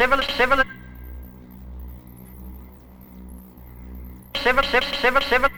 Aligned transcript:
civil, 0.00 0.22
civil, 0.22 0.64
civil, 4.34 4.64
civil, 4.64 4.92
civil, 5.02 5.20
civil. 5.20 5.50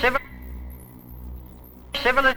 Civil, 0.00 0.20
civil, 2.02 2.34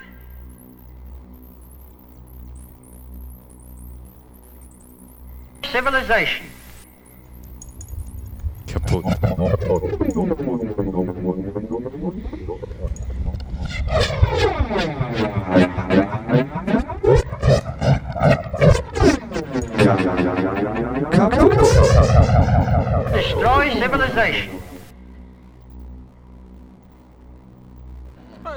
civilization. 5.72 6.46
Kaputt. 8.68 10.65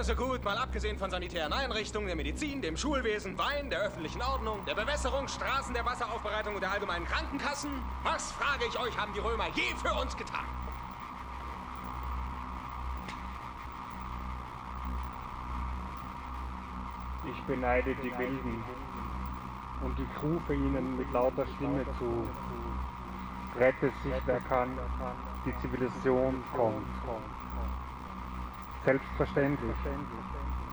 Also 0.08 0.24
gut, 0.24 0.42
mal 0.42 0.56
abgesehen 0.56 0.96
von 0.96 1.10
sanitären 1.10 1.52
Einrichtungen, 1.52 2.06
der 2.06 2.16
Medizin, 2.16 2.62
dem 2.62 2.78
Schulwesen, 2.78 3.36
Wein, 3.36 3.68
der 3.68 3.80
öffentlichen 3.80 4.22
Ordnung, 4.22 4.64
der 4.64 4.74
Bewässerung, 4.74 5.28
Straßen, 5.28 5.74
der 5.74 5.84
Wasseraufbereitung 5.84 6.54
und 6.54 6.62
der 6.62 6.72
allgemeinen 6.72 7.04
Krankenkassen. 7.04 7.70
Was, 8.04 8.32
frage 8.32 8.64
ich 8.66 8.80
euch, 8.80 8.96
haben 8.96 9.12
die 9.12 9.18
Römer 9.18 9.48
je 9.54 9.64
für 9.82 9.92
uns 10.00 10.16
getan? 10.16 10.46
Ich 17.30 17.42
beneide 17.42 17.94
die 17.96 18.18
Wilden 18.18 18.64
und 19.82 19.98
ich 19.98 20.22
rufe 20.22 20.54
ihnen 20.54 20.96
mit 20.96 21.12
lauter 21.12 21.44
Stimme 21.56 21.84
zu. 21.98 22.26
Rette 23.60 23.92
sich, 24.02 24.14
wer 24.24 24.40
kann, 24.40 24.70
die 25.44 25.54
Zivilisation 25.60 26.42
kommt. 26.56 26.86
Selbstverständlich. 28.88 29.76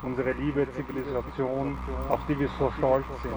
Unsere 0.01 0.31
liebe 0.31 0.71
Zivilisation, 0.71 1.77
auf 2.07 2.21
die 2.29 2.39
wir 2.39 2.47
so 2.57 2.71
stolz 2.77 3.05
sind. 3.21 3.33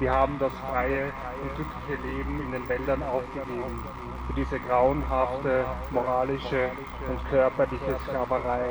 Wir 0.00 0.12
haben 0.12 0.40
das 0.40 0.52
freie 0.72 1.12
und 1.40 1.54
glückliche 1.54 2.02
Leben 2.02 2.42
in 2.46 2.50
den 2.50 2.68
Wäldern 2.68 3.04
aufgegeben 3.04 3.80
für 4.26 4.32
diese 4.32 4.58
grauenhafte 4.58 5.64
moralische 5.92 6.68
und 7.08 7.30
körperliche 7.30 7.96
Sklaverei. 8.08 8.70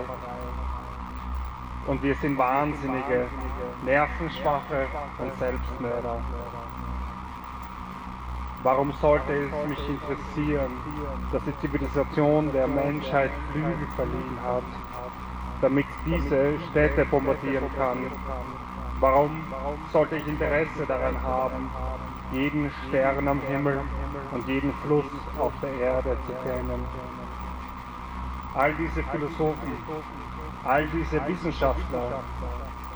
Und 1.88 2.03
wir 2.03 2.16
sind 2.16 2.38
wahnsinnige, 2.38 3.28
nervenschwache 3.86 4.88
und 5.18 5.34
Selbstmörder. 5.40 6.20
Warum 8.64 8.94
sollte 9.02 9.33
es 9.33 9.67
mich 9.67 9.89
interessieren, 9.89 10.72
dass 11.33 11.44
die 11.44 11.59
Zivilisation 11.59 12.50
der 12.53 12.66
Menschheit 12.66 13.30
Flügel 13.52 13.75
verliehen 13.97 14.38
hat, 14.42 14.64
damit 15.61 15.86
diese 16.06 16.58
Städte 16.69 17.03
bombardieren 17.03 17.69
kann? 17.75 18.09
Warum 19.02 19.44
sollte 19.91 20.16
ich 20.16 20.25
Interesse 20.28 20.86
daran 20.88 21.22
haben, 21.22 21.69
jeden 22.31 22.72
Stern 22.88 23.28
am 23.28 23.41
Himmel 23.41 23.81
und 24.31 24.47
jeden 24.47 24.73
Fluss 24.86 25.11
auf 25.38 25.51
der 25.62 25.74
Erde 25.74 26.16
zu 26.25 26.34
kennen? 26.47 26.85
All 28.56 28.74
diese 28.75 29.03
Philosophen, 29.03 29.74
all 30.63 30.88
diese 30.88 31.28
Wissenschaftler, 31.28 32.24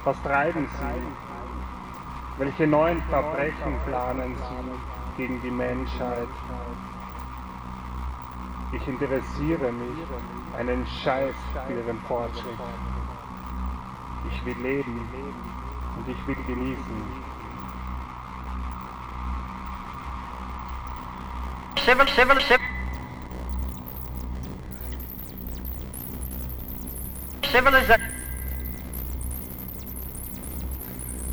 was 0.05 0.21
treiben 0.23 0.65
sie? 0.79 1.01
Welche 2.37 2.67
neuen 2.67 3.01
Verbrechen 3.09 3.75
planen 3.85 4.33
sie? 4.33 4.96
Gegen 5.17 5.41
die 5.41 5.51
Menschheit. 5.51 6.27
Ich 8.71 8.87
interessiere 8.87 9.71
mich 9.71 9.97
einen 10.57 10.85
Scheiß 11.03 11.35
für 11.65 11.73
ihren 11.73 11.99
Fortschritt. 12.01 12.59
Ich 14.31 14.45
will 14.45 14.57
leben 14.61 15.09
und 15.97 16.07
ich 16.07 16.27
will 16.27 16.43
genießen. 16.45 17.27
Civil, 21.83 22.07
civil, 22.09 22.41
civil. 22.41 22.59
Civilization. 27.43 28.13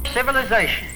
Civilization. 0.05 0.94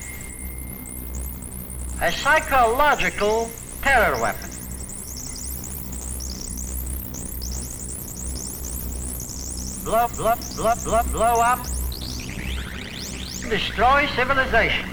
A 2.01 2.13
psychological 2.13 3.51
terror 3.83 4.23
weapon. 4.23 4.49
Blow, 9.85 10.07
blow, 10.17 10.35
blow, 10.55 10.75
blow, 10.85 11.03
blow 11.11 11.41
up. 11.41 11.59
Destroy 13.51 14.07
civilization. 14.15 14.89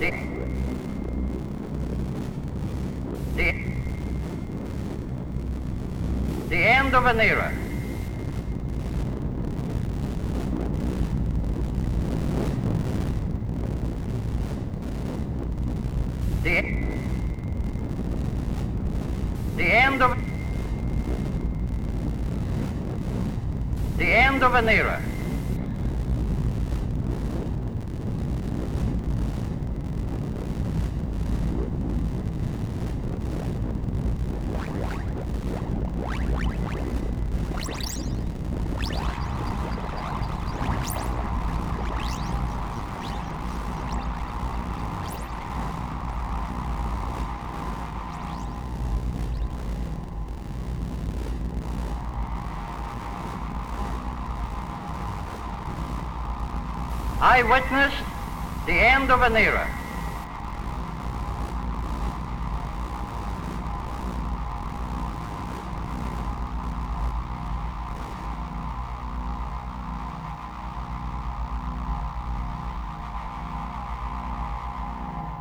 The, 0.00 0.10
the, 3.36 3.52
the 6.48 6.56
end 6.56 6.94
of 6.96 7.06
an 7.06 7.20
era. 7.20 7.63
Of 59.14 59.22
an 59.22 59.36
era, 59.36 59.70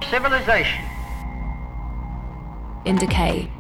Civilization. 0.08 0.86
In 2.86 2.98
decay. 2.98 3.53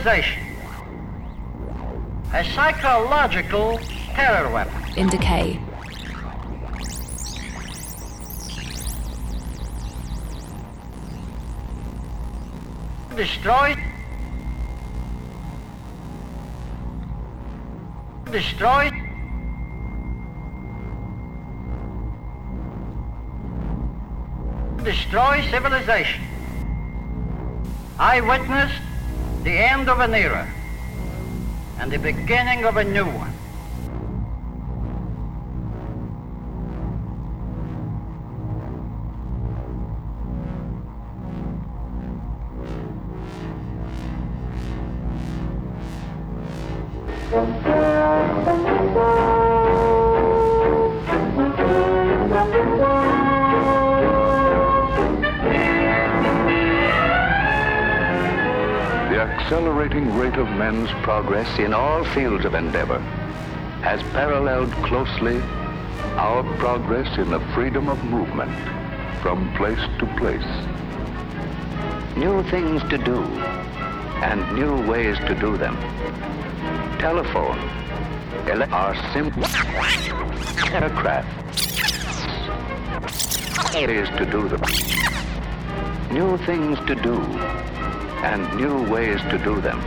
Civilization. 0.00 0.42
A 2.32 2.42
psychological 2.42 3.78
terror 4.14 4.50
weapon. 4.50 4.82
in 4.96 5.08
decay. 5.08 5.60
Destroy. 13.14 13.76
Destroy. 18.30 18.90
Destroy 24.82 25.42
civilization. 25.50 26.24
I 27.98 28.22
witnessed 28.22 28.89
the 29.42 29.56
end 29.56 29.88
of 29.88 30.00
an 30.00 30.14
era 30.14 30.46
and 31.78 31.90
the 31.90 31.98
beginning 31.98 32.64
of 32.64 32.76
a 32.76 32.84
new 32.84 33.06
one. 33.06 33.29
Rate 60.04 60.36
of 60.36 60.48
men's 60.50 60.90
progress 61.02 61.58
in 61.58 61.74
all 61.74 62.04
fields 62.04 62.44
of 62.44 62.54
endeavor 62.54 62.98
has 63.82 64.02
paralleled 64.12 64.70
closely 64.84 65.40
our 66.16 66.42
progress 66.58 67.18
in 67.18 67.30
the 67.30 67.40
freedom 67.54 67.88
of 67.88 68.02
movement 68.04 68.52
from 69.20 69.52
place 69.54 69.80
to 69.98 70.06
place. 70.16 70.50
New 72.16 72.42
things 72.50 72.82
to 72.90 72.98
do 72.98 73.22
and 74.22 74.40
new 74.54 74.86
ways 74.88 75.16
to 75.18 75.34
do 75.34 75.56
them. 75.56 75.76
Telephone, 76.98 77.58
ele- 78.48 78.72
our 78.72 78.94
simple 79.12 79.44
aircraft, 80.72 81.28
ways 83.74 84.08
to 84.18 84.26
do 84.26 84.48
them. 84.48 84.62
New 86.10 86.36
things 86.38 86.78
to 86.86 86.94
do 86.94 87.16
and 88.22 88.54
new 88.56 88.82
ways 88.90 89.20
to 89.30 89.38
do 89.38 89.60
them. 89.60 89.80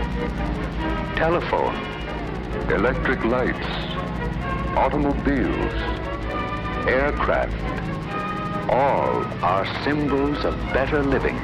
Telephone, 1.16 1.76
electric 2.72 3.24
lights, 3.26 3.68
automobiles, 4.76 5.74
aircraft, 6.88 7.54
all 8.70 9.24
are 9.44 9.68
symbols 9.84 10.44
of 10.46 10.56
better 10.74 11.04
living. 11.04 11.38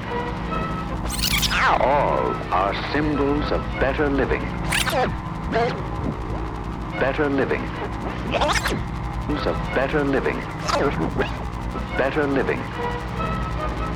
All 1.80 2.34
are 2.52 2.74
symbols 2.92 3.52
of 3.52 3.62
better 3.80 4.10
living. 4.10 4.42
Better 7.00 7.30
living. 7.30 7.62
Of 9.46 9.58
better 9.76 10.04
living. 10.04 10.40
Better 11.98 12.26
living. 12.26 12.60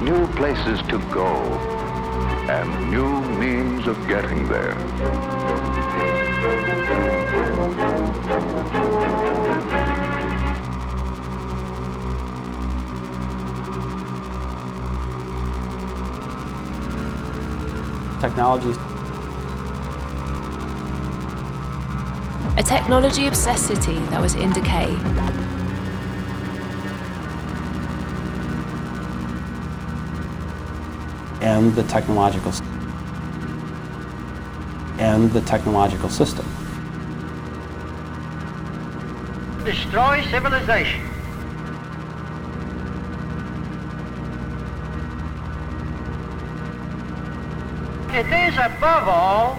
New 0.04 0.28
places 0.36 0.80
to 0.90 1.00
go 1.12 1.73
and 2.50 2.92
new 2.92 3.22
means 3.40 3.88
of 3.88 3.98
getting 4.08 4.48
there. 4.50 4.76
Technology 18.20 18.74
A 22.56 22.64
technology 22.64 23.28
obsessed 23.28 23.68
city 23.68 24.00
that 24.12 24.22
was 24.22 24.36
in 24.36 24.52
decay. 24.52 25.43
And 31.64 31.76
the 31.76 31.84
technological 31.84 32.52
and 35.00 35.32
the 35.32 35.40
technological 35.42 36.10
system. 36.10 36.46
Destroy 39.64 40.22
civilization. 40.30 41.02
It 48.10 48.28
is 48.28 48.56
above 48.58 49.08
all 49.08 49.58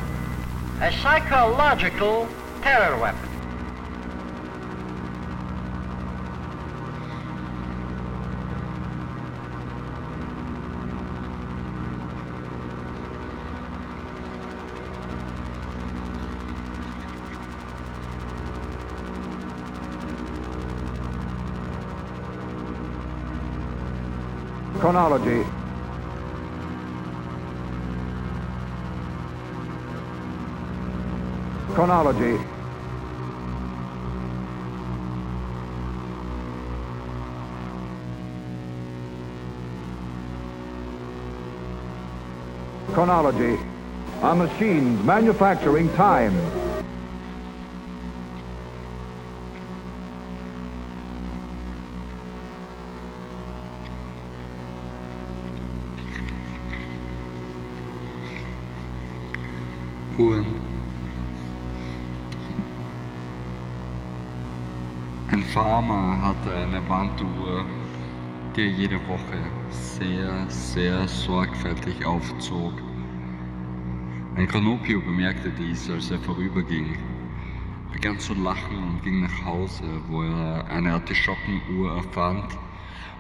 a 0.83 0.93
psychological 1.01 2.29
terror 2.61 2.99
weapon. 2.99 3.34
Chronology. 24.95 25.45
Chronology. 31.75 32.39
Chronology. 42.93 43.59
Our 44.23 44.37
machines 44.37 45.05
manufacturing 45.05 45.93
time. 45.95 46.64
Wanduhr, 66.89 67.67
die 68.55 68.61
er 68.63 68.69
jede 68.69 69.09
Woche 69.09 69.51
sehr, 69.71 70.49
sehr 70.51 71.09
sorgfältig 71.09 72.05
aufzog. 72.05 72.73
Ein 74.37 74.47
Granopio 74.47 75.01
bemerkte 75.01 75.51
dies, 75.51 75.89
als 75.89 76.11
er 76.11 76.19
vorüberging, 76.19 76.97
begann 77.93 78.19
zu 78.19 78.35
lachen 78.35 78.77
und 78.83 79.03
ging 79.03 79.23
nach 79.23 79.45
Hause, 79.45 79.85
wo 80.09 80.23
er 80.23 80.67
eine 80.69 80.93
Artischockenuhr 80.93 81.97
erfand, 81.97 82.45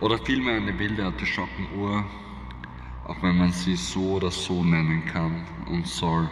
oder 0.00 0.18
vielmehr 0.18 0.56
eine 0.56 0.78
wilde 0.78 1.04
Artischockenuhr, 1.04 2.04
auch 3.04 3.22
wenn 3.22 3.38
man 3.38 3.52
sie 3.52 3.76
so 3.76 4.14
oder 4.14 4.30
so 4.30 4.62
nennen 4.64 5.04
kann 5.06 5.46
und 5.66 5.86
soll. 5.86 6.28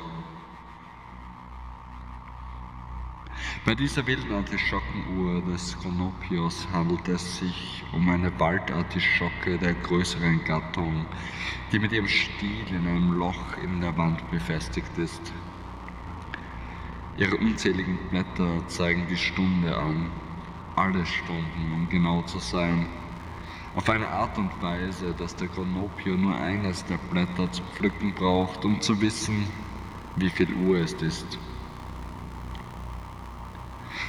Bei 3.65 3.77
dieser 3.77 4.05
wilden 4.09 4.35
Artischockenuhr 4.35 5.41
des 5.43 5.79
Chronopios 5.79 6.67
handelt 6.73 7.07
es 7.07 7.39
sich 7.39 7.85
um 7.93 8.09
eine 8.11 8.37
Waldartischocke 8.41 9.57
der 9.57 9.75
größeren 9.75 10.43
Gattung, 10.45 11.07
die 11.71 11.79
mit 11.79 11.93
ihrem 11.93 12.09
Stiel 12.09 12.67
in 12.71 12.89
einem 12.89 13.13
Loch 13.13 13.57
in 13.63 13.81
der 13.81 13.97
Wand 13.97 14.29
befestigt 14.33 14.99
ist. 14.99 15.33
Ihre 17.17 17.37
unzähligen 17.37 17.99
Blätter 18.11 18.67
zeigen 18.67 19.07
die 19.09 19.17
Stunde 19.17 19.77
an, 19.77 20.11
alle 20.75 21.07
Stunden, 21.07 21.73
um 21.73 21.89
genau 21.89 22.23
zu 22.23 22.41
sein, 22.41 22.89
auf 23.77 23.89
eine 23.89 24.09
Art 24.09 24.37
und 24.39 24.61
Weise, 24.61 25.15
dass 25.17 25.37
der 25.37 25.47
Chronopio 25.47 26.17
nur 26.17 26.35
eines 26.35 26.85
der 26.87 26.99
Blätter 27.13 27.53
zu 27.53 27.63
pflücken 27.75 28.13
braucht, 28.13 28.65
um 28.65 28.81
zu 28.81 29.01
wissen, 29.01 29.47
wie 30.17 30.31
viel 30.31 30.53
Uhr 30.53 30.79
es 30.79 30.95
ist. 30.95 31.39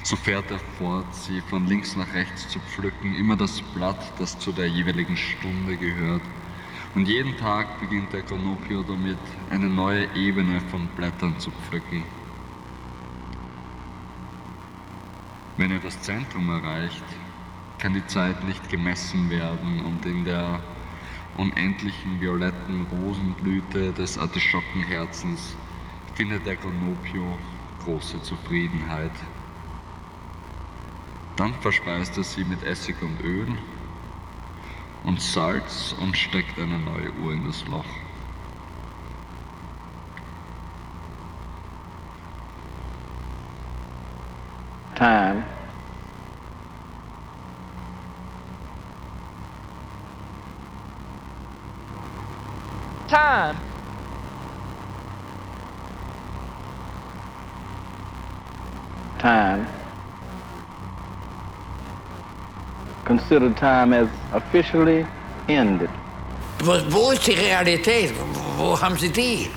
So 0.05 0.17
fährt 0.17 0.51
er 0.51 0.59
fort, 0.77 1.15
sie 1.15 1.39
von 1.49 1.65
links 1.65 1.95
nach 1.95 2.13
rechts 2.13 2.49
zu 2.49 2.59
pflücken, 2.59 3.15
immer 3.15 3.37
das 3.37 3.61
Blatt, 3.61 4.11
das 4.19 4.37
zu 4.37 4.51
der 4.51 4.67
jeweiligen 4.67 5.15
Stunde 5.15 5.77
gehört. 5.77 6.21
Und 6.93 7.07
jeden 7.07 7.37
Tag 7.37 7.79
beginnt 7.79 8.11
der 8.11 8.21
Chronopio 8.21 8.83
damit, 8.83 9.17
eine 9.49 9.67
neue 9.67 10.13
Ebene 10.13 10.59
von 10.69 10.87
Blättern 10.97 11.39
zu 11.39 11.51
pflücken. 11.51 12.03
Wenn 15.55 15.71
er 15.71 15.79
das 15.79 16.01
Zentrum 16.01 16.49
erreicht, 16.49 17.05
kann 17.79 17.93
die 17.93 18.05
Zeit 18.07 18.43
nicht 18.43 18.69
gemessen 18.69 19.29
werden 19.29 19.85
und 19.85 20.05
in 20.05 20.25
der 20.25 20.59
unendlichen 21.37 22.19
violetten 22.19 22.87
Rosenblüte 22.91 23.93
des 23.93 24.17
Artischockenherzens 24.17 25.55
findet 26.15 26.45
der 26.45 26.57
Chronopio 26.57 27.37
große 27.85 28.21
Zufriedenheit. 28.21 29.11
Dann 31.35 31.53
verspeist 31.55 32.15
er 32.17 32.23
sie 32.23 32.43
mit 32.43 32.61
Essig 32.63 33.01
und 33.01 33.19
Öl 33.21 33.47
und 35.03 35.19
Salz 35.19 35.95
und 35.99 36.15
steckt 36.15 36.59
eine 36.59 36.77
neue 36.77 37.11
Uhr 37.23 37.33
in 37.33 37.45
das 37.45 37.65
Loch. 37.67 37.85
Time. 44.95 45.43
Time. 53.07 53.55
Time. 59.19 59.82
Consider 63.17 63.53
time 63.53 63.93
as 63.93 64.07
officially 64.33 65.05
ended. 65.47 65.89
Was, 66.63 66.81
wo 66.91 67.11
ist 67.11 67.27
die 67.27 67.33
Realität? 67.33 68.11
Wo 68.57 68.79
haben 68.81 68.97
Sie 68.97 69.09
die? 69.09 69.49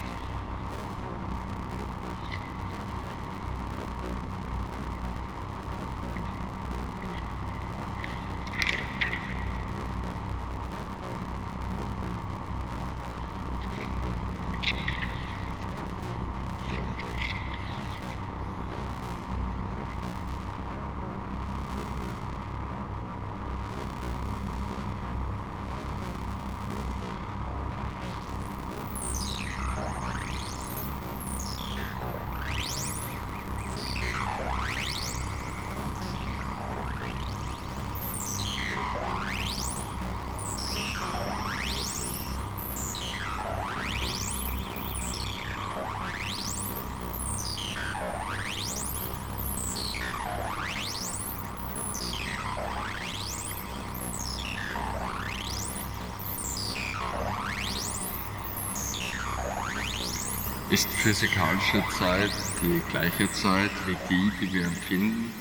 Ist 60.77 60.91
physikalische 60.91 61.83
Zeit 61.99 62.31
die 62.61 62.83
gleiche 62.91 63.33
Zeit 63.33 63.71
wie 63.87 63.97
die, 64.11 64.31
die 64.39 64.53
wir 64.53 64.67
empfinden? 64.67 65.33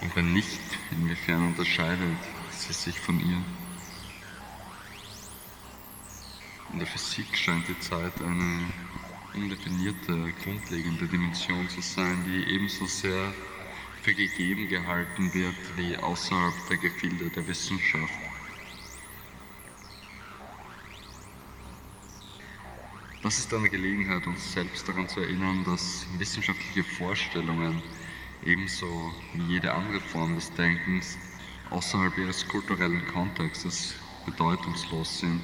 Und 0.00 0.16
wenn 0.16 0.32
nicht, 0.32 0.60
inwiefern 0.90 1.46
unterscheidet 1.46 2.18
sie 2.50 2.72
sich 2.72 2.98
von 2.98 3.20
ihr? 3.20 3.40
In 6.72 6.78
der 6.80 6.88
Physik 6.88 7.36
scheint 7.36 7.68
die 7.68 7.78
Zeit 7.78 8.20
eine 8.20 8.72
undefinierte, 9.32 10.32
grundlegende 10.42 11.06
Dimension 11.06 11.68
zu 11.68 11.80
sein, 11.80 12.24
die 12.26 12.52
ebenso 12.52 12.86
sehr 12.86 13.32
für 14.02 14.12
gegeben 14.12 14.68
gehalten 14.68 15.32
wird 15.32 15.54
wie 15.76 15.96
außerhalb 15.96 16.54
der 16.68 16.78
Gefilde 16.78 17.30
der 17.30 17.46
Wissenschaft. 17.46 18.21
Das 23.32 23.38
ist 23.38 23.54
eine 23.54 23.70
Gelegenheit, 23.70 24.26
uns 24.26 24.52
selbst 24.52 24.86
daran 24.86 25.08
zu 25.08 25.20
erinnern, 25.20 25.64
dass 25.64 26.06
wissenschaftliche 26.18 26.84
Vorstellungen 26.84 27.82
ebenso 28.44 29.10
wie 29.32 29.54
jede 29.54 29.72
andere 29.72 30.00
Form 30.00 30.34
des 30.34 30.52
Denkens 30.52 31.16
außerhalb 31.70 32.18
ihres 32.18 32.46
kulturellen 32.46 33.02
Kontextes 33.06 33.94
bedeutungslos 34.26 35.20
sind. 35.20 35.40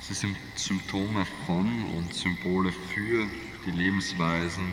Sie 0.00 0.14
sind 0.14 0.38
Symptome 0.54 1.26
von 1.44 1.66
und 1.94 2.14
Symbole 2.14 2.72
für 2.72 3.26
die 3.66 3.70
Lebensweisen, 3.70 4.64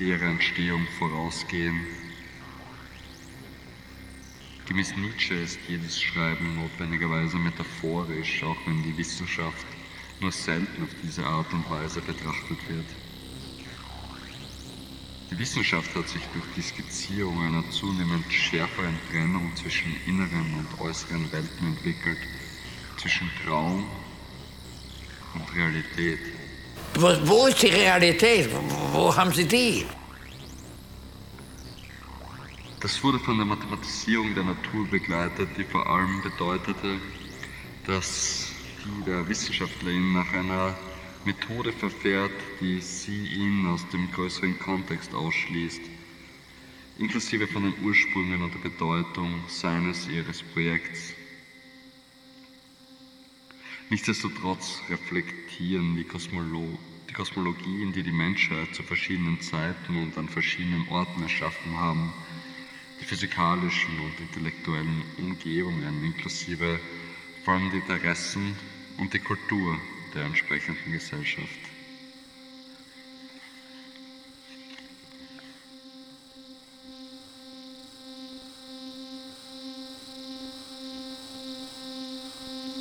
die 0.00 0.08
ihrer 0.08 0.26
Entstehung 0.26 0.84
vorausgehen. 0.98 1.80
Gemäß 4.66 4.96
Nietzsche 4.96 5.34
ist 5.34 5.60
jedes 5.68 6.02
Schreiben 6.02 6.56
notwendigerweise 6.56 7.36
metaphorisch, 7.36 8.42
auch 8.42 8.56
wenn 8.66 8.82
die 8.82 8.98
Wissenschaft 8.98 9.64
nur 10.24 10.32
selten 10.32 10.82
auf 10.82 10.88
diese 11.02 11.22
Art 11.22 11.52
und 11.52 11.68
Weise 11.70 12.00
betrachtet 12.00 12.58
wird. 12.68 12.86
Die 15.30 15.38
Wissenschaft 15.38 15.94
hat 15.94 16.08
sich 16.08 16.22
durch 16.32 16.46
die 16.56 16.62
Skizzierung 16.62 17.38
einer 17.46 17.70
zunehmend 17.70 18.32
schärferen 18.32 18.98
Trennung 19.10 19.54
zwischen 19.54 19.94
inneren 20.06 20.54
und 20.58 20.80
äußeren 20.80 21.30
Welten 21.30 21.66
entwickelt, 21.66 22.18
zwischen 22.96 23.30
Traum 23.44 23.84
und 25.34 25.54
Realität. 25.54 26.20
Wo, 26.94 27.08
wo 27.24 27.46
ist 27.46 27.62
die 27.62 27.66
Realität? 27.66 28.48
Wo, 28.50 28.98
wo 28.98 29.14
haben 29.14 29.32
Sie 29.32 29.46
die? 29.46 29.84
Das 32.80 33.02
wurde 33.02 33.18
von 33.18 33.36
der 33.36 33.46
Mathematisierung 33.46 34.34
der 34.34 34.44
Natur 34.44 34.86
begleitet, 34.86 35.48
die 35.58 35.64
vor 35.64 35.86
allem 35.86 36.22
bedeutete, 36.22 36.98
dass 37.86 38.53
die 38.84 39.02
der 39.04 39.26
Wissenschaftlerin 39.28 40.12
nach 40.12 40.32
einer 40.32 40.76
Methode 41.24 41.72
verfährt, 41.72 42.32
die 42.60 42.80
sie 42.80 43.26
ihn 43.28 43.66
aus 43.66 43.88
dem 43.88 44.10
größeren 44.12 44.58
Kontext 44.58 45.14
ausschließt, 45.14 45.80
inklusive 46.98 47.46
von 47.46 47.62
den 47.62 47.74
Ursprüngen 47.82 48.42
und 48.42 48.52
der 48.54 48.58
Bedeutung 48.58 49.42
seines 49.48 50.06
ihres 50.08 50.42
Projekts. 50.42 51.14
Nichtsdestotrotz 53.88 54.82
reflektieren 54.90 55.96
die, 55.96 56.04
Kosmolo 56.04 56.78
die 57.08 57.14
Kosmologien, 57.14 57.92
die 57.92 58.02
die 58.02 58.12
Menschheit 58.12 58.74
zu 58.74 58.82
verschiedenen 58.82 59.40
Zeiten 59.40 59.96
und 59.96 60.16
an 60.18 60.28
verschiedenen 60.28 60.86
Orten 60.88 61.22
erschaffen 61.22 61.76
haben, 61.76 62.12
die 63.00 63.04
physikalischen 63.04 63.98
und 64.00 64.20
intellektuellen 64.20 65.02
Umgebungen 65.18 66.04
inklusive 66.04 66.80
vor 67.44 67.54
allem 67.54 67.70
die 67.70 67.76
Interessen 67.76 68.56
und 68.98 69.12
die 69.12 69.18
Kultur 69.18 69.78
der 70.14 70.24
entsprechenden 70.24 70.92
Gesellschaft. 70.92 71.48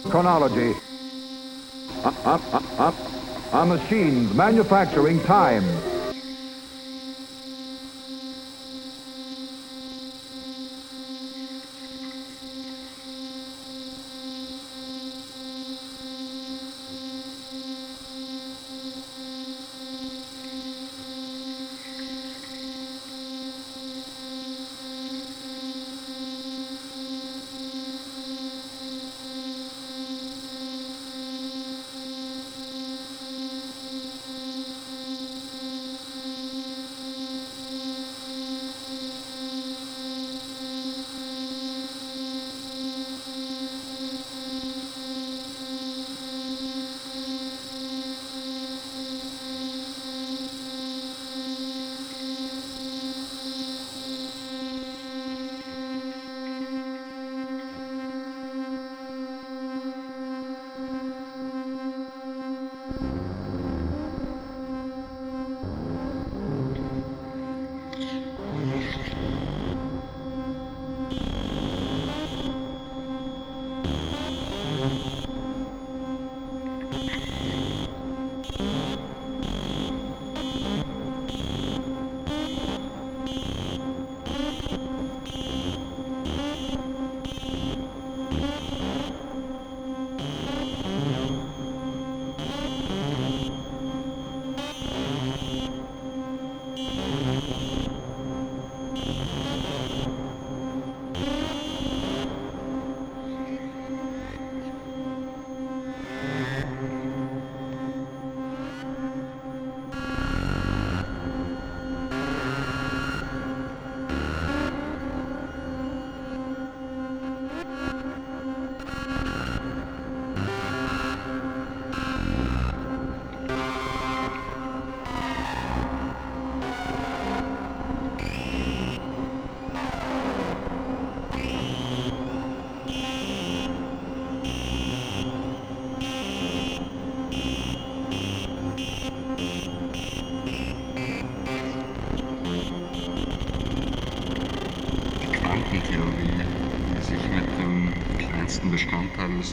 Chronology. 0.10 0.75
Up, 2.03 2.27
up, 2.27 2.79
up. 2.79 2.96
Our 3.53 3.65
machines 3.65 4.34
manufacturing 4.34 5.20
time. 5.24 5.63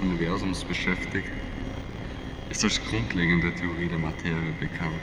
Universums 0.00 0.64
beschäftigt, 0.64 1.30
ist 2.48 2.64
als 2.64 2.80
grundlegende 2.88 3.54
Theorie 3.54 3.88
der 3.88 3.98
Materie 3.98 4.52
bekannt. 4.58 4.94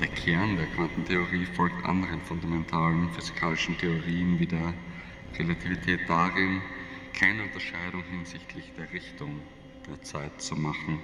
Der 0.00 0.08
Kern 0.08 0.56
der 0.56 0.66
Quantentheorie 0.66 1.46
folgt 1.46 1.84
anderen 1.84 2.20
fundamentalen 2.20 3.08
physikalischen 3.10 3.76
Theorien 3.78 4.38
wie 4.38 4.46
der 4.46 4.74
Relativität 5.38 6.00
darin, 6.06 6.60
keine 7.18 7.44
Unterscheidung 7.44 8.04
hinsichtlich 8.10 8.72
der 8.76 8.92
Richtung 8.92 9.40
der 9.88 10.02
Zeit 10.02 10.40
zu 10.40 10.54
machen. 10.54 10.98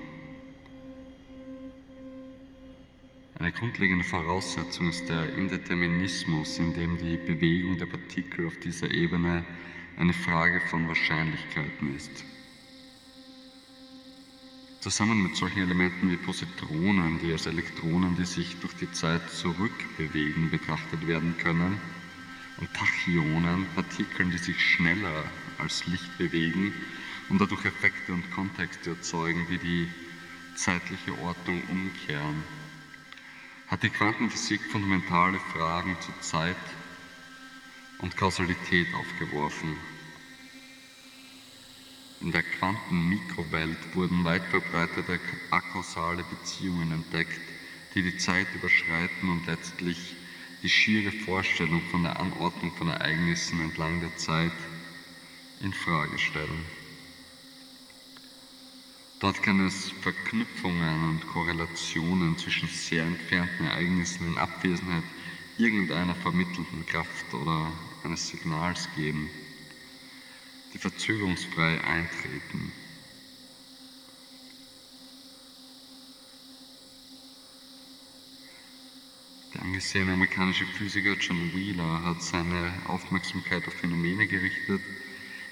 Eine 3.38 3.50
grundlegende 3.52 4.04
Voraussetzung 4.04 4.90
ist 4.90 5.08
der 5.08 5.34
Indeterminismus, 5.34 6.58
in 6.58 6.74
dem 6.74 6.98
die 6.98 7.16
Bewegung 7.16 7.78
der 7.78 7.86
Partikel 7.86 8.46
auf 8.46 8.56
dieser 8.60 8.90
Ebene 8.90 9.44
eine 9.96 10.12
Frage 10.12 10.60
von 10.68 10.88
Wahrscheinlichkeiten 10.88 11.96
ist. 11.96 12.24
Zusammen 14.80 15.22
mit 15.22 15.36
solchen 15.36 15.62
Elementen 15.62 16.10
wie 16.10 16.16
Positronen, 16.16 17.20
die 17.20 17.32
als 17.32 17.46
Elektronen, 17.46 18.16
die 18.16 18.24
sich 18.24 18.58
durch 18.60 18.74
die 18.74 18.90
Zeit 18.90 19.30
zurückbewegen, 19.30 20.50
betrachtet 20.50 21.06
werden 21.06 21.36
können, 21.38 21.80
und 22.58 22.72
Tachyonen, 22.74 23.66
Partikeln, 23.74 24.30
die 24.30 24.38
sich 24.38 24.60
schneller 24.60 25.24
als 25.58 25.86
Licht 25.86 26.18
bewegen 26.18 26.72
und 27.28 27.40
dadurch 27.40 27.64
Effekte 27.64 28.12
und 28.12 28.30
Kontexte 28.30 28.90
erzeugen, 28.90 29.46
die 29.50 29.58
die 29.58 29.88
zeitliche 30.54 31.18
Ordnung 31.18 31.62
umkehren, 31.68 32.42
hat 33.68 33.82
die 33.82 33.88
Quantenphysik 33.88 34.60
fundamentale 34.70 35.38
Fragen 35.52 35.96
zu 36.00 36.12
Zeit 36.20 36.56
und 38.02 38.16
Kausalität 38.16 38.88
aufgeworfen. 38.94 39.76
In 42.20 42.30
der 42.30 42.42
Quantenmikrowelt 42.42 43.94
wurden 43.94 44.24
weit 44.24 44.44
verbreitete 44.44 45.18
akausale 45.50 46.24
Beziehungen 46.24 46.92
entdeckt, 46.92 47.40
die 47.94 48.02
die 48.02 48.16
Zeit 48.16 48.46
überschreiten 48.54 49.30
und 49.30 49.46
letztlich 49.46 50.14
die 50.62 50.68
schiere 50.68 51.10
Vorstellung 51.10 51.82
von 51.90 52.04
der 52.04 52.20
Anordnung 52.20 52.72
von 52.76 52.88
Ereignissen 52.88 53.60
entlang 53.60 54.00
der 54.00 54.16
Zeit 54.16 54.52
in 55.60 55.72
Frage 55.72 56.18
stellen. 56.18 56.64
Dort 59.18 59.42
kann 59.42 59.64
es 59.66 59.90
Verknüpfungen 60.00 61.10
und 61.10 61.26
Korrelationen 61.28 62.36
zwischen 62.38 62.68
sehr 62.68 63.04
entfernten 63.04 63.66
Ereignissen 63.66 64.26
in 64.26 64.38
Abwesenheit 64.38 65.04
irgendeiner 65.58 66.14
vermittelnden 66.14 66.86
Kraft 66.86 67.32
oder 67.34 67.70
eines 68.04 68.28
Signals 68.28 68.88
geben, 68.96 69.30
die 70.72 70.78
verzögerungsfrei 70.78 71.82
eintreten. 71.84 72.72
Der 79.54 79.62
angesehene 79.62 80.14
amerikanische 80.14 80.64
Physiker 80.64 81.14
John 81.18 81.52
Wheeler 81.54 82.02
hat 82.04 82.22
seine 82.22 82.72
Aufmerksamkeit 82.86 83.66
auf 83.68 83.74
Phänomene 83.74 84.26
gerichtet, 84.26 84.80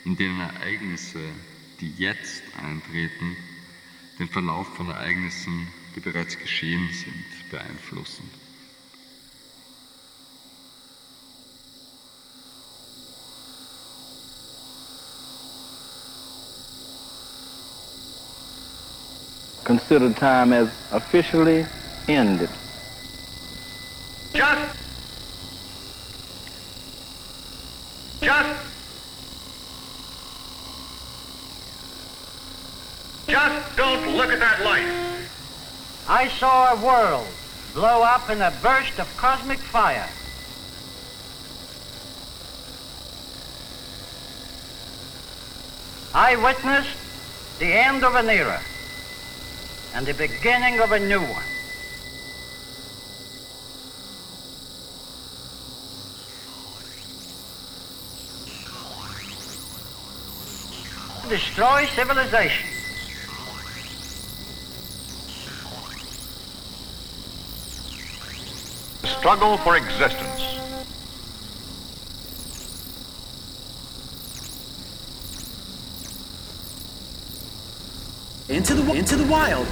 in 0.04 0.16
denen 0.16 0.40
Ereignisse, 0.40 1.20
die 1.80 1.92
jetzt 1.96 2.42
eintreten, 2.62 3.36
den 4.18 4.28
Verlauf 4.28 4.74
von 4.76 4.88
Ereignissen, 4.88 5.68
die 5.94 6.00
bereits 6.00 6.38
geschehen 6.38 6.88
sind, 6.92 7.50
beeinflussen. 7.50 8.39
Consider 19.70 20.12
time 20.12 20.52
as 20.52 20.68
officially 20.90 21.64
ended. 22.08 22.50
Just. 24.34 24.76
Just. 28.20 28.62
Just 33.28 33.76
don't 33.76 34.16
look 34.16 34.30
at 34.32 34.40
that 34.40 34.60
light. 34.64 35.20
I 36.08 36.26
saw 36.26 36.72
a 36.72 36.84
world 36.84 37.28
blow 37.72 38.02
up 38.02 38.28
in 38.28 38.42
a 38.42 38.52
burst 38.60 38.98
of 38.98 39.06
cosmic 39.16 39.60
fire. 39.60 40.08
I 46.12 46.34
witnessed 46.34 46.98
the 47.60 47.72
end 47.72 48.02
of 48.02 48.16
an 48.16 48.28
era 48.28 48.60
and 49.94 50.06
the 50.06 50.14
beginning 50.14 50.80
of 50.80 50.92
a 50.92 50.98
new 50.98 51.20
one. 51.20 51.44
Destroy 61.28 61.86
civilization. 61.86 62.66
Struggle 69.04 69.58
for 69.58 69.76
existence. 69.76 70.59
Into 78.60 78.74
the 78.74 78.92
into 78.92 79.16
the 79.16 79.24
wild. 79.24 79.66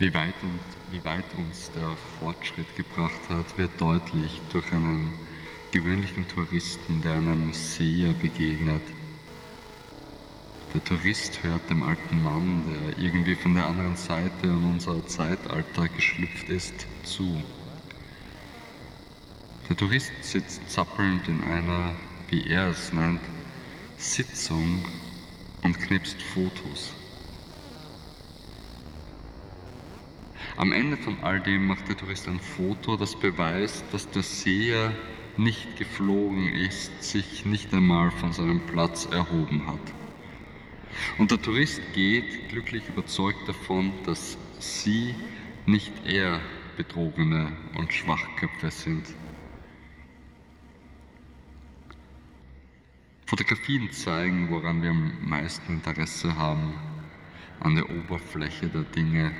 Wie 0.00 0.14
weit, 0.14 0.34
und, 0.42 0.60
wie 0.92 1.04
weit 1.04 1.24
uns 1.36 1.72
der 1.72 1.96
Fortschritt 2.20 2.76
gebracht 2.76 3.20
hat, 3.28 3.58
wird 3.58 3.80
deutlich 3.80 4.40
durch 4.52 4.72
einen 4.72 5.12
gewöhnlichen 5.72 6.28
Touristen, 6.28 7.02
der 7.02 7.14
einem 7.14 7.52
Seher 7.52 8.12
begegnet. 8.12 8.82
Der 10.72 10.84
Tourist 10.84 11.42
hört 11.42 11.68
dem 11.68 11.82
alten 11.82 12.22
Mann, 12.22 12.62
der 12.68 13.04
irgendwie 13.04 13.34
von 13.34 13.54
der 13.54 13.66
anderen 13.66 13.96
Seite 13.96 14.46
in 14.46 14.70
unser 14.70 15.04
Zeitalter 15.08 15.88
geschlüpft 15.88 16.48
ist, 16.48 16.86
zu. 17.02 17.42
Der 19.68 19.76
Tourist 19.76 20.12
sitzt 20.20 20.70
zappelnd 20.70 21.26
in 21.26 21.42
einer, 21.42 21.96
wie 22.28 22.46
er 22.46 22.68
es 22.68 22.92
nennt, 22.92 23.20
Sitzung 23.96 24.84
und 25.62 25.76
knipst 25.80 26.22
Fotos. 26.22 26.92
Am 30.58 30.72
Ende 30.72 30.96
von 30.96 31.16
all 31.22 31.40
dem 31.40 31.68
macht 31.68 31.88
der 31.88 31.96
Tourist 31.96 32.26
ein 32.26 32.40
Foto, 32.40 32.96
das 32.96 33.14
beweist, 33.14 33.84
dass 33.92 34.10
der 34.10 34.24
Seher 34.24 34.92
nicht 35.36 35.76
geflogen 35.76 36.48
ist, 36.52 37.00
sich 37.00 37.46
nicht 37.46 37.72
einmal 37.72 38.10
von 38.10 38.32
seinem 38.32 38.58
Platz 38.66 39.06
erhoben 39.06 39.68
hat. 39.68 39.94
Und 41.16 41.30
der 41.30 41.40
Tourist 41.40 41.80
geht 41.94 42.48
glücklich 42.48 42.88
überzeugt 42.88 43.48
davon, 43.48 43.92
dass 44.04 44.36
sie, 44.58 45.14
nicht 45.64 45.92
er, 46.04 46.40
Betrogene 46.76 47.52
und 47.76 47.92
Schwachköpfe 47.92 48.72
sind. 48.72 49.06
Fotografien 53.26 53.92
zeigen, 53.92 54.50
woran 54.50 54.82
wir 54.82 54.90
am 54.90 55.12
meisten 55.20 55.74
Interesse 55.74 56.36
haben, 56.36 56.74
an 57.60 57.76
der 57.76 57.88
Oberfläche 57.88 58.66
der 58.66 58.82
Dinge. 58.82 59.32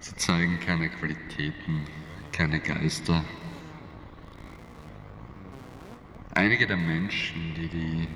Sie 0.00 0.14
zeigen 0.16 0.58
keine 0.60 0.88
Qualitäten, 0.88 1.84
keine 2.32 2.60
Geister. 2.60 3.24
Einige 6.34 6.66
der 6.66 6.76
Menschen, 6.76 7.54
die 7.54 7.68
die 7.68 8.08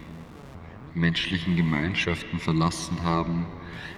menschlichen 0.95 1.57
Gemeinschaften 1.57 2.38
verlassen 2.38 3.03
haben, 3.03 3.47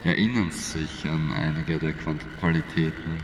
erinnern 0.03 0.51
sich 0.51 1.05
an 1.05 1.33
einige 1.33 1.79
der 1.79 1.93
Qualitäten. 1.93 3.21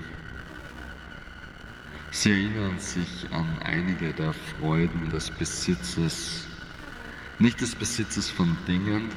Sie 2.11 2.33
erinnern 2.33 2.79
sich 2.79 3.27
an 3.31 3.47
einige 3.65 4.13
der 4.13 4.33
Freuden 4.33 5.09
des 5.11 5.31
Besitzes 5.31 6.47
nicht 7.41 7.61
des 7.63 7.75
Besitzes 7.75 8.29
von 8.29 8.55
Dingen, 8.69 9.09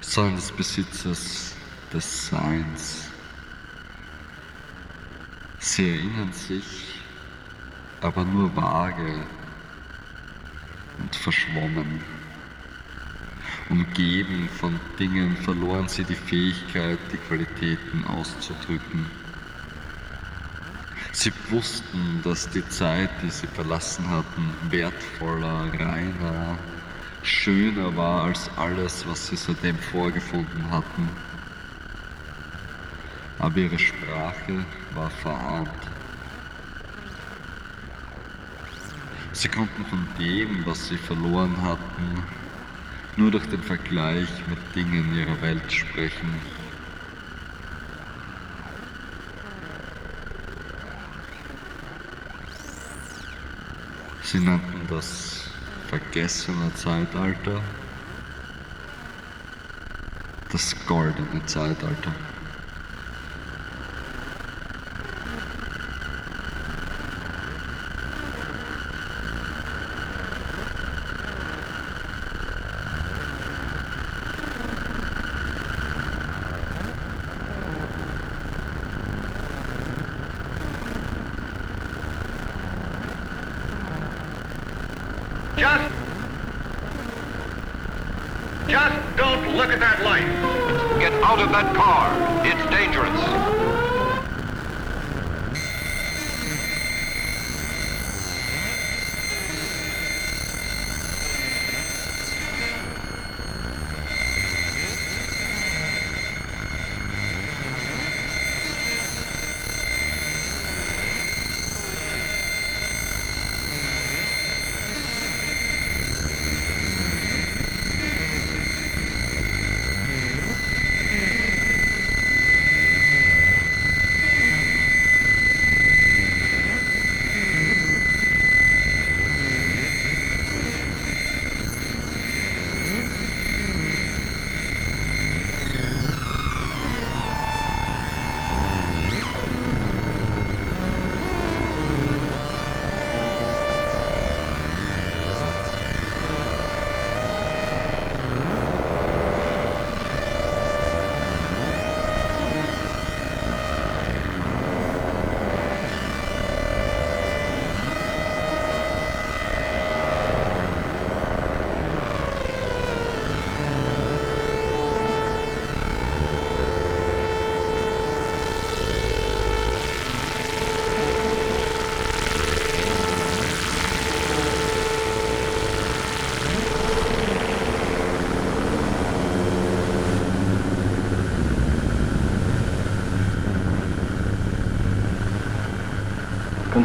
sondern 0.00 0.36
des 0.36 0.50
Besitzes 0.50 1.54
des 1.92 2.28
Seins. 2.28 3.11
Sie 5.64 5.88
erinnern 5.90 6.32
sich, 6.32 6.96
aber 8.00 8.24
nur 8.24 8.54
vage 8.56 9.14
und 10.98 11.14
verschwommen. 11.14 12.00
Umgeben 13.70 14.48
von 14.48 14.80
Dingen 14.98 15.36
verloren 15.36 15.86
sie 15.86 16.02
die 16.02 16.16
Fähigkeit, 16.16 16.98
die 17.12 17.16
Qualitäten 17.16 18.04
auszudrücken. 18.06 19.06
Sie 21.12 21.32
wussten, 21.50 22.20
dass 22.24 22.50
die 22.50 22.68
Zeit, 22.68 23.10
die 23.22 23.30
sie 23.30 23.46
verlassen 23.46 24.10
hatten, 24.10 24.52
wertvoller, 24.68 25.72
reiner, 25.78 26.58
schöner 27.22 27.96
war 27.96 28.24
als 28.24 28.50
alles, 28.56 29.06
was 29.06 29.28
sie 29.28 29.36
seitdem 29.36 29.78
vorgefunden 29.78 30.68
hatten. 30.72 31.08
Aber 33.38 33.56
ihre 33.58 33.78
Sprache 33.78 34.64
Sie 39.32 39.48
konnten 39.48 39.84
von 39.86 40.06
dem, 40.18 40.64
was 40.66 40.88
sie 40.88 40.96
verloren 40.96 41.60
hatten, 41.62 42.22
nur 43.16 43.30
durch 43.30 43.46
den 43.46 43.62
Vergleich 43.62 44.28
mit 44.48 44.58
Dingen 44.74 45.14
ihrer 45.14 45.40
Welt 45.42 45.72
sprechen. 45.72 46.34
Sie 54.22 54.40
nannten 54.40 54.86
das 54.88 55.50
vergessene 55.88 56.72
Zeitalter, 56.74 57.60
das 60.50 60.74
goldene 60.86 61.44
Zeitalter. 61.46 62.12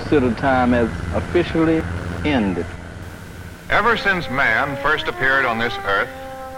Consider 0.08 0.34
time 0.36 0.74
as 0.74 0.90
officially 1.16 1.84
ended. 2.24 2.66
Ever 3.70 3.98
since 3.98 4.30
man 4.30 4.82
first 4.82 5.06
appeared 5.06 5.44
on 5.44 5.60
this 5.60 5.74
earth, 5.84 6.08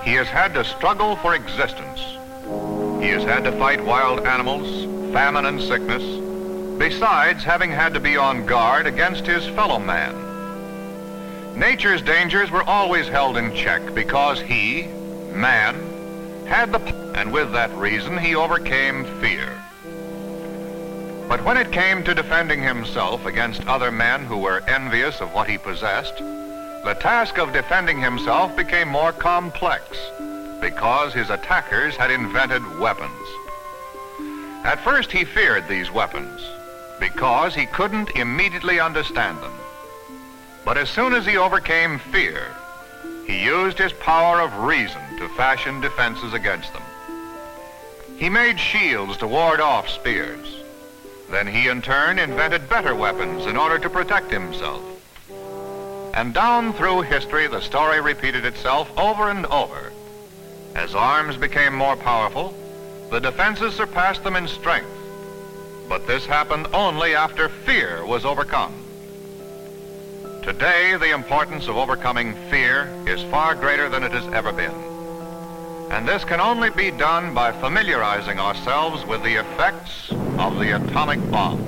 he 0.04 0.14
has 0.14 0.28
had 0.28 0.54
to 0.54 0.64
struggle 0.64 1.16
for 1.16 1.34
existence. 1.34 2.00
He 3.02 3.10
has 3.10 3.24
had 3.24 3.44
to 3.46 3.52
fight 3.54 3.84
wild 3.84 4.20
animals, 4.20 4.86
famine 5.12 5.46
and 5.46 5.60
sickness, 5.60 6.04
besides 6.78 7.44
having 7.44 7.72
had 7.72 7.92
to 7.96 8.00
be 8.00 8.18
on 8.18 8.46
guard 8.46 8.86
against 8.86 9.26
his 9.26 9.44
fellow 9.48 9.80
man. 9.80 10.14
Nature's 11.58 12.04
dangers 12.04 12.52
were 12.52 12.64
always 12.70 13.08
held 13.08 13.36
in 13.36 13.52
check 13.56 13.96
because 13.96 14.40
he, 14.40 14.84
man, 15.34 16.46
had 16.46 16.72
the... 16.72 16.80
and 17.16 17.34
with 17.34 17.52
that 17.54 17.76
reason 17.76 18.16
he 18.16 18.36
overcame 18.36 19.06
fear. 19.20 19.59
But 21.40 21.46
when 21.46 21.66
it 21.66 21.72
came 21.72 22.04
to 22.04 22.14
defending 22.14 22.62
himself 22.62 23.26
against 23.26 23.66
other 23.66 23.92
men 23.92 24.26
who 24.26 24.40
were 24.40 24.62
envious 24.68 25.22
of 25.22 25.34
what 25.34 25.50
he 25.50 25.58
possessed, 25.58 26.18
the 26.18 26.98
task 27.00 27.38
of 27.38 27.54
defending 27.54 28.02
himself 28.02 28.54
became 28.58 28.90
more 28.90 29.14
complex 29.14 29.98
because 30.60 31.14
his 31.14 31.30
attackers 31.30 31.96
had 31.96 32.12
invented 32.12 32.62
weapons. 32.82 33.10
At 34.66 34.84
first 34.84 35.14
he 35.14 35.24
feared 35.24 35.66
these 35.70 35.90
weapons 35.90 36.42
because 37.00 37.56
he 37.56 37.68
couldn't 37.68 38.18
immediately 38.18 38.82
understand 38.82 39.42
them. 39.42 39.54
But 40.66 40.78
as 40.78 40.90
soon 40.90 41.14
as 41.14 41.26
he 41.26 41.38
overcame 41.38 42.00
fear, 42.00 42.48
he 43.26 43.46
used 43.46 43.78
his 43.78 43.94
power 43.94 44.42
of 44.42 44.54
reason 44.58 45.02
to 45.20 45.30
fashion 45.30 45.80
defenses 45.80 46.34
against 46.34 46.74
them. 46.74 46.84
He 48.18 48.28
made 48.28 48.60
shields 48.60 49.16
to 49.20 49.28
ward 49.28 49.62
off 49.62 49.88
spears. 49.88 50.59
Then 51.32 51.46
he 51.48 51.68
in 51.68 51.82
turn 51.82 52.18
invented 52.18 52.70
better 52.70 52.96
weapons 52.96 53.46
in 53.46 53.56
order 53.56 53.78
to 53.80 53.90
protect 53.90 54.32
himself. 54.32 54.82
And 56.14 56.34
down 56.34 56.74
through 56.74 57.02
history, 57.02 57.48
the 57.48 57.62
story 57.62 58.02
repeated 58.02 58.46
itself 58.46 58.90
over 58.98 59.30
and 59.30 59.46
over. 59.46 59.92
As 60.76 60.96
arms 60.96 61.38
became 61.38 61.74
more 61.74 61.96
powerful, 61.96 62.54
the 63.12 63.20
defenses 63.20 63.76
surpassed 63.76 64.24
them 64.24 64.36
in 64.36 64.48
strength. 64.48 64.90
But 65.88 66.08
this 66.08 66.26
happened 66.26 66.68
only 66.74 67.16
after 67.16 67.50
fear 67.50 68.06
was 68.06 68.26
overcome. 68.26 68.74
Today, 70.44 70.96
the 70.98 71.14
importance 71.14 71.68
of 71.68 71.78
overcoming 71.78 72.34
fear 72.50 72.90
is 73.06 73.22
far 73.32 73.56
greater 73.56 73.88
than 73.88 74.04
it 74.04 74.12
has 74.12 74.28
ever 74.34 74.52
been. 74.52 74.74
And 75.92 76.08
this 76.08 76.24
can 76.24 76.40
only 76.40 76.70
be 76.70 76.92
done 76.92 77.34
by 77.34 77.52
familiarizing 77.52 78.40
ourselves 78.40 79.06
with 79.06 79.24
the 79.24 79.36
effects 79.36 80.12
of 80.40 80.58
the 80.58 80.74
atomic 80.74 81.20
bomb. 81.30 81.60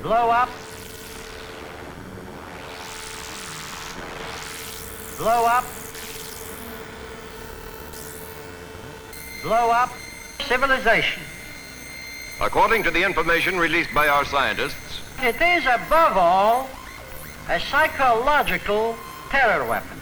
Blow 0.00 0.30
up. 0.30 0.48
Blow 5.18 5.46
up. 5.46 5.64
Blow 9.42 9.70
up 9.70 9.90
civilization. 10.46 11.22
According 12.40 12.84
to 12.84 12.92
the 12.92 13.02
information 13.02 13.58
released 13.58 13.92
by 13.92 14.06
our 14.06 14.24
scientists, 14.24 15.00
it 15.20 15.40
is 15.40 15.64
above 15.64 16.16
all 16.16 16.70
a 17.48 17.58
psychological 17.58 18.96
terror 19.30 19.66
weapon. 19.66 19.95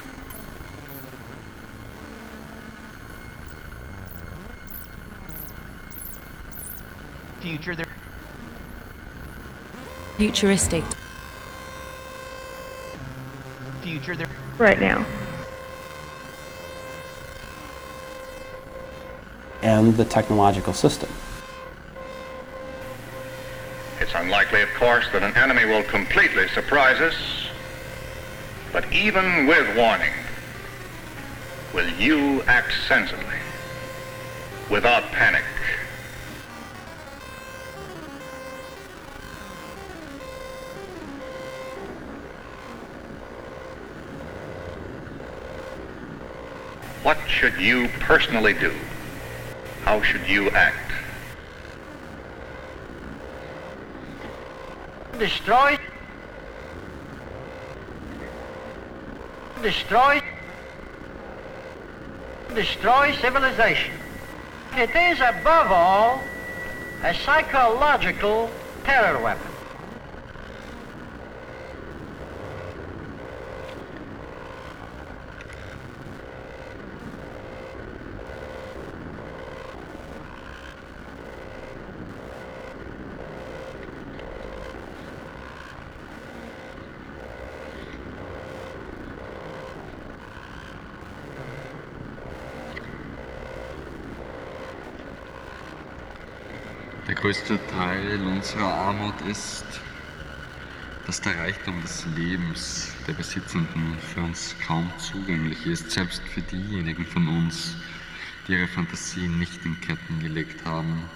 Future 7.45 7.77
there. 7.77 7.85
Futuristic. 10.17 10.83
Future 13.83 14.17
there. 14.17 14.31
Right 14.57 14.81
now. 14.81 15.05
And 19.61 19.95
the 19.95 20.07
technological 20.07 20.73
system. 20.73 21.11
It's 24.01 24.15
unlikely, 24.15 24.63
of 24.63 24.71
course, 24.79 25.05
that 25.13 25.23
an 25.23 25.37
enemy 25.37 25.67
will 25.67 25.83
completely 25.83 26.49
surprise 26.49 26.99
us. 27.03 27.15
But 28.73 28.91
even 28.91 29.47
with 29.47 29.77
warning, 29.77 30.15
will 31.75 31.91
you 31.91 32.41
act 32.45 32.73
sensibly, 32.89 33.37
without 34.71 35.03
panic? 35.13 35.45
What 47.05 47.19
should 47.29 47.61
you 47.61 47.89
personally 48.01 48.55
do? 48.55 48.73
How 49.83 50.01
should 50.01 50.27
you 50.27 50.49
act? 50.49 50.91
Destroy. 55.19 55.77
Destroy. 59.61 60.23
Destroy 62.55 63.13
civilization. 63.17 63.93
It 64.73 64.97
is 64.97 65.21
above 65.21 65.71
all 65.71 66.23
a 67.03 67.13
psychological 67.13 68.49
terror 68.85 69.23
weapon. 69.23 69.54
Größte 97.25 97.59
Teil 97.69 98.21
unserer 98.21 98.71
Armut 98.71 99.19
ist, 99.23 99.65
dass 101.07 101.23
der 101.23 101.39
Reichtum 101.39 101.81
des 101.81 102.05
Lebens 102.15 102.93
der 103.09 103.15
Besitzenden 103.15 103.97
für 103.99 104.21
uns 104.21 104.55
kaum 104.67 104.93
zugänglich 104.99 105.65
ist, 105.65 105.91
selbst 105.91 106.23
für 106.29 106.43
diejenigen 106.43 107.07
von 107.07 107.27
uns, 107.27 107.77
die 108.47 108.53
ihre 108.53 108.69
Fantasie 108.69 109.27
nicht 109.27 109.65
in 109.65 109.81
Ketten 109.81 110.21
gelegt 110.21 110.67
haben. 110.67 111.09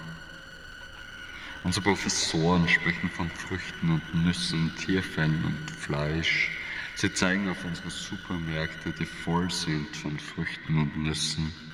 Unsere 1.63 1.83
Professoren 1.83 2.67
sprechen 2.67 3.11
von 3.11 3.29
Früchten 3.29 3.91
und 3.91 4.25
Nüssen, 4.25 4.75
Tierfällen 4.77 5.43
und 5.45 5.69
Fleisch. 5.69 6.49
Sie 6.95 7.13
zeigen 7.13 7.47
auf 7.49 7.63
unsere 7.63 7.91
Supermärkte, 7.91 8.93
die 8.93 9.05
voll 9.05 9.51
sind 9.51 9.95
von 9.95 10.17
Früchten 10.17 10.75
und 10.75 10.97
Nüssen. 10.97 11.68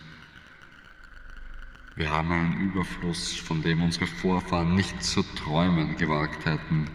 Wir 1.98 2.10
haben 2.12 2.30
einen 2.30 2.60
Überfluss, 2.60 3.38
von 3.38 3.62
dem 3.62 3.82
unsere 3.82 4.06
Vorfahren 4.06 4.76
nicht 4.76 5.02
zu 5.02 5.24
träumen 5.24 5.96
gewagt 5.96 6.46
hätten. 6.46 6.90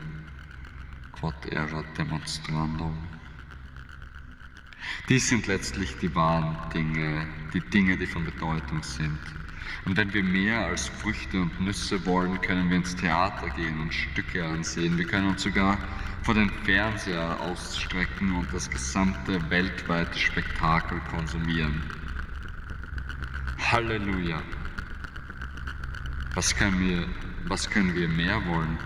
Quod 1.12 1.34
erat 1.46 1.86
demonstrandum. 1.96 2.98
Dies 5.08 5.28
sind 5.30 5.46
letztlich 5.46 5.96
die 5.96 6.14
wahren 6.14 6.54
Dinge, 6.74 7.26
die 7.54 7.60
Dinge, 7.60 7.96
die 7.96 8.06
von 8.06 8.26
Bedeutung 8.26 8.82
sind. 8.82 9.18
Und 9.86 9.96
wenn 9.96 10.12
wir 10.12 10.22
mehr 10.22 10.66
als 10.66 10.88
Früchte 10.88 11.40
und 11.40 11.58
Nüsse 11.62 12.04
wollen, 12.04 12.38
können 12.42 12.68
wir 12.68 12.76
ins 12.76 12.94
Theater 12.94 13.48
gehen 13.56 13.80
und 13.80 13.94
Stücke 13.94 14.44
ansehen. 14.44 14.98
Wir 14.98 15.06
können 15.06 15.28
uns 15.28 15.42
sogar 15.42 15.78
vor 16.22 16.34
den 16.34 16.50
Fernseher 16.64 17.40
ausstrecken 17.40 18.36
und 18.36 18.52
das 18.52 18.68
gesamte 18.68 19.40
weltweite 19.50 20.18
Spektakel 20.18 21.00
konsumieren. 21.10 21.82
Halleluja! 23.58 24.42
Was 26.34 26.54
können 26.54 26.78
wir, 26.78 27.08
was 27.48 27.68
können 27.68 27.92
wir 27.94 28.08
mehr 28.08 28.40
wollen? 28.46 28.78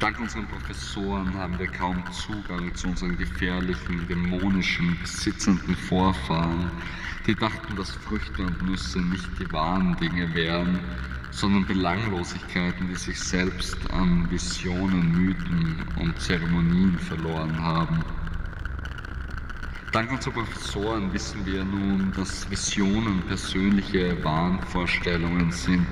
Dank 0.00 0.18
unseren 0.18 0.48
Professoren 0.48 1.34
haben 1.34 1.58
wir 1.58 1.66
kaum 1.66 2.02
Zugang 2.10 2.74
zu 2.74 2.88
unseren 2.88 3.18
gefährlichen, 3.18 4.08
dämonischen, 4.08 4.98
besitzenden 4.98 5.76
Vorfahren, 5.76 6.70
die 7.26 7.34
dachten, 7.34 7.76
dass 7.76 7.90
Früchte 7.90 8.44
und 8.44 8.62
Nüsse 8.62 8.98
nicht 9.02 9.28
die 9.38 9.52
wahren 9.52 9.94
Dinge 9.96 10.34
wären, 10.34 10.80
sondern 11.30 11.66
Belanglosigkeiten, 11.66 12.88
die 12.88 12.96
sich 12.96 13.20
selbst 13.20 13.76
an 13.90 14.30
Visionen, 14.30 15.12
Mythen 15.12 15.84
und 15.96 16.18
Zeremonien 16.18 16.98
verloren 16.98 17.62
haben. 17.62 18.02
Dank 19.92 20.12
unserer 20.12 20.34
Professoren 20.34 21.12
wissen 21.12 21.44
wir 21.44 21.64
nun, 21.64 22.12
dass 22.16 22.48
Visionen 22.48 23.22
persönliche 23.22 24.22
Wahnvorstellungen 24.22 25.50
sind, 25.50 25.84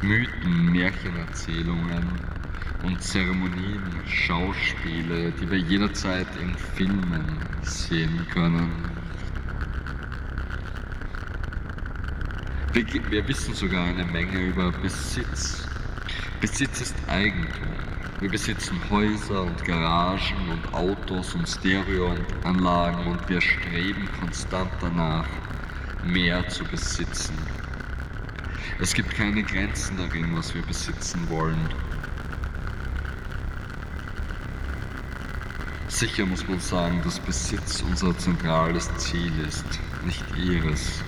Mythen, 0.00 0.72
Märchenerzählungen 0.72 2.02
und 2.82 3.02
Zeremonien, 3.02 3.82
Schauspiele, 4.06 5.32
die 5.32 5.50
wir 5.50 5.58
jederzeit 5.58 6.26
in 6.40 6.56
Filmen 6.56 7.26
sehen 7.62 8.26
können. 8.32 8.70
Wir, 12.72 12.86
wir 13.10 13.28
wissen 13.28 13.52
sogar 13.52 13.84
eine 13.84 14.06
Menge 14.06 14.46
über 14.46 14.72
Besitz. 14.72 15.68
Besitz 16.40 16.80
ist 16.80 16.96
Eigentum. 17.06 17.95
Wir 18.18 18.30
besitzen 18.30 18.80
Häuser 18.88 19.42
und 19.42 19.62
Garagen 19.66 20.48
und 20.50 20.72
Autos 20.72 21.34
und 21.34 21.46
Stereoanlagen 21.46 23.08
und 23.08 23.28
wir 23.28 23.42
streben 23.42 24.08
konstant 24.18 24.70
danach, 24.80 25.28
mehr 26.02 26.48
zu 26.48 26.64
besitzen. 26.64 27.36
Es 28.80 28.94
gibt 28.94 29.10
keine 29.10 29.42
Grenzen 29.42 29.98
darin, 29.98 30.34
was 30.34 30.54
wir 30.54 30.62
besitzen 30.62 31.28
wollen. 31.28 31.60
Sicher 35.88 36.24
muss 36.24 36.48
man 36.48 36.60
sagen, 36.60 37.02
dass 37.04 37.20
Besitz 37.20 37.82
unser 37.82 38.16
zentrales 38.16 38.90
Ziel 38.96 39.32
ist, 39.46 39.66
nicht 40.06 40.24
ihres. 40.38 41.04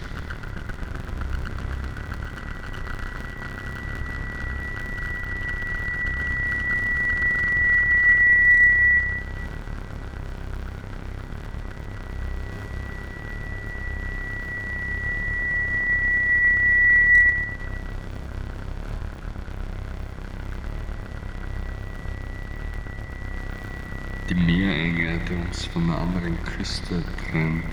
Seite 25.29 25.48
uns 25.59 25.66
von 25.66 25.88
der 25.88 25.99
anderen 25.99 26.40
Küste 26.44 27.03
trennt. 27.31 27.64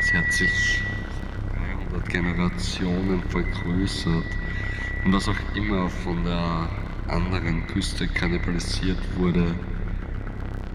Sie 0.00 0.18
hat 0.18 0.32
sich 0.32 0.82
300 1.92 2.08
Generationen 2.08 3.22
vergrößert 3.28 4.26
und 5.04 5.12
was 5.12 5.28
auch 5.28 5.36
immer 5.54 5.88
von 5.88 6.24
der 6.24 6.68
anderen 7.06 7.64
Küste 7.68 8.08
kannibalisiert 8.08 8.98
wurde, 9.16 9.54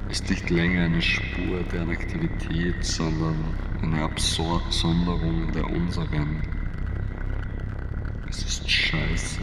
ist 0.09 0.29
nicht 0.29 0.49
länger 0.49 0.85
eine 0.85 1.01
Spur 1.01 1.61
deren 1.73 1.89
Aktivität, 1.89 2.85
sondern 2.85 3.35
eine 3.81 4.03
Absonderung 4.03 5.51
der 5.51 5.69
unseren. 5.69 6.41
Es 8.29 8.43
ist 8.45 8.69
scheiße. 8.69 9.41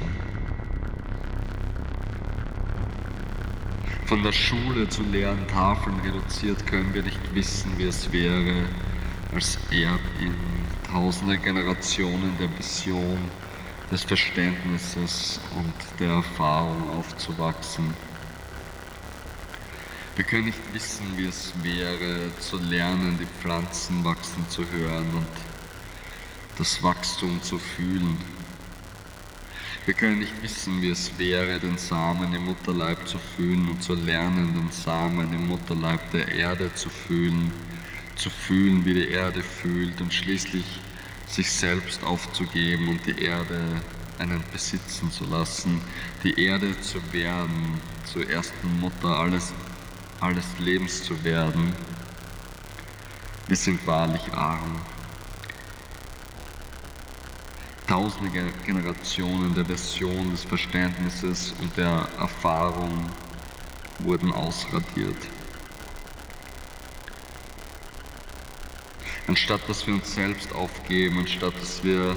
Von 4.09 4.23
der 4.23 4.33
Schule 4.33 4.89
zu 4.89 5.03
leeren 5.03 5.47
Tafeln 5.49 6.01
reduziert 6.01 6.67
können 6.67 6.95
wir 6.95 7.03
nicht 7.03 7.35
wissen, 7.35 7.77
wie 7.77 7.85
es 7.85 8.11
wäre, 8.11 8.65
als 9.35 9.59
Erb 9.71 10.01
in 10.19 10.35
tausende 10.91 11.37
Generationen 11.37 12.35
der 12.41 12.49
Vision, 12.59 13.19
des 13.93 14.05
Verständnisses 14.05 15.39
und 15.57 15.75
der 16.01 16.09
Erfahrung 16.09 16.89
aufzuwachsen. 16.99 17.93
Wir 20.17 20.25
können 20.25 20.47
nicht 20.47 20.73
wissen, 20.73 21.07
wie 21.19 21.27
es 21.27 21.53
wäre, 21.63 22.31
zu 22.41 22.57
lernen, 22.57 23.19
die 23.21 23.43
Pflanzen 23.43 24.03
wachsen 24.07 24.49
zu 24.49 24.65
hören 24.71 25.07
und 25.15 25.27
das 26.57 26.83
Wachstum 26.83 27.43
zu 27.43 27.59
fühlen. 27.59 28.17
Wir 29.89 29.95
können 29.95 30.19
nicht 30.19 30.43
wissen, 30.43 30.83
wie 30.83 30.91
es 30.91 31.19
wäre, 31.19 31.59
den 31.59 31.79
Samen 31.79 32.35
im 32.35 32.45
Mutterleib 32.45 33.09
zu 33.09 33.17
fühlen 33.17 33.71
und 33.71 33.83
zu 33.83 33.95
lernen, 33.95 34.53
den 34.53 34.71
Samen 34.71 35.33
im 35.33 35.49
Mutterleib 35.49 36.11
der 36.11 36.29
Erde 36.29 36.71
zu 36.75 36.91
fühlen, 36.91 37.51
zu 38.15 38.29
fühlen, 38.29 38.85
wie 38.85 38.93
die 38.93 39.09
Erde 39.09 39.43
fühlt 39.43 39.99
und 40.03 40.13
schließlich 40.13 40.83
sich 41.27 41.51
selbst 41.51 42.05
aufzugeben 42.05 42.89
und 42.89 43.07
die 43.07 43.19
Erde 43.19 43.63
einen 44.19 44.45
besitzen 44.53 45.11
zu 45.11 45.25
lassen, 45.25 45.81
die 46.23 46.39
Erde 46.39 46.79
zu 46.83 47.01
werden, 47.15 47.81
zur 48.05 48.29
ersten 48.29 48.81
Mutter 48.81 49.19
alles, 49.19 49.55
alles 50.21 50.45
Lebens 50.59 51.03
zu 51.03 51.25
werden. 51.25 51.73
Wir 53.47 53.57
sind 53.57 53.87
wahrlich 53.87 54.35
arm. 54.35 54.83
Tausende 57.89 58.53
Generationen 58.67 59.55
der 59.55 59.65
Version 59.65 60.31
des 60.31 60.45
Verständnisses 60.45 61.55
und 61.59 61.75
der 61.79 62.07
Erfahrung 62.19 63.11
wurden 64.01 64.31
ausradiert. 64.31 65.17
Anstatt 69.27 69.67
dass 69.69 69.87
wir 69.87 69.95
uns 69.95 70.15
selbst 70.15 70.55
aufgeben, 70.55 71.21
anstatt 71.21 71.55
dass 71.59 71.83
wir 71.83 72.15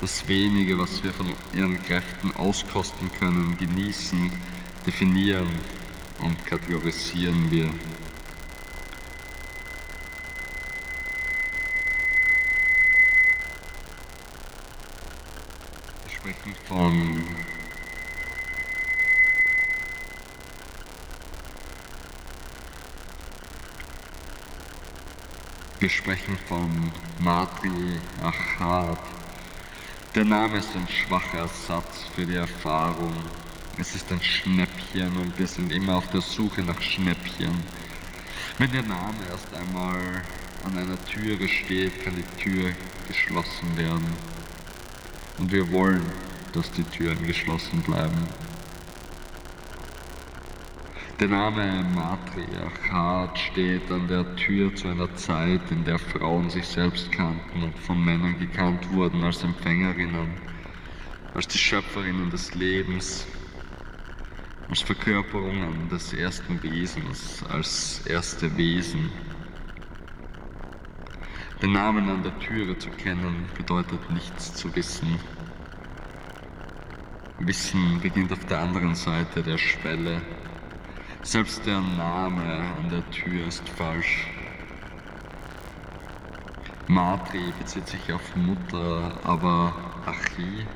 das 0.00 0.28
wenige, 0.28 0.78
was 0.78 1.02
wir 1.02 1.12
von 1.12 1.32
ihren 1.52 1.82
Kräften 1.82 2.30
auskosten 2.36 3.10
können, 3.18 3.56
genießen, 3.58 4.30
definieren 4.86 5.48
und 6.20 6.46
kategorisieren 6.46 7.50
wir. 7.50 7.68
Von 16.72 17.24
Wir 25.78 25.90
sprechen 25.90 26.38
von 26.48 26.92
Matriarchat. 27.18 28.98
Der 30.14 30.24
Name 30.24 30.58
ist 30.58 30.76
ein 30.76 30.86
schwacher 30.86 31.38
Ersatz 31.38 32.04
für 32.14 32.24
die 32.24 32.36
Erfahrung. 32.36 33.12
Es 33.78 33.94
ist 33.96 34.10
ein 34.12 34.22
Schnäppchen 34.22 35.16
und 35.16 35.36
wir 35.38 35.48
sind 35.48 35.72
immer 35.72 35.96
auf 35.96 36.08
der 36.10 36.20
Suche 36.20 36.62
nach 36.62 36.80
Schnäppchen. 36.80 37.64
Wenn 38.58 38.70
der 38.70 38.84
Name 38.84 39.18
erst 39.28 39.52
einmal 39.54 40.22
an 40.64 40.78
einer 40.78 41.04
Türe 41.04 41.48
steht, 41.48 42.04
kann 42.04 42.14
die 42.14 42.42
Tür 42.42 42.70
geschlossen 43.08 43.76
werden. 43.76 44.06
Und 45.38 45.50
wir 45.50 45.70
wollen, 45.72 46.06
dass 46.52 46.70
die 46.72 46.84
Türen 46.84 47.26
geschlossen 47.26 47.82
bleiben. 47.82 48.28
Der 51.20 51.28
Name 51.28 51.84
Matriarchat 51.94 53.38
steht 53.38 53.90
an 53.92 54.08
der 54.08 54.34
Tür 54.34 54.74
zu 54.74 54.88
einer 54.88 55.14
Zeit, 55.14 55.60
in 55.70 55.84
der 55.84 55.98
Frauen 55.98 56.50
sich 56.50 56.66
selbst 56.66 57.12
kannten 57.12 57.62
und 57.62 57.78
von 57.78 58.04
Männern 58.04 58.38
gekannt 58.40 58.90
wurden 58.92 59.22
als 59.22 59.44
Empfängerinnen, 59.44 60.34
als 61.34 61.46
die 61.46 61.58
Schöpferinnen 61.58 62.30
des 62.30 62.54
Lebens, 62.54 63.26
als 64.68 64.80
Verkörperungen 64.80 65.88
des 65.90 66.12
ersten 66.12 66.60
Wesens, 66.62 67.44
als 67.48 68.04
erste 68.06 68.56
Wesen. 68.56 69.10
Den 71.62 71.72
Namen 71.72 72.08
an 72.08 72.24
der 72.24 72.36
Türe 72.40 72.76
zu 72.78 72.90
kennen 72.90 73.46
bedeutet 73.56 74.10
nichts 74.10 74.54
zu 74.54 74.74
wissen. 74.74 75.20
Wissen 77.44 77.98
beginnt 78.00 78.32
auf 78.32 78.44
der 78.44 78.60
anderen 78.60 78.94
Seite 78.94 79.42
der 79.42 79.58
Schwelle. 79.58 80.22
Selbst 81.22 81.66
der 81.66 81.80
Name 81.80 82.40
an 82.78 82.88
der 82.88 83.08
Tür 83.10 83.48
ist 83.48 83.68
falsch. 83.68 84.28
Matri 86.86 87.52
bezieht 87.58 87.88
sich 87.88 88.12
auf 88.12 88.36
Mutter, 88.36 89.18
aber 89.24 89.74
Archi 90.06 90.66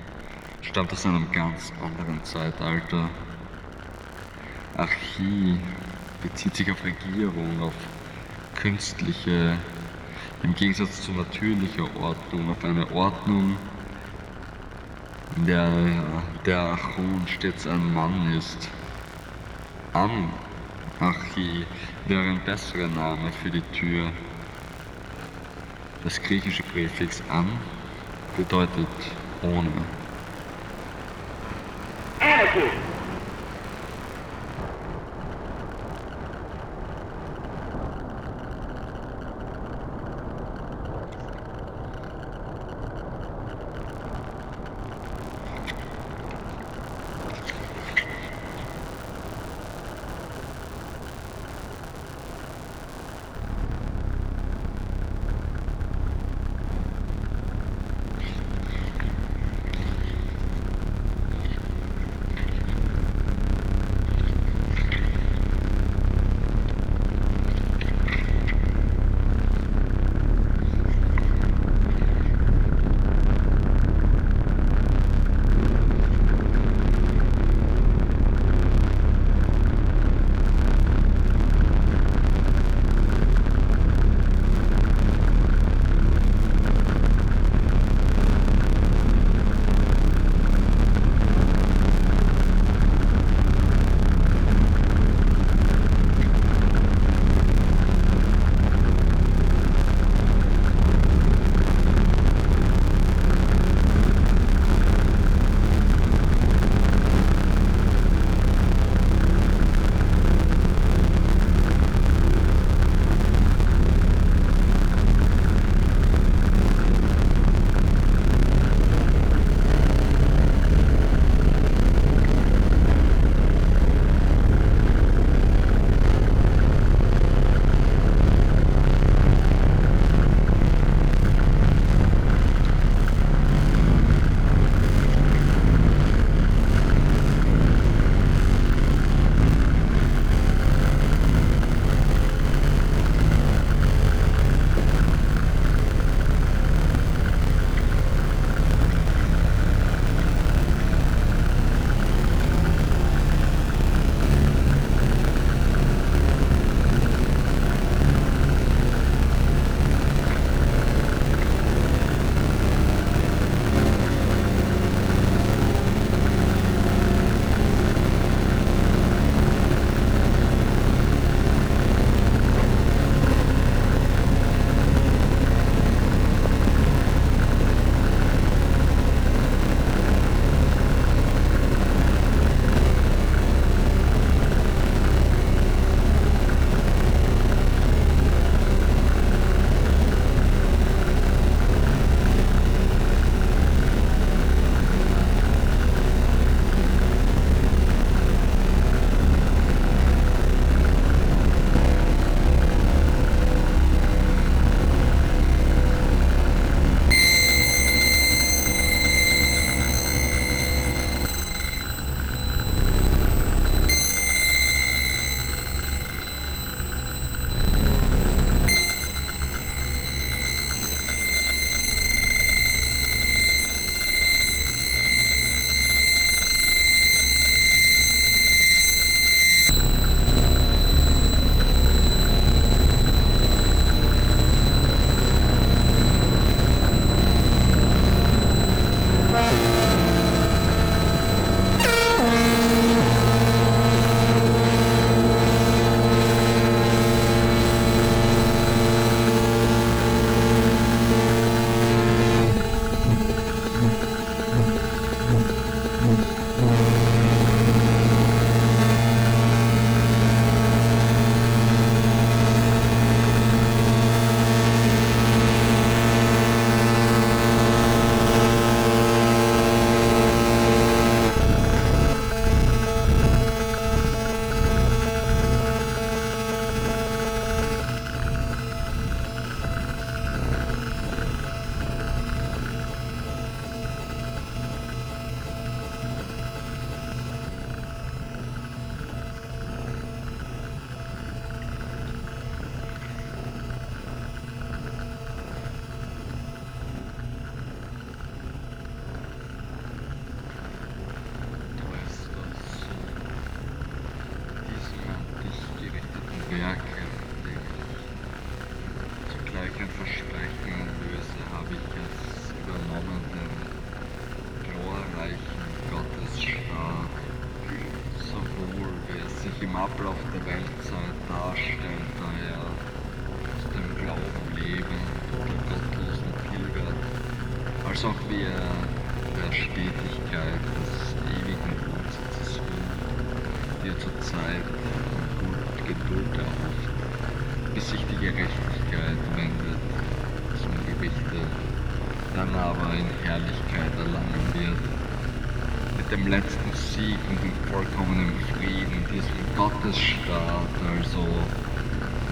stammt 0.61 0.93
aus 0.93 1.07
einem 1.07 1.31
ganz 1.31 1.73
anderen 1.81 2.25
Zeitalter. 2.25 3.11
Archi 4.77 5.61
bezieht 6.21 6.57
sich 6.57 6.69
auf 6.73 6.83
Regierung, 6.83 7.63
auf 7.63 7.75
künstliche, 8.57 9.57
im 10.43 10.53
Gegensatz 10.57 11.03
zu 11.03 11.13
natürlicher 11.13 11.89
Ordnung, 12.01 12.51
auf 12.51 12.65
eine 12.65 12.91
Ordnung, 12.91 13.57
der 15.37 15.71
der 16.47 16.59
Achon 16.59 17.27
stets 17.27 17.67
ein 17.67 17.93
Mann 17.93 18.33
ist. 18.33 18.69
Anarchie 19.93 21.67
wäre 22.07 22.23
ein 22.23 22.41
besserer 22.45 22.89
Name 22.89 23.33
für 23.33 23.51
die 23.51 23.63
Tür. 23.73 24.11
Das 26.05 26.23
griechische 26.23 26.63
Präfix 26.63 27.23
an 27.29 27.49
bedeutet 28.37 28.87
ohne. 29.43 29.73
Anarchy. 32.21 32.96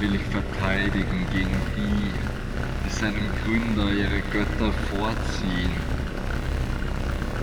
will 0.05 0.16
ich 0.16 0.22
verteidigen 0.24 1.26
gegen 1.32 1.57
die, 1.76 2.11
die 2.84 2.90
seinem 2.90 3.26
Gründer 3.42 3.90
ihre 3.90 4.20
Götter 4.30 4.72
vorziehen. 4.90 5.70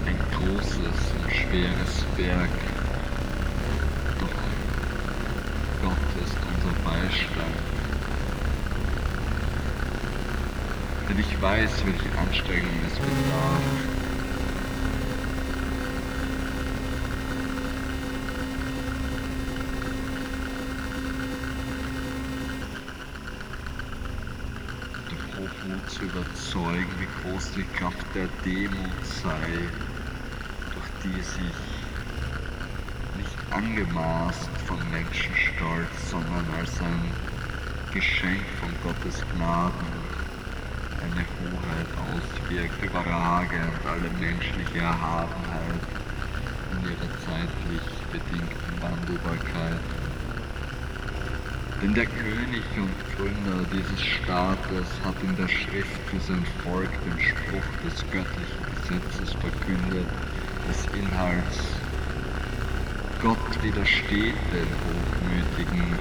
Ein 0.06 0.20
großes 0.32 0.78
und 0.78 1.34
schweres 1.34 2.06
Werk. 2.18 2.50
Doch 4.20 4.38
Gott 5.82 6.24
ist 6.24 6.38
unser 6.54 6.76
Beistand. 6.84 7.58
Denn 11.10 11.20
ich 11.20 11.42
weiß, 11.42 11.72
welche 11.86 12.20
Anstrengungen 12.20 12.86
es 12.86 13.00
bedarf. 13.00 13.91
zu 25.92 26.06
überzeugen, 26.06 27.00
wie 27.00 27.08
groß 27.22 27.52
die 27.52 27.64
Kraft 27.78 28.16
der 28.16 28.28
Demut 28.46 29.06
sei, 29.06 29.70
durch 30.74 30.88
die 31.04 31.22
sich 31.22 31.54
nicht 33.18 33.38
angemaßt 33.52 34.50
von 34.68 34.90
Menschenstolz, 34.90 36.12
sondern 36.12 36.50
als 36.58 36.82
ein 36.82 37.12
Geschenk 37.94 38.42
von 38.60 38.70
Gottes 38.84 39.22
Gnaden 39.34 39.92
eine 41.02 41.26
Hoheit 41.40 41.98
auswirkt, 41.98 42.82
überragend 42.84 43.86
alle 43.86 44.10
menschliche 44.12 44.80
Erhabenheit 44.80 45.82
in 46.72 46.86
ihrer 46.86 47.10
zeitlich 47.20 47.84
bedingten 48.14 48.82
Wandelbarkeit. 48.82 50.01
Denn 51.82 51.96
der 51.96 52.06
König 52.06 52.64
und 52.78 52.94
Gründer 53.16 53.66
dieses 53.74 54.00
Staates 54.00 54.88
hat 55.04 55.16
in 55.24 55.36
der 55.36 55.48
Schrift 55.48 56.00
für 56.12 56.20
sein 56.20 56.46
Volk 56.64 56.92
den 57.06 57.20
Spruch 57.20 57.66
des 57.84 58.06
göttlichen 58.12 58.66
Gesetzes 58.70 59.34
verkündet, 59.34 60.06
des 60.70 60.86
Inhalts. 60.94 61.58
Gott 63.20 63.64
widersteht 63.64 64.36
den 64.54 64.68
Hochmütigen, 64.86 65.98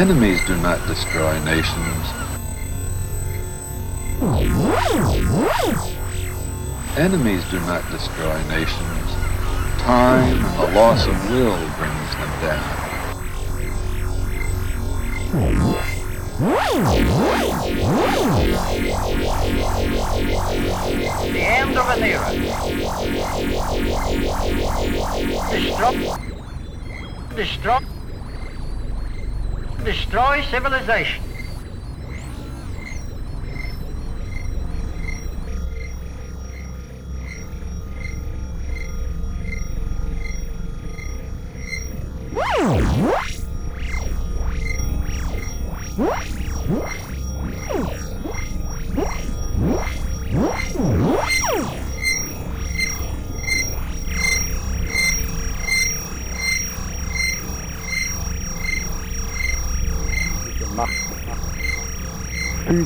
Enemies 0.00 0.40
do 0.46 0.56
not 0.62 0.78
destroy 0.86 1.38
nations. 1.44 2.06
Enemies 6.96 7.44
do 7.50 7.60
not 7.66 7.84
destroy 7.90 8.42
nations. 8.48 9.08
Time 9.82 10.42
and 10.42 10.58
the 10.58 10.72
loss 10.74 11.06
of 11.06 11.28
will 11.28 11.54
brings 11.76 12.12
them 12.16 12.32
down. 12.40 12.76
The 21.30 21.42
end 21.42 21.76
of 21.76 21.86
an 21.90 22.02
era. 22.02 22.30
Destruct. 25.50 26.00
Destruct 27.36 27.99
destroy 29.80 30.42
civilization. 30.50 31.22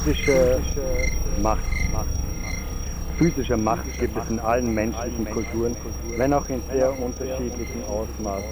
Physische 0.05 0.61
Macht. 1.41 1.65
Physische 3.17 3.57
Macht 3.57 3.99
gibt 3.99 4.15
es 4.19 4.29
in 4.29 4.39
allen 4.39 4.75
menschlichen 4.75 5.25
Kulturen, 5.31 5.75
wenn 6.19 6.35
auch 6.35 6.47
in 6.51 6.63
sehr 6.71 6.93
unterschiedlichen 6.99 7.83
Ausmaßen. 7.87 8.51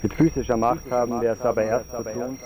Mit 0.00 0.14
physischer 0.14 0.56
Macht 0.56 0.88
haben 0.92 1.20
wir 1.20 1.32
es 1.32 1.40
aber 1.40 1.64
erst 1.64 1.90
zu 1.90 2.04
tun, 2.04 2.38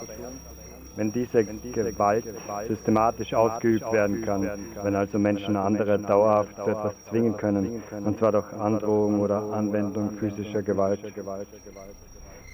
wenn 0.97 1.12
diese 1.12 1.45
Gewalt 1.45 2.25
systematisch 2.66 3.35
ausgeübt 3.35 3.93
werden 3.93 4.23
kann, 4.25 4.51
wenn 4.83 4.97
also 4.97 5.19
Menschen 5.19 5.55
andere 5.57 5.99
dauerhaft 5.99 6.57
zu 6.57 6.62
etwas 6.62 6.95
zwingen 7.11 7.37
können, 7.37 7.83
und 8.07 8.19
zwar 8.19 8.33
durch 8.33 8.51
Androhung 8.55 9.21
oder 9.21 9.43
Anwendung 9.53 10.12
physischer 10.12 10.62
Gewalt. 10.62 11.01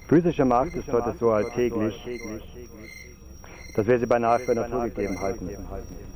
Physische 0.07 0.45
Macht 0.45 0.75
ist 0.75 0.91
heute 0.91 1.15
so 1.19 1.31
alltäglich, 1.31 1.95
dass 3.73 3.87
wir 3.87 3.99
sie 3.99 4.05
beinahe 4.05 4.39
für 4.39 4.53
naturgegeben 4.53 5.19
halten. 5.19 5.49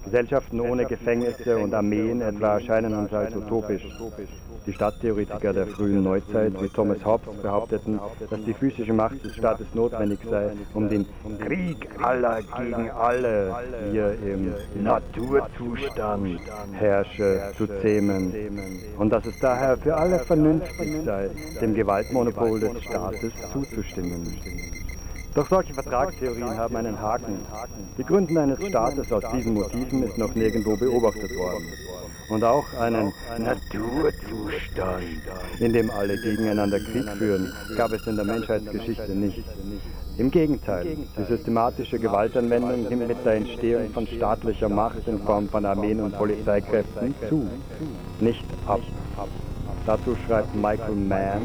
Gesellschaften 0.05 0.59
ohne 0.59 0.85
Gefängnisse 0.85 1.57
und 1.57 1.73
Armeen 1.73 2.21
etwa 2.21 2.59
erscheinen 2.59 2.93
uns 2.93 3.11
als 3.11 3.35
utopisch. 3.35 3.81
Die 4.65 4.73
Stadttheoretiker 4.73 5.53
der 5.53 5.67
frühen 5.67 6.03
Neuzeit 6.03 6.53
wie 6.61 6.69
Thomas 6.69 7.03
Hobbes 7.05 7.35
behaupteten, 7.41 7.99
dass 8.29 8.43
die 8.43 8.53
physische 8.53 8.93
Macht 8.93 9.23
des 9.23 9.35
Staates 9.35 9.67
notwendig 9.73 10.19
sei, 10.29 10.51
um 10.73 10.89
den 10.89 11.05
Krieg 11.39 11.87
aller 12.01 12.41
gegen 12.41 12.89
alle, 12.91 13.55
wie 13.91 13.97
er 13.97 14.13
im 14.13 14.53
Naturzustand 14.83 16.39
herrsche, 16.73 17.51
zu 17.57 17.67
zähmen. 17.81 18.33
Und 18.97 19.11
dass 19.11 19.25
es 19.25 19.39
daher 19.39 19.77
für 19.77 19.95
alle 19.95 20.19
vernünftig 20.19 21.03
sei, 21.05 21.29
dem 21.61 21.73
Gewaltmonopol 21.73 22.59
des 22.59 22.83
Staates 22.83 23.33
zuzustimmen. 23.53 24.37
Doch 25.35 25.47
solche 25.47 25.73
Vertragstheorien 25.73 26.57
haben 26.57 26.75
einen 26.75 26.99
Haken. 26.99 27.39
Die 27.97 28.03
Gründen 28.03 28.37
eines 28.37 28.59
Staates 28.67 29.11
aus 29.11 29.23
diesen 29.33 29.53
Motiven 29.53 30.03
ist 30.03 30.17
noch 30.17 30.33
nirgendwo 30.33 30.75
beobachtet 30.75 31.35
worden. 31.37 31.65
Und 32.29 32.43
auch 32.43 32.65
einen 32.79 33.11
Naturzustand, 33.39 35.03
in 35.59 35.73
dem 35.73 35.89
alle 35.89 36.15
gegeneinander 36.21 36.79
Krieg 36.79 37.09
führen, 37.17 37.51
gab 37.75 37.91
es 37.91 38.05
in 38.05 38.15
der 38.15 38.25
Menschheitsgeschichte 38.25 39.11
nicht. 39.11 39.43
Im 40.17 40.29
Gegenteil, 40.29 40.97
die 41.17 41.23
systematische 41.23 41.97
Gewaltanwendung 41.97 42.87
nimmt 42.87 43.07
mit 43.07 43.25
der 43.25 43.33
Entstehung 43.35 43.89
von 43.91 44.05
staatlicher 44.05 44.69
Macht 44.69 45.07
in 45.07 45.19
Form 45.19 45.49
von 45.49 45.65
Armeen 45.65 46.01
und 46.01 46.15
Polizeikräften 46.17 47.15
zu, 47.27 47.47
nicht 48.19 48.45
ab. 48.67 48.81
Dazu 49.85 50.15
schreibt 50.27 50.53
Michael 50.55 50.95
Mann, 50.95 51.41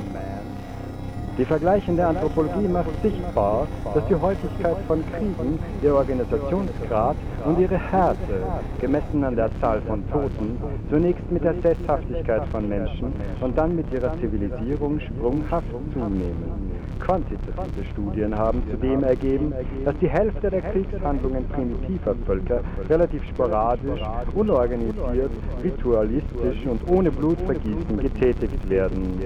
die 1.39 1.45
vergleichende 1.45 2.07
Anthropologie 2.07 2.68
macht 2.68 3.03
sichtbar, 3.03 3.68
dass 3.93 4.07
die 4.07 4.14
Häufigkeit 4.14 4.78
von 4.87 5.05
Kriegen, 5.07 5.59
ihr 5.82 5.95
Organisationsgrad 5.95 7.16
und 7.45 7.59
ihre 7.59 7.78
Härte, 7.78 8.47
gemessen 8.80 9.24
an 9.24 9.37
der 9.37 9.51
Zahl 9.61 9.80
von 9.82 10.09
Toten, 10.11 10.59
zunächst 10.91 11.30
mit 11.30 11.43
der 11.43 11.55
Sesshaftigkeit 11.61 12.47
von 12.49 12.68
Menschen 12.68 13.14
und 13.41 13.59
dann 13.59 13.74
mit 13.74 13.91
ihrer 13.93 14.16
Zivilisierung 14.18 15.01
sprunghaft 15.01 15.68
zunehmen. 15.93 16.72
Quantitative 17.01 17.85
Studien 17.93 18.37
haben 18.37 18.62
zudem 18.70 19.03
ergeben, 19.03 19.53
dass 19.85 19.97
die 19.99 20.09
Hälfte 20.09 20.51
der 20.51 20.62
Kriegshandlungen 20.62 21.45
primitiver 21.47 22.14
Völker 22.26 22.62
relativ 22.89 23.22
sporadisch, 23.24 24.01
unorganisiert, 24.35 25.32
ritualistisch 25.62 26.66
und 26.66 26.87
ohne 26.87 27.11
Blutvergießen 27.11 27.99
getätigt 27.99 28.68
werden 28.70 29.20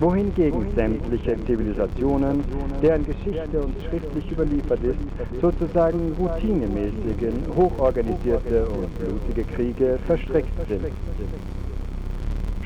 wohingegen 0.00 0.74
sämtliche 0.74 1.36
Zivilisationen, 1.44 2.44
deren 2.82 3.04
Geschichte 3.04 3.62
uns 3.62 3.76
schriftlich 3.84 4.30
überliefert 4.32 4.82
ist, 4.82 4.98
sozusagen 5.40 6.12
routinemäßigen, 6.12 7.54
hochorganisierte 7.54 8.66
und 8.66 8.98
blutige 8.98 9.44
Kriege 9.44 9.98
verstrickt 10.06 10.54
sind. 10.66 11.59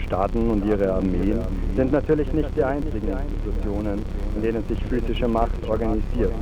Staaten 0.07 0.51
und 0.51 0.65
ihre 0.67 0.93
Armeen 0.93 1.41
sind 1.77 1.93
natürlich 1.93 2.33
nicht 2.33 2.51
die 2.57 2.65
einzigen 2.65 3.09
Institutionen, 3.09 4.05
in 4.35 4.43
denen 4.43 4.65
sich 4.65 4.83
physische 4.85 5.29
Macht 5.29 5.63
organisiert. 5.69 6.33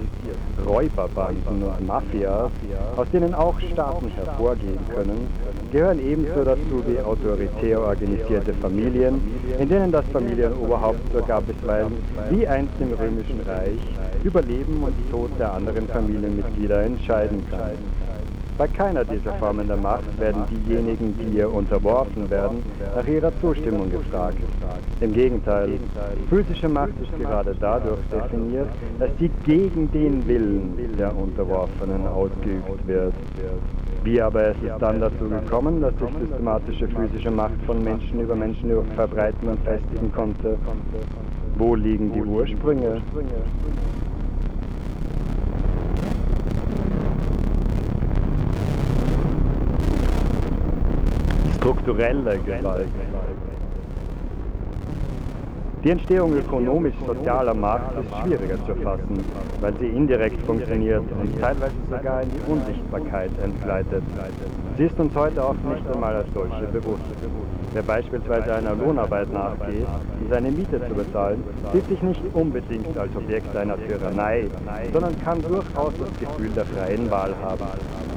Räuberbanden 0.67 1.63
und 1.63 1.87
Mafias, 1.87 2.51
aus 2.97 3.09
denen 3.11 3.35
auch 3.35 3.59
Staaten 3.61 4.09
hervorgehen 4.09 4.79
können, 4.95 5.29
gehören 5.71 5.99
ebenso 5.99 6.45
dazu 6.45 6.83
wie 6.87 7.01
autoritär 7.01 7.81
organisierte 7.81 8.55
Familien, 8.55 9.21
in 9.59 9.69
denen 9.69 9.91
das 9.91 10.05
Familienoberhaupt 10.13 11.13
sogar 11.13 11.41
bisweilen, 11.43 12.03
wie 12.31 12.47
einst 12.47 12.75
im 12.81 12.93
Römischen 12.93 13.41
Reich, 13.41 13.81
über 14.23 14.43
Leben 14.43 14.83
und 14.83 14.95
Tod 15.11 15.31
der 15.39 15.53
anderen 15.53 15.89
Familienmitglieder 15.89 16.83
entscheiden 16.83 17.45
kann. 17.51 17.79
Bei 18.59 18.69
keiner 18.69 19.05
dieser 19.05 19.33
Formen 19.35 19.67
der 19.67 19.77
Macht 19.77 20.19
werden 20.19 20.45
diejenigen, 20.51 21.17
die 21.17 21.39
ihr 21.39 21.53
unterworfen 21.53 22.29
werden, 22.31 22.63
nach 22.95 23.07
ihrer 23.07 23.33
Zustimmung 23.41 23.91
gefragt. 23.91 24.39
Im 25.01 25.13
Gegenteil, 25.13 25.81
physische 26.29 26.69
Macht 26.69 26.93
ist 27.01 27.13
gerade 27.19 27.55
dadurch 27.59 28.05
definiert, 28.09 28.69
dass 28.99 29.11
sie 29.19 29.31
gegen 29.45 29.91
den 29.91 30.27
Willen 30.29 30.97
der 30.99 31.17
Unterworfenen 31.17 32.07
ausgeübt 32.07 32.87
wird. 32.87 33.15
Wie 34.05 34.21
aber 34.21 34.49
es 34.49 34.57
ist 34.57 34.81
dann 34.81 35.01
dazu 35.01 35.29
gekommen, 35.29 35.81
dass 35.81 35.95
sich 35.97 36.11
systematische 36.21 36.89
physische 36.89 37.31
Macht 37.31 37.61
von 37.67 37.83
Menschen 37.83 38.21
über 38.21 38.35
Menschen 38.35 38.71
verbreiten 38.95 39.49
und 39.49 39.61
festigen 39.61 40.13
konnte? 40.13 40.59
Wo 41.57 41.75
liegen 41.75 42.13
die 42.13 42.23
Ursprünge? 42.23 43.01
Strukturelle 51.63 52.39
Gewalt. 52.41 52.89
Die 55.85 55.91
Entstehung 55.91 56.35
ökonomisch-sozialer 56.35 57.55
Macht 57.55 57.99
ist 57.99 58.19
schwieriger 58.21 58.59
zu 58.67 58.75
fassen, 58.83 59.25
weil 59.61 59.73
sie 59.79 59.89
indirekt 59.89 60.41
funktioniert 60.45 61.05
und 61.13 61.41
teilweise 61.41 61.75
sogar 61.89 62.23
in 62.23 62.31
die 62.31 62.53
Unsichtbarkeit 62.53 63.31
entgleitet. 63.39 64.03
Sie 64.77 64.85
ist 64.85 64.99
uns 64.99 65.15
heute 65.15 65.41
oft 65.45 65.65
nicht 65.65 65.87
einmal 65.89 66.17
als 66.17 66.29
solche 66.35 66.67
bewusst. 66.67 67.03
Wer 67.73 67.83
beispielsweise 67.83 68.53
einer 68.53 68.75
Lohnarbeit 68.75 69.33
nachgeht, 69.33 69.87
um 70.21 70.29
seine 70.29 70.51
Miete 70.51 70.87
zu 70.87 70.95
bezahlen, 70.95 71.43
sieht 71.73 71.89
sich 71.89 72.03
nicht 72.03 72.23
unbedingt 72.35 72.97
als 72.99 73.17
Objekt 73.17 73.57
einer 73.57 73.79
Tyrannei, 73.79 74.51
sondern 74.93 75.19
kann 75.21 75.43
durchaus 75.43 75.95
das 75.99 76.19
Gefühl 76.19 76.51
der 76.53 76.67
freien 76.67 77.11
Wahl 77.11 77.35
haben. 77.41 77.65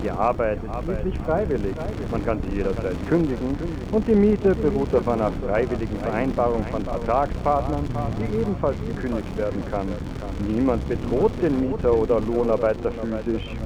Die 0.03 0.11
Arbeit 0.11 0.59
ist 0.61 0.83
schließlich 0.83 1.17
freiwillig, 1.19 1.75
man 2.11 2.25
kann 2.25 2.41
sie 2.41 2.49
jederzeit 2.49 2.97
kündigen 3.07 3.57
und 3.91 4.05
die 4.07 4.15
Miete 4.15 4.55
beruht 4.55 4.93
auf 4.93 5.07
einer 5.07 5.31
freiwilligen 5.31 5.99
Vereinbarung 5.99 6.65
von 6.65 6.83
Vertragspartnern, 6.83 7.89
die 8.19 8.35
ebenfalls 8.35 8.77
gekündigt 8.85 9.37
werden 9.37 9.63
kann. 9.69 9.95
Niemand 10.39 10.87
bedroht 10.89 11.31
den 11.41 11.61
Mieter 11.61 11.93
oder 11.93 12.19
Lohnarbeiter 12.19 12.91
physisch. 12.91 13.57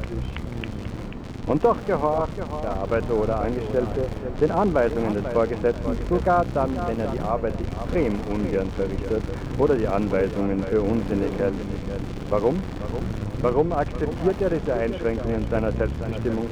Und 1.49 1.65
doch 1.65 1.83
gehorcht 1.87 2.37
der 2.37 2.71
Arbeiter 2.73 3.15
oder 3.15 3.39
Angestellte 3.39 4.07
den 4.39 4.51
Anweisungen 4.51 5.15
des 5.15 5.25
Vorgesetzten, 5.33 5.97
sogar 6.07 6.45
dann, 6.53 6.75
wenn 6.85 6.99
er 6.99 7.11
die 7.11 7.19
Arbeit 7.19 7.55
extrem 7.59 8.21
ungern 8.21 8.69
verrichtet 8.75 9.23
oder 9.57 9.75
die 9.75 9.87
Anweisungen 9.87 10.63
für 10.69 10.79
unsinnig 10.79 11.33
hält. 11.39 11.55
Warum? 12.29 12.61
Warum 13.41 13.73
akzeptiert 13.73 14.39
er 14.41 14.51
diese 14.51 14.75
Einschränkungen 14.75 15.47
seiner 15.49 15.71
Selbstbestimmung? 15.71 16.51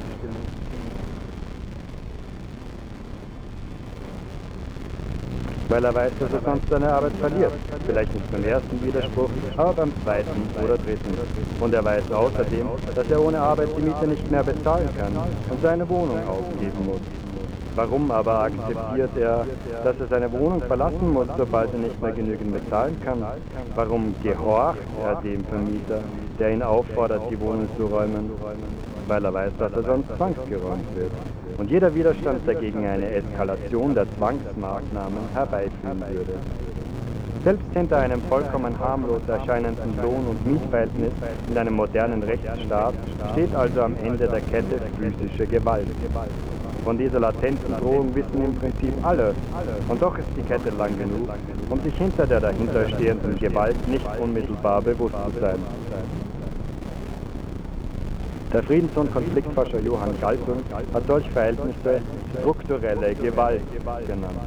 Weil 5.68 5.84
er 5.84 5.94
weiß, 5.94 6.12
dass 6.18 6.32
er 6.32 6.40
sonst 6.40 6.68
seine 6.70 6.90
Arbeit 6.90 7.12
verliert. 7.20 7.52
Vielleicht 7.86 8.14
nicht 8.14 8.32
beim 8.32 8.44
ersten 8.44 8.82
Widerspruch, 8.82 9.30
aber 9.56 9.72
beim 9.74 9.92
zweiten 10.02 10.48
oder 10.64 10.78
dritten. 10.78 11.18
Und 11.60 11.74
er 11.74 11.84
weiß 11.84 12.10
außerdem, 12.10 12.68
dass 12.94 13.10
er 13.10 13.22
ohne 13.22 13.38
Arbeit 13.38 13.68
die 13.76 13.82
Miete 13.82 14.06
nicht 14.06 14.30
mehr 14.30 14.44
bezahlen 14.44 14.88
kann 14.96 15.14
und 15.50 15.62
seine 15.62 15.88
Wohnung 15.88 16.26
aufgeben 16.26 16.86
muss. 16.86 17.00
Warum 17.78 18.10
aber 18.10 18.40
akzeptiert 18.40 19.10
er, 19.16 19.46
dass 19.84 20.00
er 20.00 20.06
seine 20.08 20.32
Wohnung 20.32 20.60
verlassen 20.62 21.12
muss, 21.12 21.28
sobald 21.36 21.72
er 21.72 21.78
nicht 21.78 22.02
mehr 22.02 22.12
genügend 22.12 22.52
bezahlen 22.52 22.98
kann? 23.04 23.24
Warum 23.76 24.14
gehorcht 24.22 24.80
er 25.04 25.22
dem 25.22 25.44
Vermieter, 25.44 26.00
der 26.40 26.50
ihn 26.50 26.62
auffordert, 26.62 27.30
die 27.30 27.38
Wohnung 27.38 27.68
zu 27.76 27.86
räumen? 27.86 28.32
Weil 29.06 29.24
er 29.24 29.32
weiß, 29.32 29.52
dass 29.58 29.72
er 29.72 29.82
sonst 29.84 30.08
zwangsgeräumt 30.16 30.96
wird. 30.96 31.12
Und 31.58 31.70
jeder 31.70 31.92
Widerstand 31.92 32.46
dagegen 32.46 32.86
eine 32.86 33.10
Eskalation 33.10 33.94
der 33.94 34.06
Zwangsmaßnahmen 34.16 35.28
herbeiführen 35.34 36.00
würde. 36.08 36.38
Selbst 37.44 37.66
hinter 37.72 37.98
einem 37.98 38.22
vollkommen 38.22 38.78
harmlos 38.78 39.22
erscheinenden 39.28 39.96
Lohn- 39.96 40.26
und 40.28 40.46
Mietverhältnis 40.46 41.12
in 41.48 41.58
einem 41.58 41.74
modernen 41.74 42.22
Rechtsstaat 42.22 42.94
steht 43.32 43.54
also 43.54 43.82
am 43.82 43.96
Ende 44.04 44.28
der 44.28 44.40
Kette 44.40 44.80
physische 44.96 45.46
Gewalt. 45.46 45.88
Von 46.84 46.96
dieser 46.96 47.20
latenten 47.20 47.74
Drohung 47.76 48.14
wissen 48.14 48.44
im 48.44 48.54
Prinzip 48.54 48.94
alle. 49.04 49.34
Und 49.88 50.00
doch 50.00 50.16
ist 50.16 50.28
die 50.36 50.42
Kette 50.42 50.70
lang 50.70 50.96
genug, 50.96 51.28
um 51.70 51.80
sich 51.80 51.96
hinter 51.96 52.26
der 52.26 52.40
dahinterstehenden 52.40 53.36
Gewalt 53.38 53.88
nicht 53.88 54.06
unmittelbar 54.20 54.82
bewusst 54.82 55.14
zu 55.32 55.40
sein. 55.40 55.58
Der 58.52 58.62
Friedens- 58.62 58.96
und 58.96 59.12
Konfliktforscher 59.12 59.80
Johann 59.80 60.18
Galtung 60.18 60.64
hat 60.94 61.06
solche 61.06 61.30
Verhältnisse 61.32 62.02
strukturelle 62.40 63.14
Gewalt 63.14 63.64
genannt. 64.06 64.40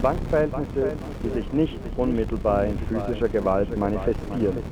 Zwangsverhältnisse, 0.00 0.98
die 1.22 1.30
sich 1.30 1.50
nicht 1.52 1.78
unmittelbar 1.96 2.64
in 2.66 2.78
physischer 2.78 3.28
Gewalt 3.28 3.74
manifestieren. 3.76 4.62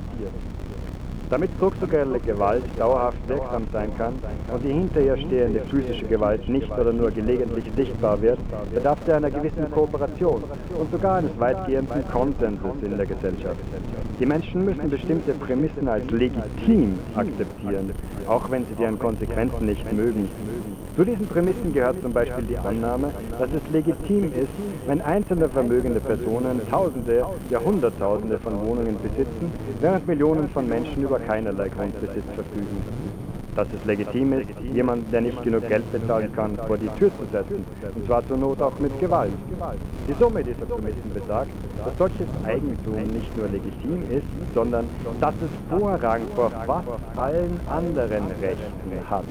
Damit 1.31 1.49
strukturelle 1.55 2.19
Gewalt 2.19 2.65
dauerhaft 2.77 3.25
wirksam 3.25 3.65
sein 3.71 3.95
kann 3.95 4.21
und 4.53 4.65
die 4.65 4.73
hinter 4.73 4.99
ihr 4.99 5.15
stehende 5.15 5.61
physische 5.61 6.05
Gewalt 6.05 6.47
nicht 6.49 6.69
oder 6.69 6.91
nur 6.91 7.09
gelegentlich 7.09 7.71
sichtbar 7.73 8.21
wird, 8.21 8.37
bedarf 8.69 8.99
sie 9.05 9.13
einer 9.13 9.31
gewissen 9.31 9.71
Kooperation 9.71 10.43
und 10.77 10.91
sogar 10.91 11.19
eines 11.19 11.39
weitgehenden 11.39 12.05
Konsensus 12.11 12.83
in 12.83 12.97
der 12.97 13.05
Gesellschaft. 13.05 13.61
Die 14.19 14.25
Menschen 14.25 14.65
müssen 14.65 14.89
bestimmte 14.89 15.33
Prämissen 15.35 15.87
als 15.87 16.05
legitim 16.11 16.99
akzeptieren, 17.15 17.93
auch 18.27 18.51
wenn 18.51 18.65
sie 18.65 18.75
deren 18.75 18.99
Konsequenzen 18.99 19.65
nicht 19.65 19.89
mögen. 19.89 20.29
Zu 20.95 21.05
diesen 21.05 21.25
Prämissen 21.25 21.71
gehört 21.71 22.01
zum 22.01 22.11
Beispiel 22.11 22.43
die 22.45 22.57
Annahme, 22.57 23.13
dass 23.39 23.49
es 23.53 23.71
legitim 23.71 24.25
ist, 24.25 24.87
wenn 24.87 24.99
einzelne 25.01 25.47
vermögende 25.47 26.01
Personen 26.01 26.67
Tausende, 26.69 27.25
ja 27.49 27.59
Hunderttausende 27.61 28.37
von 28.39 28.67
Wohnungen 28.67 28.97
besitzen, 29.01 29.53
während 29.79 30.05
Millionen 30.05 30.49
von 30.49 30.67
Menschen 30.67 31.03
über 31.03 31.19
keinerlei 31.19 31.69
Grundbesitz 31.69 32.25
verfügen. 32.35 32.83
Dass 33.55 33.67
es 33.71 33.85
legitim 33.85 34.33
ist, 34.33 34.49
jemanden, 34.73 35.09
der 35.11 35.21
nicht 35.21 35.41
genug 35.43 35.65
Geld 35.69 35.89
bezahlen 35.93 36.31
kann, 36.33 36.57
vor 36.57 36.77
die 36.77 36.89
Tür 36.99 37.11
zu 37.17 37.25
setzen, 37.31 37.65
und 37.95 38.05
zwar 38.05 38.27
zur 38.27 38.37
Not 38.37 38.61
auch 38.61 38.77
mit 38.79 38.97
Gewalt. 38.99 39.31
Die 40.07 40.13
Summe 40.19 40.43
dieser 40.43 40.65
Prämissen 40.65 41.13
besagt, 41.13 41.51
dass 41.77 41.97
solches 41.97 42.27
Eigentum 42.43 43.01
nicht 43.13 43.35
nur 43.37 43.47
legitim 43.47 44.03
ist, 44.11 44.27
sondern 44.53 44.89
dass 45.21 45.35
es 45.41 45.51
Vorrang 45.69 46.27
vor 46.35 46.49
fast 46.65 47.17
allen 47.17 47.61
anderen 47.67 48.27
Rechten 48.41 49.09
hat. 49.09 49.25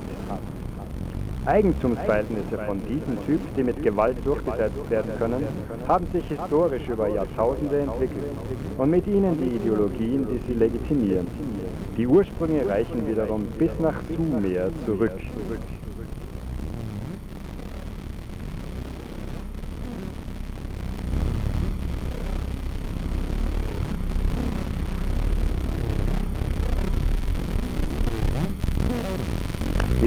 Eigentumsverhältnisse 1.46 2.58
von 2.66 2.84
diesem 2.86 3.24
Typ, 3.24 3.40
die 3.56 3.62
mit 3.62 3.82
Gewalt 3.82 4.24
durchgesetzt 4.26 4.90
werden 4.90 5.16
können, 5.16 5.46
haben 5.88 6.06
sich 6.12 6.26
historisch 6.26 6.86
über 6.88 7.08
Jahrtausende 7.08 7.80
entwickelt 7.80 8.36
und 8.76 8.90
mit 8.90 9.06
ihnen 9.06 9.40
die 9.40 9.56
Ideologien, 9.56 10.26
die 10.28 10.40
sie 10.46 10.58
legitimieren. 10.58 11.28
Die 11.96 12.06
Ursprünge 12.06 12.68
reichen 12.68 13.06
wiederum 13.06 13.46
bis 13.58 13.70
nach 13.78 14.02
Sumer 14.16 14.70
zurück. 14.84 15.12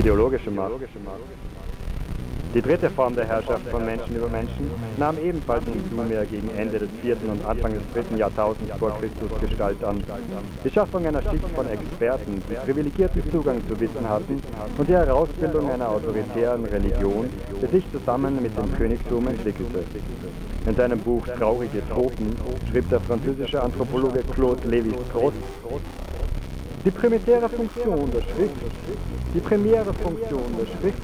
Ideologische 0.03 0.51
Macht. 0.51 0.73
Die 2.53 2.61
dritte 2.61 2.89
Form 2.89 3.15
der 3.15 3.25
Herrschaft 3.25 3.65
von 3.69 3.85
Menschen 3.85 4.17
über 4.17 4.27
Menschen 4.27 4.69
nahm 4.97 5.17
ebenfalls 5.17 5.63
in 5.67 5.81
Sumer 5.89 6.25
gegen 6.25 6.49
Ende 6.57 6.79
des 6.79 6.89
vierten 7.01 7.29
und 7.29 7.45
Anfang 7.45 7.73
des 7.73 7.83
dritten 7.93 8.17
Jahrtausends 8.17 8.69
vor 8.79 8.99
Christus 8.99 9.31
Gestalt 9.39 9.81
an. 9.81 10.03
Die 10.65 10.69
Schaffung 10.69 11.05
einer 11.05 11.21
Schicht 11.21 11.47
von 11.55 11.69
Experten, 11.69 12.43
die 12.49 12.55
privilegierten 12.65 13.31
Zugang 13.31 13.61
zu 13.65 13.79
Wissen 13.79 14.09
hatten 14.09 14.41
und 14.77 14.89
die 14.89 14.93
Herausbildung 14.93 15.71
einer 15.71 15.87
autoritären 15.87 16.65
Religion, 16.65 17.29
die 17.61 17.67
sich 17.67 17.85
zusammen 17.93 18.41
mit 18.41 18.51
dem 18.57 18.77
Königtum 18.77 19.25
entwickelte. 19.25 19.85
In 20.65 20.75
seinem 20.75 20.99
Buch 20.99 21.25
Traurige 21.39 21.81
Toten 21.87 22.35
schrieb 22.69 22.89
der 22.89 22.99
französische 22.99 23.63
Anthropologe 23.63 24.21
Claude 24.35 24.67
Lévi-Strauss, 24.67 25.33
die 26.83 26.91
primäre 26.91 27.47
Funktion 27.47 28.11
der 28.11 28.21
Schrift, 28.21 28.57
die 29.33 29.39
primäre 29.39 29.93
Funktion 29.93 30.55
der 30.57 30.65
Schrift, 30.65 30.97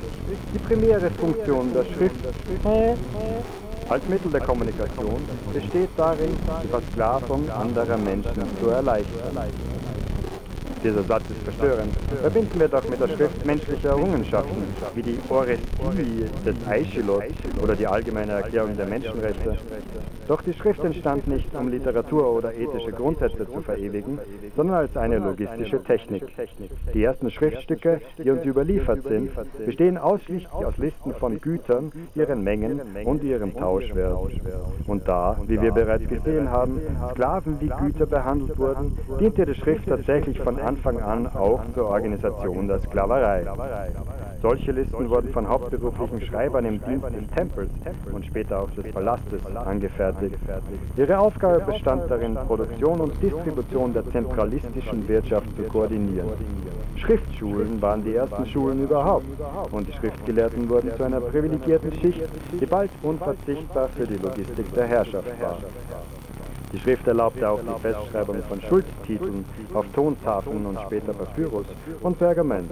die 0.54 0.60
primäre 0.60 1.10
Funktion 1.12 1.74
der 1.74 1.86
Schrift 1.86 2.16
als 3.90 4.08
Mittel 4.08 4.32
der 4.32 4.42
Kommunikation 4.42 5.28
besteht 5.52 5.90
darin, 5.98 6.38
die 6.64 6.68
Versklavung 6.68 7.50
anderer 7.50 7.98
Menschen 7.98 8.44
zu 8.60 8.68
erleichtern. 8.68 9.38
Dieser 10.84 11.04
Satz 11.04 11.24
ist 11.30 11.44
verstörend. 11.44 11.94
Verbinden 12.22 12.60
wir 12.60 12.68
doch 12.68 12.88
mit 12.88 13.00
der 13.02 13.08
Schrift 13.10 13.46
menschliche 13.46 13.88
Errungenschaften, 13.88 14.64
wie 14.94 15.02
die 15.02 15.20
Orestie 15.30 16.26
des 16.46 16.56
Aeschylus 16.68 17.24
oder 17.62 17.76
die 17.76 17.88
Allgemeine 17.88 18.34
Erklärung 18.34 18.78
der 18.78 18.86
Menschenrechte. 18.86 19.58
Doch 20.30 20.44
die 20.44 20.54
Schrift 20.54 20.84
entstand 20.84 21.26
nicht, 21.26 21.56
um 21.56 21.70
Literatur 21.70 22.32
oder 22.32 22.54
ethische 22.54 22.92
Grundsätze 22.92 23.48
zu 23.48 23.62
verewigen, 23.62 24.20
sondern 24.56 24.78
als 24.78 24.96
eine 24.96 25.18
logistische 25.18 25.82
Technik. 25.82 26.24
Die 26.94 27.04
ersten 27.04 27.32
Schriftstücke, 27.32 28.00
die 28.24 28.30
uns 28.30 28.46
überliefert 28.46 29.02
sind, 29.02 29.32
bestehen 29.66 29.98
ausschließlich 29.98 30.54
aus 30.54 30.78
Listen 30.78 31.16
von 31.16 31.42
Gütern, 31.42 31.92
ihren 32.14 32.44
Mengen 32.44 32.80
und 33.06 33.24
ihrem 33.24 33.56
Tauschwert. 33.56 34.20
Und 34.86 35.08
da, 35.08 35.36
wie 35.48 35.60
wir 35.60 35.72
bereits 35.72 36.08
gesehen 36.08 36.52
haben, 36.52 36.80
Sklaven 37.10 37.60
wie 37.60 37.70
Güter 37.70 38.06
behandelt 38.06 38.56
wurden, 38.60 39.00
diente 39.20 39.48
die 39.48 39.56
Schrift 39.56 39.88
tatsächlich 39.88 40.40
von 40.40 40.60
Anfang 40.60 41.00
an 41.00 41.26
auch 41.26 41.62
zur 41.74 41.88
Organisation 41.88 42.68
der 42.68 42.82
Sklaverei. 42.82 43.48
Solche 44.42 44.72
Listen 44.72 45.10
wurden 45.10 45.34
von 45.34 45.48
hauptberuflichen 45.48 46.22
Schreibern 46.22 46.66
im 46.66 46.82
Dienst 46.86 47.06
des 47.10 47.30
Tempels 47.36 47.70
und 48.12 48.26
später 48.26 48.62
auch 48.62 48.72
des 48.72 48.92
Palastes 48.94 49.46
angefertigt. 49.46 50.38
Ihre 50.96 51.20
Aufgabe 51.20 51.64
bestand 51.66 52.10
darin, 52.10 52.36
Produktion 52.36 53.02
und 53.02 53.22
Distribution 53.22 53.94
der 53.94 54.10
zentralistischen 54.12 55.08
Wirtschaft 55.08 55.48
zu 55.56 55.64
koordinieren. 55.64 56.30
Schriftschulen 56.96 57.82
waren 57.82 58.04
die 58.04 58.16
ersten 58.16 58.46
Schulen 58.48 58.84
überhaupt 58.84 59.26
und 59.72 59.88
die 59.88 59.94
Schriftgelehrten 59.94 60.70
wurden 60.70 60.96
zu 60.96 61.04
einer 61.04 61.22
privilegierten 61.22 61.92
Schicht, 62.00 62.22
die 62.60 62.66
bald 62.66 62.92
unverzichtbar 63.02 63.90
für 63.90 64.08
die 64.08 64.18
Logistik 64.18 64.74
der 64.74 64.88
Herrschaft 64.88 65.28
war. 65.42 65.60
Die 66.72 66.80
Schrift 66.80 67.08
erlaubte 67.08 67.50
auch 67.50 67.62
die 67.62 67.82
Festschreibung 67.82 68.44
von 68.48 68.62
Schuldtiteln 68.62 69.46
auf 69.74 69.86
Tontafeln 69.96 70.66
und 70.66 70.80
später 70.82 71.14
Papyrus 71.14 71.66
und 72.02 72.20
Pergament. 72.20 72.70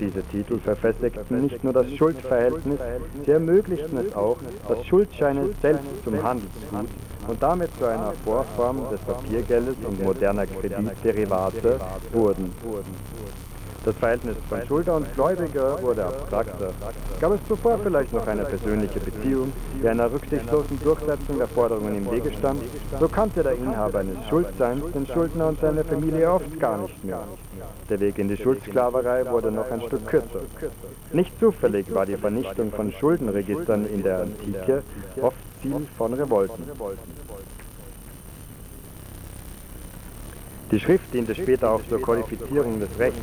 Diese 0.00 0.22
Titel 0.22 0.58
verfestigten 0.58 1.42
nicht 1.42 1.62
nur 1.62 1.72
das 1.72 1.92
Schuldverhältnis, 1.94 2.78
sie 3.24 3.30
ermöglichten 3.30 3.98
es 3.98 4.14
auch, 4.14 4.38
dass 4.68 4.86
Schuldscheine 4.86 5.50
selbst 5.60 5.84
zum 6.04 6.22
Handelsgut 6.22 6.88
und 7.28 7.42
damit 7.42 7.70
zu 7.78 7.84
einer 7.84 8.12
Vorform 8.24 8.88
des 8.90 9.00
Papiergeldes 9.00 9.76
und 9.84 10.02
moderner 10.02 10.46
Kreditderivate 10.46 11.80
wurden. 12.12 12.52
Das 13.86 13.94
Verhältnis 13.98 14.36
von 14.48 14.66
Schuldner 14.66 14.94
und 14.94 15.14
Gläubiger 15.14 15.80
wurde 15.80 16.06
abstrakter. 16.06 16.72
Gab 17.20 17.32
es 17.32 17.40
zuvor 17.46 17.78
vielleicht 17.78 18.12
noch 18.12 18.26
eine 18.26 18.44
persönliche 18.44 18.98
Beziehung, 18.98 19.52
die 19.80 19.88
einer 19.88 20.10
rücksichtslosen 20.10 20.80
Durchsetzung 20.82 21.38
der 21.38 21.46
Forderungen 21.46 21.96
im 21.98 22.10
Wege 22.10 22.32
stand, 22.36 22.64
so 22.98 23.06
kannte 23.06 23.44
der 23.44 23.52
Inhaber 23.52 24.00
eines 24.00 24.16
Schuldseins 24.28 24.82
den 24.92 25.06
Schuldner 25.06 25.46
und 25.46 25.60
seine 25.60 25.84
Familie 25.84 26.32
oft 26.32 26.58
gar 26.58 26.78
nicht 26.78 27.04
mehr. 27.04 27.22
Der 27.88 28.00
Weg 28.00 28.18
in 28.18 28.26
die 28.26 28.36
Schuldsklaverei 28.36 29.30
wurde 29.30 29.52
noch 29.52 29.70
ein 29.70 29.82
Stück 29.82 30.04
kürzer. 30.08 30.40
Nicht 31.12 31.38
zufällig 31.38 31.94
war 31.94 32.06
die 32.06 32.16
Vernichtung 32.16 32.72
von 32.72 32.90
Schuldenregistern 32.90 33.86
in 33.86 34.02
der 34.02 34.22
Antike 34.22 34.82
oft 35.22 35.36
Ziel 35.62 35.86
von 35.96 36.12
Revolten. 36.12 36.64
Die 40.72 40.80
Schrift 40.80 41.14
diente 41.14 41.32
später 41.32 41.70
auch 41.70 41.80
zur 41.88 42.00
Kodifizierung 42.00 42.80
des 42.80 42.88
Rechts. 42.98 43.20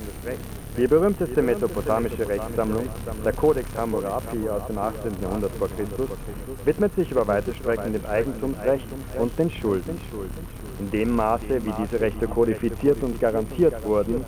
Die 0.78 0.88
berühmteste 0.88 1.42
mesopotamische 1.42 2.28
Rechtssammlung, 2.28 2.88
der 3.24 3.34
Codex 3.34 3.68
Hammurapi 3.78 4.50
aus 4.50 4.66
dem 4.68 4.78
18. 4.78 5.12
Jahrhundert 5.22 5.52
vor 5.56 5.68
Christus, 5.68 6.08
widmet 6.64 6.96
sich 6.96 7.12
über 7.12 7.28
weite 7.28 7.54
Strecken 7.54 7.92
dem 7.92 8.06
Eigentumsrecht 8.06 8.88
und 9.20 9.38
den 9.38 9.52
Schulden. 9.52 10.00
In 10.80 10.90
dem 10.90 11.16
Maße, 11.16 11.66
wie 11.66 11.74
diese 11.84 12.00
Rechte 12.00 12.28
kodifiziert 12.28 13.04
und 13.04 13.20
garantiert 13.20 13.86
wurden, 13.86 14.24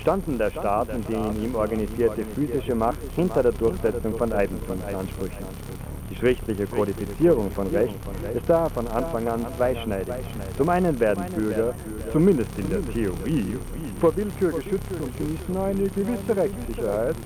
standen 0.00 0.38
der 0.38 0.52
Staat 0.52 0.88
und 0.94 1.08
die 1.08 1.14
in 1.14 1.44
ihm 1.44 1.54
organisierte 1.56 2.22
physische 2.36 2.76
Macht 2.76 2.98
hinter 3.16 3.42
der 3.42 3.52
Durchsetzung 3.52 4.16
von 4.16 4.32
Eigentumsansprüchen. 4.32 5.44
Die 6.16 6.20
schriftliche 6.20 6.66
Kodifizierung 6.66 7.50
von 7.50 7.66
Recht 7.66 7.94
ist 8.34 8.48
daher 8.48 8.70
von 8.70 8.88
Anfang 8.88 9.28
an 9.28 9.44
zweischneidig. 9.58 10.14
Zum 10.56 10.68
einen 10.70 10.98
werden 10.98 11.22
Bürger, 11.34 11.74
zumindest 12.10 12.50
in 12.58 12.70
der 12.70 12.82
Theorie, 12.90 13.58
vor 14.00 14.16
Willkür 14.16 14.52
geschützt 14.52 14.86
und 14.98 15.14
genießen 15.18 15.56
eine 15.58 15.88
gewisse 15.90 16.34
Rechtssicherheit. 16.34 17.16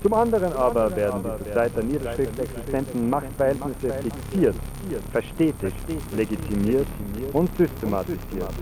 Zum 0.00 0.14
anderen 0.14 0.52
aber 0.52 0.94
werden 0.94 1.24
die 1.24 1.44
zur 1.44 1.54
Zeit 1.54 1.76
der 1.76 1.82
Niederschrift 1.82 2.38
existenten 2.38 3.10
Machtverhältnisse 3.10 3.92
fixiert, 4.04 4.54
verstetigt, 5.10 5.76
legitimiert 6.16 6.86
und 7.32 7.50
systematisiert. 7.56 8.54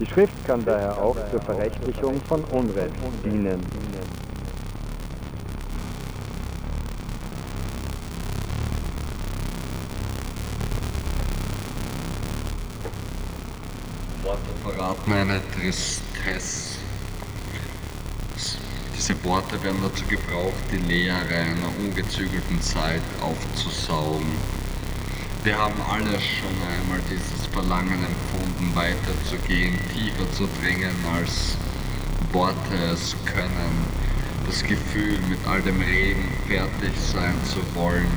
Die 0.00 0.06
Schrift 0.06 0.44
kann 0.44 0.64
daher 0.64 1.00
auch 1.00 1.16
zur 1.30 1.40
Verrechtlichung 1.42 2.20
von 2.28 2.42
Unrecht 2.50 2.94
dienen. 3.24 3.60
Worte 14.28 14.52
verraten 14.62 15.12
eine 15.14 15.40
Tristesse. 15.54 16.76
Diese 18.94 19.24
Worte 19.24 19.62
werden 19.62 19.80
dazu 19.82 20.04
gebraucht, 20.04 20.52
die 20.70 20.76
Leere 20.76 21.34
einer 21.34 21.72
ungezügelten 21.80 22.60
Zeit 22.60 23.00
aufzusaugen. 23.22 24.28
Wir 25.44 25.56
haben 25.56 25.80
alle 25.90 26.20
schon 26.20 26.52
einmal 26.60 27.00
dieses 27.10 27.46
Verlangen 27.46 28.04
empfunden, 28.04 28.76
weiterzugehen, 28.76 29.78
tiefer 29.94 30.30
zu 30.32 30.46
dringen, 30.60 30.92
als 31.16 31.56
Worte 32.32 32.76
es 32.92 33.16
können. 33.24 33.86
Das 34.44 34.62
Gefühl, 34.62 35.18
mit 35.30 35.38
all 35.46 35.62
dem 35.62 35.80
Reden 35.80 36.28
fertig 36.46 36.92
sein 37.00 37.34
zu 37.46 37.60
wollen, 37.74 38.10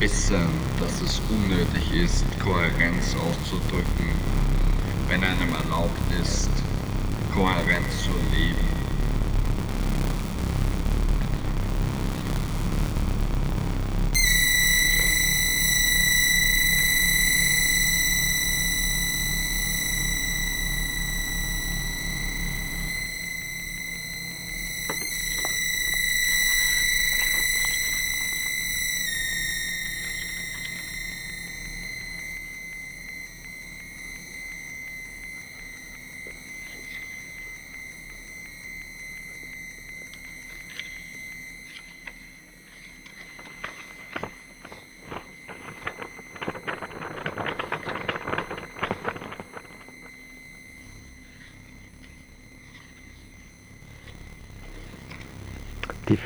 wissen, 0.00 0.48
dass 0.80 1.00
es 1.00 1.22
unnötig 1.30 1.94
ist, 1.94 2.26
Kohärenz 2.44 3.14
auszudrücken, 3.14 4.10
wenn 5.08 5.22
einem 5.22 5.54
erlaubt 5.54 6.12
ist, 6.20 6.50
kohärent 7.32 7.90
zu 7.92 8.10
leben. 8.34 8.75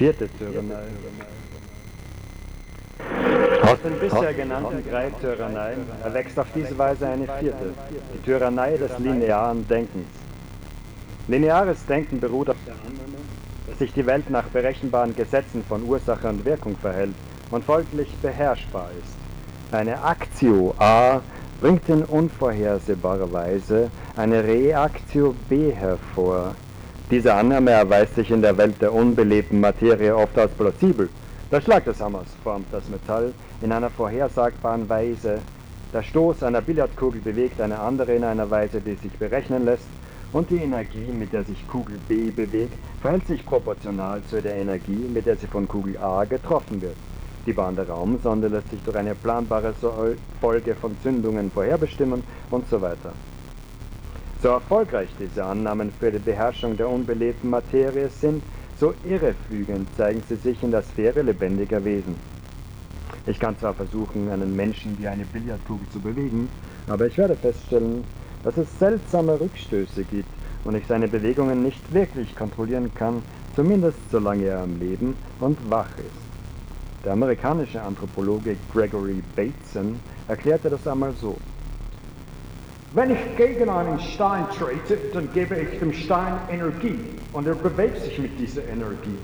Vierte 0.00 0.30
Tyrannei. 0.38 0.86
Aus 3.64 3.82
den 3.82 4.00
bisher 4.00 4.32
genannten 4.32 4.82
drei 4.90 5.10
Tyranneien 5.20 5.80
erwächst 6.02 6.38
auf 6.38 6.46
diese 6.54 6.78
Weise 6.78 7.06
eine 7.06 7.26
vierte, 7.38 7.74
die 8.14 8.18
Tyrannei 8.24 8.78
des 8.78 8.98
linearen 8.98 9.68
Denkens. 9.68 10.08
Lineares 11.28 11.84
Denken 11.84 12.18
beruht 12.18 12.48
auf 12.48 12.56
der 12.66 12.76
Annahme, 12.76 13.18
dass 13.66 13.78
sich 13.78 13.92
die 13.92 14.06
Welt 14.06 14.30
nach 14.30 14.44
berechenbaren 14.44 15.14
Gesetzen 15.14 15.62
von 15.68 15.84
Ursache 15.84 16.28
und 16.30 16.46
Wirkung 16.46 16.78
verhält 16.78 17.14
und 17.50 17.62
folglich 17.62 18.08
beherrschbar 18.22 18.88
ist. 18.98 19.16
Eine 19.70 20.02
Aktio 20.02 20.74
A 20.78 21.20
bringt 21.60 21.86
in 21.90 22.04
unvorhersehbarer 22.04 23.30
Weise 23.30 23.90
eine 24.16 24.44
Reaktio 24.44 25.34
B 25.50 25.72
hervor. 25.72 26.54
Diese 27.10 27.34
Annahme 27.34 27.72
erweist 27.72 28.14
sich 28.14 28.30
in 28.30 28.40
der 28.40 28.56
Welt 28.56 28.80
der 28.80 28.94
unbelebten 28.94 29.58
Materie 29.58 30.14
oft 30.14 30.38
als 30.38 30.52
plausibel. 30.52 31.08
Der 31.50 31.60
Schlag 31.60 31.84
des 31.84 32.00
Hammers 32.00 32.28
formt 32.44 32.66
das 32.70 32.88
Metall 32.88 33.34
in 33.62 33.72
einer 33.72 33.90
vorhersagbaren 33.90 34.88
Weise. 34.88 35.40
Der 35.92 36.04
Stoß 36.04 36.44
einer 36.44 36.60
Billardkugel 36.60 37.20
bewegt 37.20 37.60
eine 37.60 37.80
andere 37.80 38.14
in 38.14 38.22
einer 38.22 38.48
Weise, 38.48 38.80
die 38.80 38.94
sich 38.94 39.10
berechnen 39.18 39.64
lässt. 39.64 39.88
Und 40.32 40.50
die 40.50 40.58
Energie, 40.58 41.10
mit 41.10 41.32
der 41.32 41.42
sich 41.42 41.66
Kugel 41.66 41.98
B 42.06 42.30
bewegt, 42.30 42.78
verhält 43.02 43.26
sich 43.26 43.44
proportional 43.44 44.22
zu 44.30 44.40
der 44.40 44.54
Energie, 44.54 45.04
mit 45.12 45.26
der 45.26 45.34
sie 45.34 45.48
von 45.48 45.66
Kugel 45.66 45.98
A 45.98 46.22
getroffen 46.22 46.80
wird. 46.80 46.94
Die 47.44 47.52
Bahn 47.52 47.74
der 47.74 47.88
Raumsonde 47.88 48.46
lässt 48.46 48.70
sich 48.70 48.84
durch 48.84 48.96
eine 48.96 49.16
planbare 49.16 49.74
Folge 50.40 50.76
von 50.76 50.96
Zündungen 51.02 51.50
vorherbestimmen 51.50 52.22
und 52.52 52.68
so 52.68 52.80
weiter. 52.80 53.12
So 54.42 54.48
erfolgreich 54.48 55.10
diese 55.18 55.44
Annahmen 55.44 55.92
für 55.92 56.10
die 56.10 56.18
Beherrschung 56.18 56.74
der 56.74 56.88
unbelebten 56.88 57.50
Materie 57.50 58.08
sind, 58.08 58.42
so 58.78 58.94
irrefügend 59.04 59.86
zeigen 59.98 60.22
sie 60.26 60.36
sich 60.36 60.62
in 60.62 60.70
der 60.70 60.82
Sphäre 60.82 61.20
lebendiger 61.20 61.84
Wesen. 61.84 62.16
Ich 63.26 63.38
kann 63.38 63.58
zwar 63.58 63.74
versuchen, 63.74 64.30
einen 64.30 64.56
Menschen 64.56 64.98
wie 64.98 65.08
eine 65.08 65.26
Billardkugel 65.26 65.86
zu 65.90 66.00
bewegen, 66.00 66.48
aber 66.88 67.06
ich 67.06 67.18
werde 67.18 67.36
feststellen, 67.36 68.02
dass 68.42 68.56
es 68.56 68.78
seltsame 68.78 69.38
Rückstöße 69.38 70.04
gibt 70.04 70.30
und 70.64 70.74
ich 70.74 70.86
seine 70.86 71.08
Bewegungen 71.08 71.62
nicht 71.62 71.92
wirklich 71.92 72.34
kontrollieren 72.34 72.90
kann, 72.94 73.22
zumindest 73.54 73.98
solange 74.10 74.46
er 74.46 74.60
am 74.60 74.80
Leben 74.80 75.16
und 75.40 75.58
wach 75.68 75.98
ist. 75.98 77.04
Der 77.04 77.12
amerikanische 77.12 77.82
Anthropologe 77.82 78.56
Gregory 78.72 79.22
Bateson 79.36 80.00
erklärte 80.28 80.70
das 80.70 80.86
einmal 80.86 81.12
so. 81.12 81.36
Wenn 82.92 83.12
ich 83.12 83.36
gegen 83.36 83.68
einen 83.68 84.00
Stein 84.00 84.46
trete, 84.58 84.98
dann 85.14 85.32
gebe 85.32 85.54
ich 85.54 85.78
dem 85.78 85.92
Stein 85.92 86.34
Energie 86.50 86.98
und 87.32 87.46
er 87.46 87.54
bewegt 87.54 88.02
sich 88.02 88.18
mit 88.18 88.36
dieser 88.36 88.64
Energie. 88.64 89.16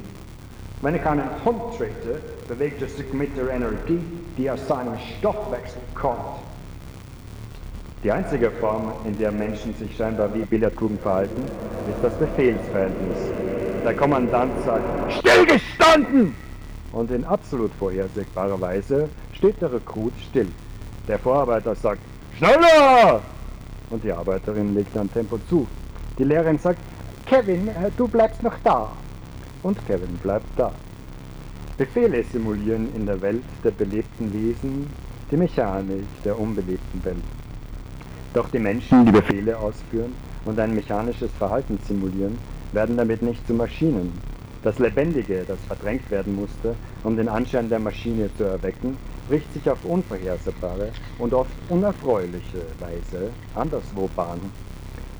Wenn 0.82 0.94
ich 0.94 1.04
einen 1.04 1.28
Hund 1.44 1.76
trete, 1.76 2.20
bewegt 2.46 2.80
er 2.80 2.88
sich 2.88 3.12
mit 3.12 3.36
der 3.36 3.50
Energie, 3.50 3.98
die 4.38 4.48
aus 4.48 4.68
seinem 4.68 4.94
Stoffwechsel 5.18 5.80
kommt. 5.96 6.38
Die 8.04 8.12
einzige 8.12 8.52
Form, 8.52 8.92
in 9.04 9.18
der 9.18 9.32
Menschen 9.32 9.74
sich 9.74 9.96
scheinbar 9.96 10.32
wie 10.32 10.44
Billardkugeln 10.44 11.00
verhalten, 11.00 11.42
ist 11.90 12.04
das 12.04 12.14
Befehlsverhältnis. 12.18 13.18
Der 13.84 13.94
Kommandant 13.94 14.52
sagt, 14.64 15.12
stillgestanden! 15.12 16.36
Und 16.92 17.10
in 17.10 17.24
absolut 17.24 17.72
vorhersehbarer 17.80 18.60
Weise 18.60 19.08
steht 19.32 19.60
der 19.60 19.72
Rekrut 19.72 20.12
still. 20.30 20.46
Der 21.08 21.18
Vorarbeiter 21.18 21.74
sagt, 21.74 22.00
schneller! 22.38 23.22
Und 23.90 24.02
die 24.04 24.12
Arbeiterin 24.12 24.74
legt 24.74 24.94
dann 24.96 25.12
Tempo 25.12 25.38
zu. 25.48 25.66
Die 26.18 26.24
Lehrerin 26.24 26.58
sagt, 26.58 26.78
Kevin, 27.26 27.68
äh, 27.68 27.90
du 27.96 28.08
bleibst 28.08 28.42
noch 28.42 28.54
da. 28.64 28.90
Und 29.62 29.84
Kevin 29.86 30.16
bleibt 30.22 30.46
da. 30.56 30.72
Befehle 31.76 32.24
simulieren 32.24 32.88
in 32.94 33.04
der 33.04 33.20
Welt 33.20 33.44
der 33.62 33.70
belebten 33.70 34.32
Wesen 34.32 34.86
die 35.30 35.36
Mechanik 35.36 36.04
der 36.24 36.38
unbelebten 36.38 37.04
Welt. 37.04 37.22
Doch 38.32 38.48
die 38.50 38.58
Menschen, 38.58 39.04
die 39.06 39.12
Befehle 39.12 39.58
ausführen 39.58 40.14
und 40.44 40.58
ein 40.58 40.74
mechanisches 40.74 41.30
Verhalten 41.32 41.78
simulieren, 41.86 42.38
werden 42.72 42.96
damit 42.96 43.22
nicht 43.22 43.46
zu 43.46 43.54
Maschinen. 43.54 44.12
Das 44.66 44.80
Lebendige, 44.80 45.44
das 45.46 45.64
verdrängt 45.64 46.10
werden 46.10 46.34
musste, 46.34 46.74
um 47.04 47.16
den 47.16 47.28
Anschein 47.28 47.68
der 47.68 47.78
Maschine 47.78 48.34
zu 48.36 48.42
erwecken, 48.42 48.98
bricht 49.28 49.52
sich 49.52 49.70
auf 49.70 49.84
unvorhersehbare 49.84 50.90
und 51.20 51.34
oft 51.34 51.52
unerfreuliche 51.68 52.62
Weise 52.80 53.30
anderswo 53.54 54.10
Bahn. 54.16 54.40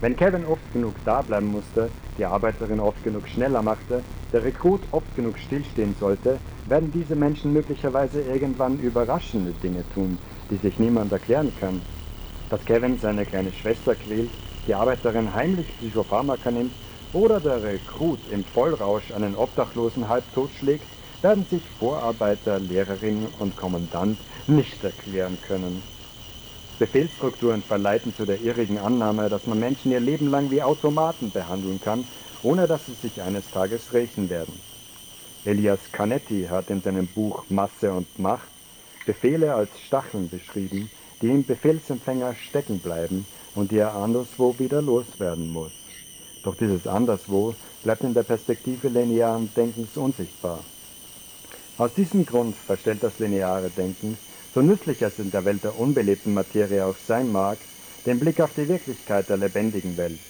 Wenn 0.01 0.16
Kevin 0.16 0.44
oft 0.47 0.72
genug 0.72 0.94
da 1.05 1.22
bleiben 1.22 1.47
musste, 1.47 1.90
die 2.18 2.24
Arbeiterin 2.24 2.80
oft 2.80 3.05
genug 3.05 3.28
schneller 3.28 3.62
machte, 3.62 4.03
der 4.32 4.42
Rekrut 4.42 4.80
oft 4.90 5.14
genug 5.14 5.38
stillstehen 5.38 5.94
sollte, 5.94 6.40
werden 6.66 6.90
diese 6.92 7.14
Menschen 7.14 7.53
möglicherweise 7.53 8.22
irgendwann 8.22 8.80
überraschende 8.80 9.53
Dinge 9.62 9.84
tun, 9.94 10.18
die 10.51 10.57
sich 10.57 10.80
niemand 10.80 11.12
erklären 11.12 11.53
kann. 11.61 11.82
Dass 12.51 12.64
Kevin 12.64 12.99
seine 12.99 13.24
kleine 13.24 13.53
Schwester 13.53 13.94
quält, 13.94 14.30
die 14.66 14.74
Arbeiterin 14.74 15.32
heimlich 15.32 15.68
Psychopharmaka 15.78 16.51
nimmt 16.51 16.72
oder 17.17 17.41
der 17.41 17.62
Rekrut 17.62 18.19
im 18.31 18.45
Vollrausch 18.45 19.11
einen 19.11 19.37
Obdachlosen 19.37 20.07
halb 20.07 20.25
totschlägt, 20.35 20.85
werden 21.23 21.47
sich 21.49 21.62
Vorarbeiter, 21.81 22.61
Lehrerin 22.61 23.27
und 23.41 23.57
Kommandant 23.57 24.19
nicht 24.47 24.85
erklären 24.85 25.39
können. 25.49 25.83
Befehlsstrukturen 26.79 27.62
verleiten 27.62 28.14
zu 28.14 28.27
der 28.27 28.43
irrigen 28.43 28.77
Annahme, 28.79 29.31
dass 29.31 29.47
man 29.47 29.59
Menschen 29.59 29.93
ihr 29.93 30.01
Leben 30.01 30.31
lang 30.31 30.51
wie 30.51 30.62
Automaten 30.62 31.31
behandeln 31.31 31.81
kann, 31.83 32.05
ohne 32.43 32.67
dass 32.67 32.85
sie 32.85 32.93
sich 32.93 33.23
eines 33.23 33.51
Tages 33.51 33.95
rächen 33.95 34.29
werden. 34.29 34.53
Elias 35.47 35.81
Canetti 35.93 36.47
hat 36.51 36.69
in 36.69 36.83
seinem 36.83 37.07
Buch 37.07 37.45
Masse 37.49 37.93
und 37.93 38.19
Macht 38.19 38.49
Befehle 39.07 39.55
als 39.55 39.71
Stacheln 39.87 40.29
beschrieben, 40.29 40.91
die 41.23 41.29
im 41.29 41.47
Befehlsempfänger 41.47 42.35
stecken 42.35 42.79
bleiben 42.79 43.25
und 43.55 43.71
die 43.71 43.79
er 43.79 43.95
anderswo 43.95 44.55
wieder 44.59 44.83
loswerden 44.83 45.51
muss. 45.51 45.86
Doch 46.47 46.55
dieses 46.55 46.86
Anderswo 46.86 47.55
bleibt 47.82 48.05
in 48.05 48.14
der 48.14 48.22
Perspektive 48.22 48.86
linearen 48.86 49.51
Denkens 49.57 49.97
unsichtbar. 49.97 50.61
Aus 51.76 51.92
diesem 51.92 52.24
Grund 52.24 52.55
verstellt 52.55 53.03
das 53.03 53.18
lineare 53.18 53.68
Denken 53.68 54.16
so 54.55 54.62
nützlich 54.62 55.03
es 55.03 55.18
in 55.18 55.32
der 55.32 55.44
Welt 55.44 55.64
der 55.64 55.76
unbelebten 55.76 56.32
Materie 56.32 56.86
auch 56.86 56.94
sein 56.94 57.32
mag, 57.32 57.59
den 58.07 58.20
Blick 58.20 58.40
auf 58.40 58.55
die 58.55 58.68
Wirklichkeit 58.68 59.28
der 59.28 59.38
lebendigen 59.38 59.97
Welt. 59.97 60.20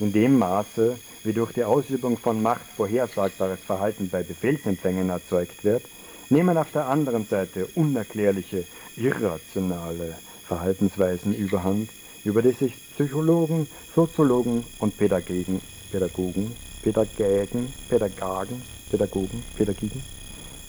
In 0.00 0.12
dem 0.12 0.38
Maße, 0.38 0.96
wie 1.22 1.32
durch 1.32 1.52
die 1.52 1.64
Ausübung 1.64 2.18
von 2.18 2.42
Macht 2.42 2.66
vorhersagbares 2.76 3.62
Verhalten 3.62 4.10
bei 4.10 4.24
Befehlsempfängen 4.24 5.08
erzeugt 5.08 5.62
wird, 5.62 5.84
nehmen 6.30 6.58
auf 6.58 6.72
der 6.72 6.88
anderen 6.88 7.26
Seite 7.26 7.68
unerklärliche, 7.76 8.64
irrationale 8.96 10.16
Verhaltensweisen 10.42 11.32
überhand, 11.32 11.90
über 12.24 12.42
die 12.42 12.52
sich 12.52 12.76
Psychologen, 12.98 13.68
Soziologen 13.94 14.64
und 14.80 14.96
Pädagogen, 14.96 15.62
Pädagogen, 15.92 16.56
Pädagogen, 16.82 17.72
Pädagogen, 17.88 18.62
Pädagogen, 18.90 19.44
Pädagogen 19.56 20.02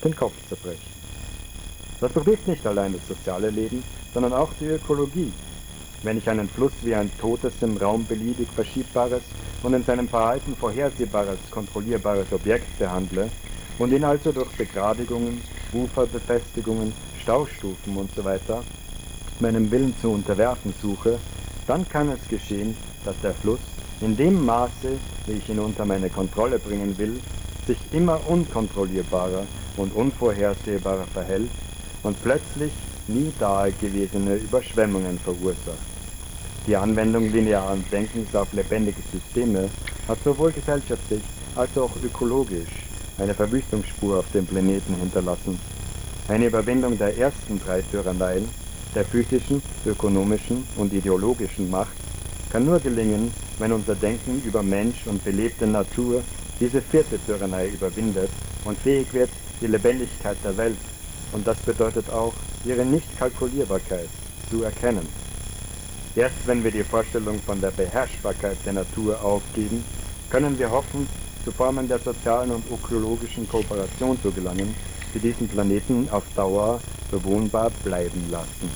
den 0.03 0.15
Kopf 0.15 0.35
zerbrechen. 0.47 0.93
Das 1.99 2.13
betrifft 2.13 2.47
nicht 2.47 2.63
allein 2.67 2.93
das 2.93 3.07
soziale 3.07 3.49
Leben, 3.49 3.83
sondern 4.13 4.33
auch 4.33 4.51
die 4.59 4.67
Ökologie. 4.67 5.33
Wenn 6.03 6.19
ich 6.19 6.29
einen 6.29 6.47
Fluss 6.47 6.73
wie 6.83 6.93
ein 6.93 7.11
totes, 7.19 7.63
im 7.63 7.77
Raum 7.77 8.05
beliebig 8.05 8.47
verschiebbares 8.53 9.23
und 9.63 9.73
in 9.73 9.83
seinem 9.83 10.07
Verhalten 10.07 10.55
vorhersehbares, 10.55 11.39
kontrollierbares 11.49 12.31
Objekt 12.31 12.77
behandle 12.77 13.31
und 13.79 13.91
ihn 13.91 14.03
also 14.03 14.31
durch 14.31 14.51
Begradigungen, 14.51 15.41
Uferbefestigungen, 15.73 16.93
Staustufen 17.19 17.97
usw. 17.97 18.37
So 18.45 18.63
meinem 19.39 19.71
Willen 19.71 19.97
zu 19.97 20.11
unterwerfen 20.11 20.75
suche, 20.79 21.19
dann 21.69 21.87
kann 21.87 22.09
es 22.09 22.27
geschehen, 22.27 22.75
dass 23.05 23.15
der 23.21 23.35
Fluss 23.35 23.59
in 24.01 24.17
dem 24.17 24.43
Maße, 24.43 24.99
wie 25.27 25.33
ich 25.33 25.49
ihn 25.49 25.59
unter 25.59 25.85
meine 25.85 26.09
Kontrolle 26.09 26.57
bringen 26.57 26.97
will, 26.97 27.21
sich 27.67 27.77
immer 27.93 28.27
unkontrollierbarer 28.27 29.45
und 29.77 29.93
unvorhersehbarer 29.93 31.05
verhält 31.05 31.51
und 32.01 32.19
plötzlich 32.23 32.73
nie 33.07 33.31
dagewesene 33.37 34.35
Überschwemmungen 34.35 35.19
verursacht. 35.19 35.77
Die 36.65 36.75
Anwendung 36.75 37.31
linearen 37.31 37.85
Denkens 37.91 38.33
auf 38.33 38.51
lebendige 38.53 39.01
Systeme 39.11 39.69
hat 40.07 40.17
sowohl 40.23 40.51
gesellschaftlich 40.51 41.23
als 41.55 41.77
auch 41.77 41.91
ökologisch 42.03 42.87
eine 43.19 43.35
Verwüstungsspur 43.35 44.19
auf 44.19 44.31
dem 44.33 44.47
Planeten 44.47 44.95
hinterlassen. 44.95 45.59
Eine 46.27 46.47
Überwindung 46.47 46.97
der 46.97 47.15
ersten 47.15 47.59
drei 47.59 47.81
Tyranneien, 47.81 48.49
der 48.95 49.05
physischen, 49.05 49.61
ökonomischen 49.85 50.65
und 50.77 50.93
ideologischen 50.93 51.69
Macht, 51.69 51.95
kann 52.51 52.65
nur 52.65 52.79
gelingen, 52.79 53.31
wenn 53.59 53.71
unser 53.71 53.95
Denken 53.95 54.41
über 54.41 54.63
Mensch 54.63 55.05
und 55.05 55.23
belebte 55.23 55.67
Natur 55.67 56.23
diese 56.59 56.81
vierte 56.81 57.19
Tyrannei 57.19 57.67
überwindet 57.69 58.31
und 58.65 58.77
fähig 58.79 59.13
wird, 59.13 59.29
die 59.61 59.67
Lebendigkeit 59.67 60.37
der 60.43 60.57
Welt 60.57 60.77
und 61.31 61.45
das 61.47 61.57
bedeutet 61.59 62.09
auch, 62.09 62.33
ihre 62.65 62.85
Nichtkalkulierbarkeit 62.85 64.09
zu 64.49 64.63
erkennen. 64.63 65.07
Erst 66.15 66.47
wenn 66.47 66.63
wir 66.63 66.71
die 66.71 66.83
Vorstellung 66.83 67.39
von 67.41 67.61
der 67.61 67.71
Beherrschbarkeit 67.71 68.57
der 68.65 68.73
Natur 68.73 69.21
aufgeben, 69.23 69.85
können 70.29 70.57
wir 70.57 70.71
hoffen, 70.71 71.07
zu 71.45 71.51
Formen 71.51 71.87
der 71.87 71.99
sozialen 71.99 72.51
und 72.51 72.65
ökologischen 72.69 73.47
Kooperation 73.47 74.19
zu 74.21 74.31
gelangen, 74.31 74.75
die 75.13 75.21
diesen 75.21 75.49
Planeten 75.49 76.09
auf 76.09 76.25
Dauer 76.35 76.83
bewohnbar 77.09 77.71
bleiben 77.71 78.29
lassen. 78.29 78.75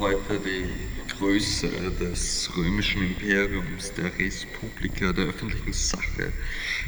Heute 0.00 0.40
die 0.40 0.64
Größe 1.18 1.68
des 2.00 2.50
römischen 2.56 3.02
Imperiums, 3.02 3.92
der 3.94 4.16
Res 4.18 4.44
Publica, 4.44 5.12
der 5.12 5.26
öffentlichen 5.26 5.72
Sache. 5.72 6.32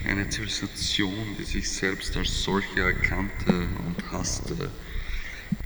Eine 0.09 0.29
Zivilisation, 0.29 1.37
die 1.39 1.45
sich 1.45 1.71
selbst 1.71 2.17
als 2.17 2.43
solche 2.43 2.81
erkannte 2.81 3.69
und 3.87 4.13
hasste. 4.13 4.71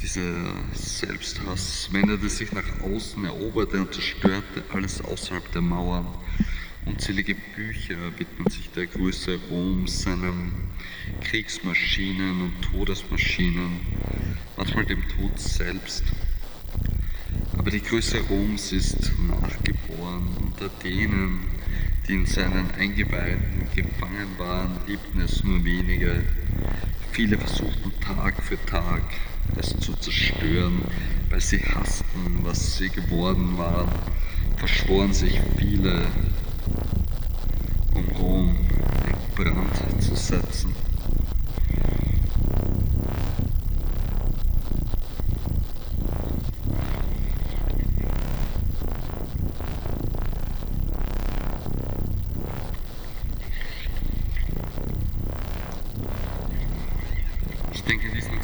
Dieser 0.03 0.55
Selbsthass 0.75 1.89
wendete 1.93 2.29
sich 2.29 2.53
nach 2.53 2.81
außen, 2.81 3.25
eroberte 3.25 3.79
und 3.79 3.95
zerstörte 3.95 4.63
alles 4.73 5.01
außerhalb 5.01 5.51
der 5.53 5.63
Mauern. 5.63 6.07
Unzählige 6.85 7.37
Bücher 7.57 8.19
widmen 8.19 8.51
sich 8.51 8.71
der 8.71 8.87
Größe 8.87 9.39
Roms, 9.51 10.03
seinen 10.03 10.53
Kriegsmaschinen 11.23 12.43
und 12.43 12.63
Todesmaschinen, 12.63 13.81
manchmal 14.57 14.87
dem 14.87 15.07
Tod 15.09 15.39
selbst. 15.39 16.05
Aber 17.61 17.71
die 17.71 17.83
Größe 17.83 18.21
Roms 18.31 18.73
ist 18.73 19.13
nachgeboren 19.29 20.27
unter 20.41 20.71
denen, 20.83 21.41
die 22.09 22.15
in 22.15 22.25
seinen 22.25 22.71
Eingeweiden 22.71 23.69
gefangen 23.77 24.29
waren, 24.39 24.79
liebten 24.87 25.21
es 25.21 25.45
nur 25.45 25.63
wenige. 25.63 26.23
Viele 27.13 27.37
versuchten 27.37 27.93
Tag 28.01 28.43
für 28.43 28.57
Tag 28.65 29.03
es 29.59 29.79
zu 29.79 29.93
zerstören, 29.93 30.81
weil 31.29 31.43
sie 31.43 31.59
hassten, 31.59 32.39
was 32.45 32.79
sie 32.79 32.89
geworden 32.89 33.59
waren, 33.59 33.91
verschworen 34.57 35.13
sich 35.13 35.39
viele, 35.59 36.07
um 37.93 38.09
Rom 38.17 38.57
in 39.07 39.35
Brand 39.35 40.03
zu 40.03 40.17
setzen. 40.17 40.80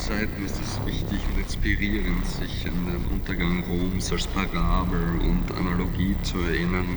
Zeiten 0.06 0.44
ist 0.44 0.60
es 0.60 0.86
wichtig 0.86 1.20
und 1.32 1.40
inspirierend, 1.40 2.26
sich 2.26 2.66
an 2.66 2.86
den 2.86 3.04
Untergang 3.12 3.62
Roms 3.68 4.10
als 4.10 4.26
Parabel 4.26 5.20
und 5.20 5.44
Analogie 5.56 6.16
zu 6.22 6.38
erinnern. 6.38 6.96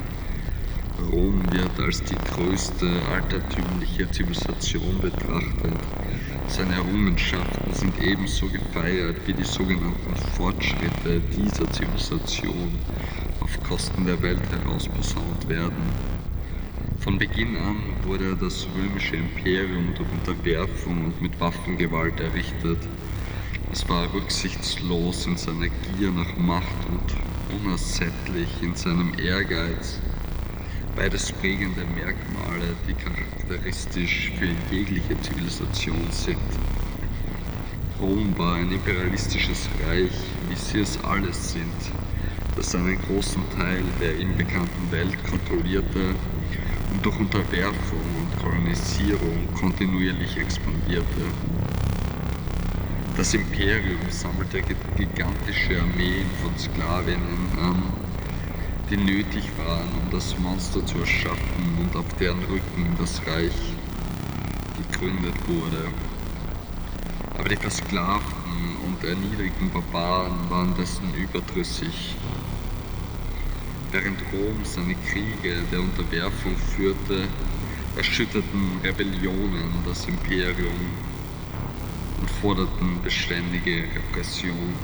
Rom 1.12 1.42
wird 1.52 1.78
als 1.78 2.02
die 2.02 2.14
größte 2.14 2.88
altertümliche 3.12 4.10
Zivilisation 4.10 4.98
betrachtet. 5.00 5.74
Seine 6.48 6.74
Errungenschaften 6.74 7.72
sind 7.72 8.00
ebenso 8.02 8.46
gefeiert 8.48 9.16
wie 9.26 9.34
die 9.34 9.44
sogenannten 9.44 10.16
Fortschritte 10.36 11.20
dieser 11.36 11.70
Zivilisation 11.72 12.78
auf 13.40 13.62
Kosten 13.62 14.06
der 14.06 14.20
Welt 14.22 14.42
herausposaunt 14.50 15.48
werden. 15.48 16.09
Von 17.10 17.18
Beginn 17.18 17.56
an 17.56 17.82
wurde 18.04 18.36
das 18.36 18.68
römische 18.72 19.16
Imperium 19.16 19.92
durch 19.96 20.08
Unterwerfung 20.12 21.06
und 21.06 21.20
mit 21.20 21.40
Waffengewalt 21.40 22.20
errichtet. 22.20 22.78
Es 23.72 23.88
war 23.88 24.14
rücksichtslos 24.14 25.26
in 25.26 25.36
seiner 25.36 25.66
Gier 25.66 26.12
nach 26.12 26.36
Macht 26.36 26.86
und 26.88 27.60
unersättlich 27.60 28.48
in 28.62 28.76
seinem 28.76 29.12
Ehrgeiz. 29.18 29.98
Beides 30.94 31.32
prägende 31.32 31.84
Merkmale, 31.96 32.76
die 32.86 32.94
charakteristisch 32.94 34.30
für 34.38 34.72
jegliche 34.72 35.20
Zivilisation 35.20 36.06
sind. 36.10 36.38
Rom 38.00 38.38
war 38.38 38.54
ein 38.54 38.70
imperialistisches 38.70 39.68
Reich, 39.84 40.12
wie 40.48 40.54
sie 40.54 40.78
es 40.78 40.96
alles 41.02 41.54
sind, 41.54 41.74
das 42.54 42.72
einen 42.76 42.98
großen 43.02 43.42
Teil 43.58 43.82
der 44.00 44.16
ihm 44.16 44.36
bekannten 44.36 44.92
Welt 44.92 45.18
kontrollierte 45.28 46.14
und 46.92 47.04
durch 47.04 47.18
Unterwerfung 47.18 48.00
und 48.18 48.42
Kolonisierung 48.42 49.48
kontinuierlich 49.58 50.36
expandierte. 50.36 51.22
Das 53.16 53.34
Imperium 53.34 54.00
sammelte 54.08 54.62
gigantische 54.96 55.80
Armeen 55.80 56.26
von 56.42 56.56
Sklavinnen 56.58 57.48
an, 57.60 57.82
die 58.88 58.96
nötig 58.96 59.50
waren, 59.58 59.88
um 60.02 60.10
das 60.10 60.38
Monster 60.38 60.84
zu 60.86 60.98
erschaffen 60.98 61.78
und 61.80 61.94
auf 61.96 62.06
deren 62.18 62.42
Rücken 62.44 62.96
das 62.98 63.20
Reich 63.26 63.74
gegründet 64.76 65.34
wurde. 65.46 65.88
Aber 67.38 67.48
die 67.48 67.56
versklavten 67.56 68.76
und 68.86 69.04
erniedrigten 69.04 69.70
Barbaren 69.70 70.50
waren 70.50 70.74
dessen 70.76 71.12
überdrüssig. 71.14 72.16
Während 73.92 74.20
Rom 74.32 74.64
seine 74.64 74.94
Kriege 74.94 75.56
der 75.72 75.80
Unterwerfung 75.80 76.56
führte, 76.56 77.26
erschütterten 77.96 78.78
Rebellionen 78.84 79.72
das 79.84 80.06
Imperium 80.06 80.78
und 82.20 82.30
forderten 82.30 83.02
beständige 83.02 83.82
Repression. 83.96 84.74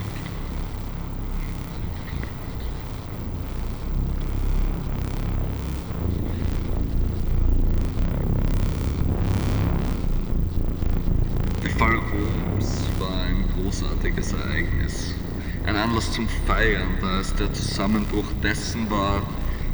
Der 11.63 11.71
Fall 11.71 11.95
Roms 11.95 12.81
war 12.99 13.21
ein 13.21 13.45
großartiges 13.55 14.33
Ereignis. 14.33 15.15
Ein 15.65 15.77
Anlass 15.77 16.11
zum 16.11 16.27
Da 17.01 17.19
es 17.19 17.33
der 17.35 17.53
Zusammenbruch 17.53 18.25
dessen 18.41 18.89
war, 18.89 19.21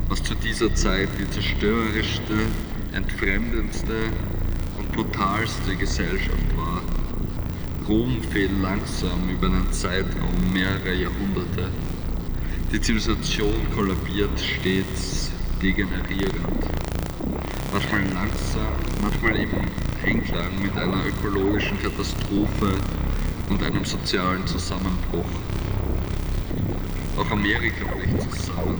was 0.09 0.21
zu 0.23 0.35
dieser 0.35 0.75
Zeit 0.75 1.07
die 1.17 1.29
zerstörerischste, 1.29 2.33
entfremdendste 2.91 3.95
und 4.77 4.91
brutalste 4.91 5.75
Gesellschaft 5.77 6.57
war. 6.57 6.81
Rom 7.87 8.21
fiel 8.29 8.49
langsam 8.61 9.29
über 9.29 9.47
einen 9.47 9.71
Zeitraum 9.71 10.51
mehrerer 10.51 10.93
Jahrhunderte. 10.93 11.69
Die 12.73 12.81
Zivilisation 12.81 13.53
kollabiert 13.73 14.37
stets 14.39 15.31
degenerierend. 15.61 16.67
Manchmal 17.71 18.03
langsam, 18.13 18.73
manchmal 19.01 19.35
im 19.37 19.49
Einklang 20.05 20.61
mit 20.61 20.77
einer 20.77 21.05
ökologischen 21.05 21.81
Katastrophe 21.81 22.73
und 23.49 23.63
einem 23.63 23.85
sozialen 23.85 24.45
Zusammenbruch. 24.45 25.25
Auch 27.17 27.29
Amerika 27.29 27.85
bricht 27.85 28.31
zusammen. 28.33 28.79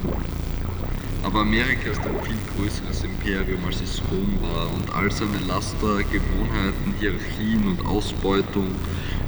Aber 1.24 1.42
Amerika 1.42 1.92
ist 1.92 2.02
ein 2.02 2.20
viel 2.24 2.38
größeres 2.58 3.04
Imperium, 3.04 3.64
als 3.66 3.80
es 3.82 4.02
Rom 4.12 4.38
war 4.42 4.74
und 4.74 4.94
all 4.94 5.12
seine 5.12 5.38
Laster, 5.48 6.04
Gewohnheiten, 6.12 6.94
Hierarchien 7.00 7.68
und 7.68 7.86
Ausbeutung 7.86 8.68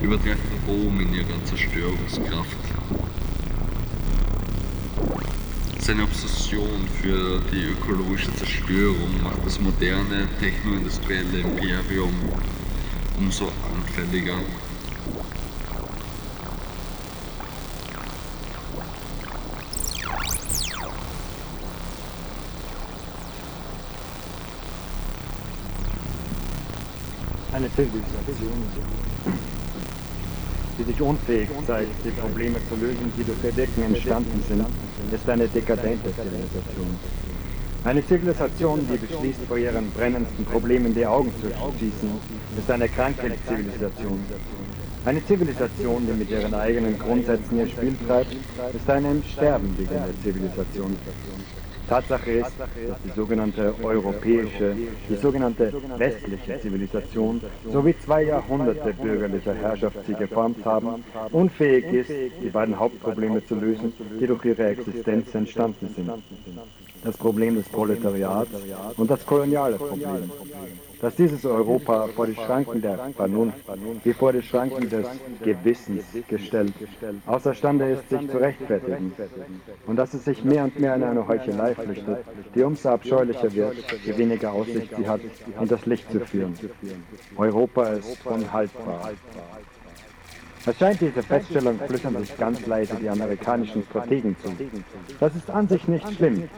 übertreffen 0.02 0.60
Rom 0.68 1.00
in 1.00 1.14
ihrer 1.14 1.46
Zerstörungskraft. 1.46 2.58
Seine 5.80 6.04
Obsession 6.04 6.88
für 7.00 7.40
die 7.52 7.66
ökologische 7.66 8.34
Zerstörung 8.36 9.22
macht 9.24 9.46
das 9.46 9.62
moderne 9.62 10.28
technoindustrielle 10.40 11.42
Imperium 11.42 12.14
umso 13.20 13.52
anfälliger. 13.72 14.40
Eine 27.56 27.72
Zivilisation, 27.74 28.52
die 30.78 30.84
sich 30.84 31.02
unfähig 31.02 31.48
zeigt, 31.66 32.04
die 32.04 32.10
Probleme 32.10 32.58
zu 32.68 32.76
lösen, 32.76 33.14
die 33.18 33.24
durch 33.24 33.56
Wirken 33.56 33.84
entstanden 33.84 34.44
sind, 34.46 34.66
ist 35.10 35.30
eine 35.30 35.48
dekadente 35.48 36.14
Zivilisation. 36.14 37.00
Eine 37.86 38.06
Zivilisation, 38.06 38.86
die 38.92 38.98
beschließt, 38.98 39.40
vor 39.48 39.58
ihren 39.58 39.90
brennendsten 39.92 40.44
Problemen 40.44 40.94
die 40.94 41.06
Augen 41.06 41.32
zu 41.40 41.48
schließen, 41.78 42.10
ist 42.58 42.70
eine 42.70 42.90
kranke 42.90 43.32
Zivilisation. 43.48 44.20
Eine 45.06 45.26
Zivilisation, 45.26 46.08
die 46.08 46.14
mit 46.14 46.30
ihren 46.30 46.54
eigenen 46.54 47.00
Grundsätzen 47.00 47.58
ihr 47.58 47.68
Spiel 47.68 47.96
treibt, 48.06 48.34
ist 48.74 48.90
eine 48.90 49.12
im 49.12 49.24
Sterben 49.24 49.74
liegende 49.78 50.14
Zivilisation. 50.22 50.98
Tatsache 51.88 52.32
ist, 52.32 52.60
dass 52.60 52.70
die 53.04 53.10
sogenannte 53.10 53.76
europäische, 53.84 54.76
die 55.10 55.16
sogenannte 55.16 55.72
westliche 55.98 56.60
Zivilisation 56.60 57.42
sowie 57.68 57.96
zwei 57.98 58.24
Jahrhunderte 58.24 58.94
bürgerlicher 58.94 59.54
Herrschaft 59.54 60.06
sie 60.06 60.14
geformt 60.14 60.66
haben, 60.66 61.04
unfähig 61.32 61.86
ist, 61.86 62.10
die 62.42 62.50
beiden 62.50 62.78
Hauptprobleme 62.80 63.46
zu 63.46 63.56
lösen, 63.56 63.94
die 64.20 64.28
durch 64.28 64.46
ihre 64.46 64.68
Existenz 64.68 65.34
entstanden 65.36 65.88
sind. 65.90 66.12
Das 67.04 67.18
Problem 67.18 67.56
des 67.56 67.70
Proletariats 67.70 68.52
und 68.98 69.10
das 69.10 69.26
koloniale 69.26 69.78
Problem. 69.78 70.32
Dass 71.06 71.16
dieses 71.18 71.46
Europa 71.46 72.08
vor 72.16 72.26
die 72.26 72.34
Schranken 72.34 72.82
der 72.82 72.98
Vernunft, 73.16 73.60
wie 74.04 74.12
vor 74.12 74.34
die 74.34 74.42
Schranken 74.42 74.90
des 74.90 75.06
Gewissens 75.44 76.04
gestellt, 76.28 76.74
außerstande 77.28 77.92
ist, 77.92 78.10
sich 78.10 78.28
zu 78.28 78.38
rechtfertigen. 78.38 79.14
Und 79.86 79.98
dass 79.98 80.16
es 80.16 80.26
sich 80.26 80.44
mehr 80.44 80.64
und 80.64 80.80
mehr 80.80 80.96
in 80.96 81.04
eine 81.04 81.28
Heuchelei 81.28 81.76
flüchtet, 81.76 82.26
die 82.56 82.64
umso 82.64 82.90
abscheulicher 82.90 83.54
wird, 83.54 83.76
je 84.04 84.18
weniger 84.18 84.52
Aussicht 84.52 84.96
sie 84.98 85.08
hat, 85.08 85.22
in 85.62 85.68
das 85.68 85.86
Licht 85.86 86.12
zu 86.12 86.22
führen. 86.22 86.58
Europa 87.38 87.88
ist 87.90 88.26
unhaltbar. 88.26 89.12
Es 90.68 90.80
scheint, 90.80 91.00
diese 91.00 91.22
Feststellung 91.22 91.80
flüstern 91.80 92.18
sich 92.18 92.36
ganz 92.38 92.66
leise 92.66 92.96
die 92.96 93.08
amerikanischen 93.08 93.84
Strategen 93.84 94.36
zu. 94.42 94.52
Das 95.20 95.36
ist 95.36 95.48
an 95.52 95.68
sich 95.68 95.88
nicht 95.88 96.12
schlimm. 96.14 96.50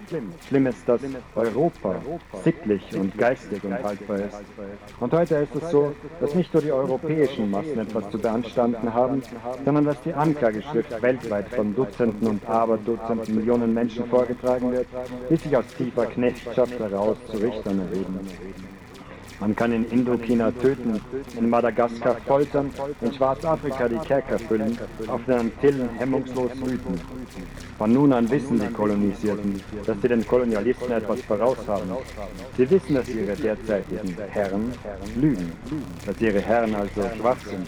Schlimm 0.47 0.68
ist, 0.68 0.88
dass 0.88 1.01
Europa 1.36 1.95
sittlich 2.41 2.95
und 2.95 3.18
geistig 3.18 3.61
unhaltbar 3.65 4.19
ist. 4.19 4.38
Und 5.02 5.11
heute 5.11 5.36
ist 5.36 5.56
es 5.56 5.72
so, 5.72 5.94
dass 6.22 6.36
nicht 6.36 6.53
nur 6.53 6.64
die 6.64 6.72
europäischen 6.72 7.52
Massen 7.52 7.80
etwas 7.80 8.10
zu 8.10 8.18
beanstanden 8.18 8.94
haben, 8.94 9.22
sondern 9.65 9.84
dass 9.84 10.02
die 10.03 10.14
Anklageschrift 10.14 11.02
weltweit 11.02 11.49
von 11.49 11.76
Dutzenden 11.76 12.30
und 12.30 12.48
Aberdutzenden 12.48 13.36
Millionen 13.36 13.73
Menschen 13.73 14.06
vorgetragen 14.06 14.72
wird, 14.72 14.88
die 15.30 15.36
sich 15.36 15.57
aus 15.57 15.65
tiefer 15.77 16.06
Knechtschaft 16.06 16.80
heraus 16.80 17.18
zu 17.30 17.38
Richtern 17.38 17.80
erheben. 17.80 18.19
Man 19.39 19.55
kann 19.55 19.72
in 19.72 19.85
Indochina 19.91 20.51
töten, 20.51 20.99
in 21.38 21.49
Madagaskar 21.49 22.15
foltern, 22.26 22.72
in 23.01 23.14
Schwarzafrika 23.14 23.88
die 23.88 23.97
Kerker 23.97 24.39
füllen, 24.39 24.77
auf 25.07 25.23
den 25.26 25.35
Antillen 25.35 25.89
hemmungslos 25.97 26.51
wüten. 26.59 26.99
Von 27.77 27.93
nun 27.93 28.11
an 28.14 28.27
wissen 28.31 28.59
die 28.59 28.73
Kolonisierten, 28.73 29.61
dass 29.85 30.01
sie 30.01 30.07
den 30.07 30.26
Kolonialisten 30.26 30.91
etwas 30.91 31.22
voraus 31.22 31.57
haben. 31.68 31.91
Sie 32.57 32.68
wissen, 32.68 32.95
dass 32.95 33.07
ihre 33.09 33.35
derzeitigen 33.35 34.18
Herren 34.31 34.73
lügen, 35.15 35.51
dass 36.07 36.19
ihre 36.19 36.41
Herren 36.41 36.73
also 36.73 37.03
schwach 37.19 37.38
sind. 37.45 37.68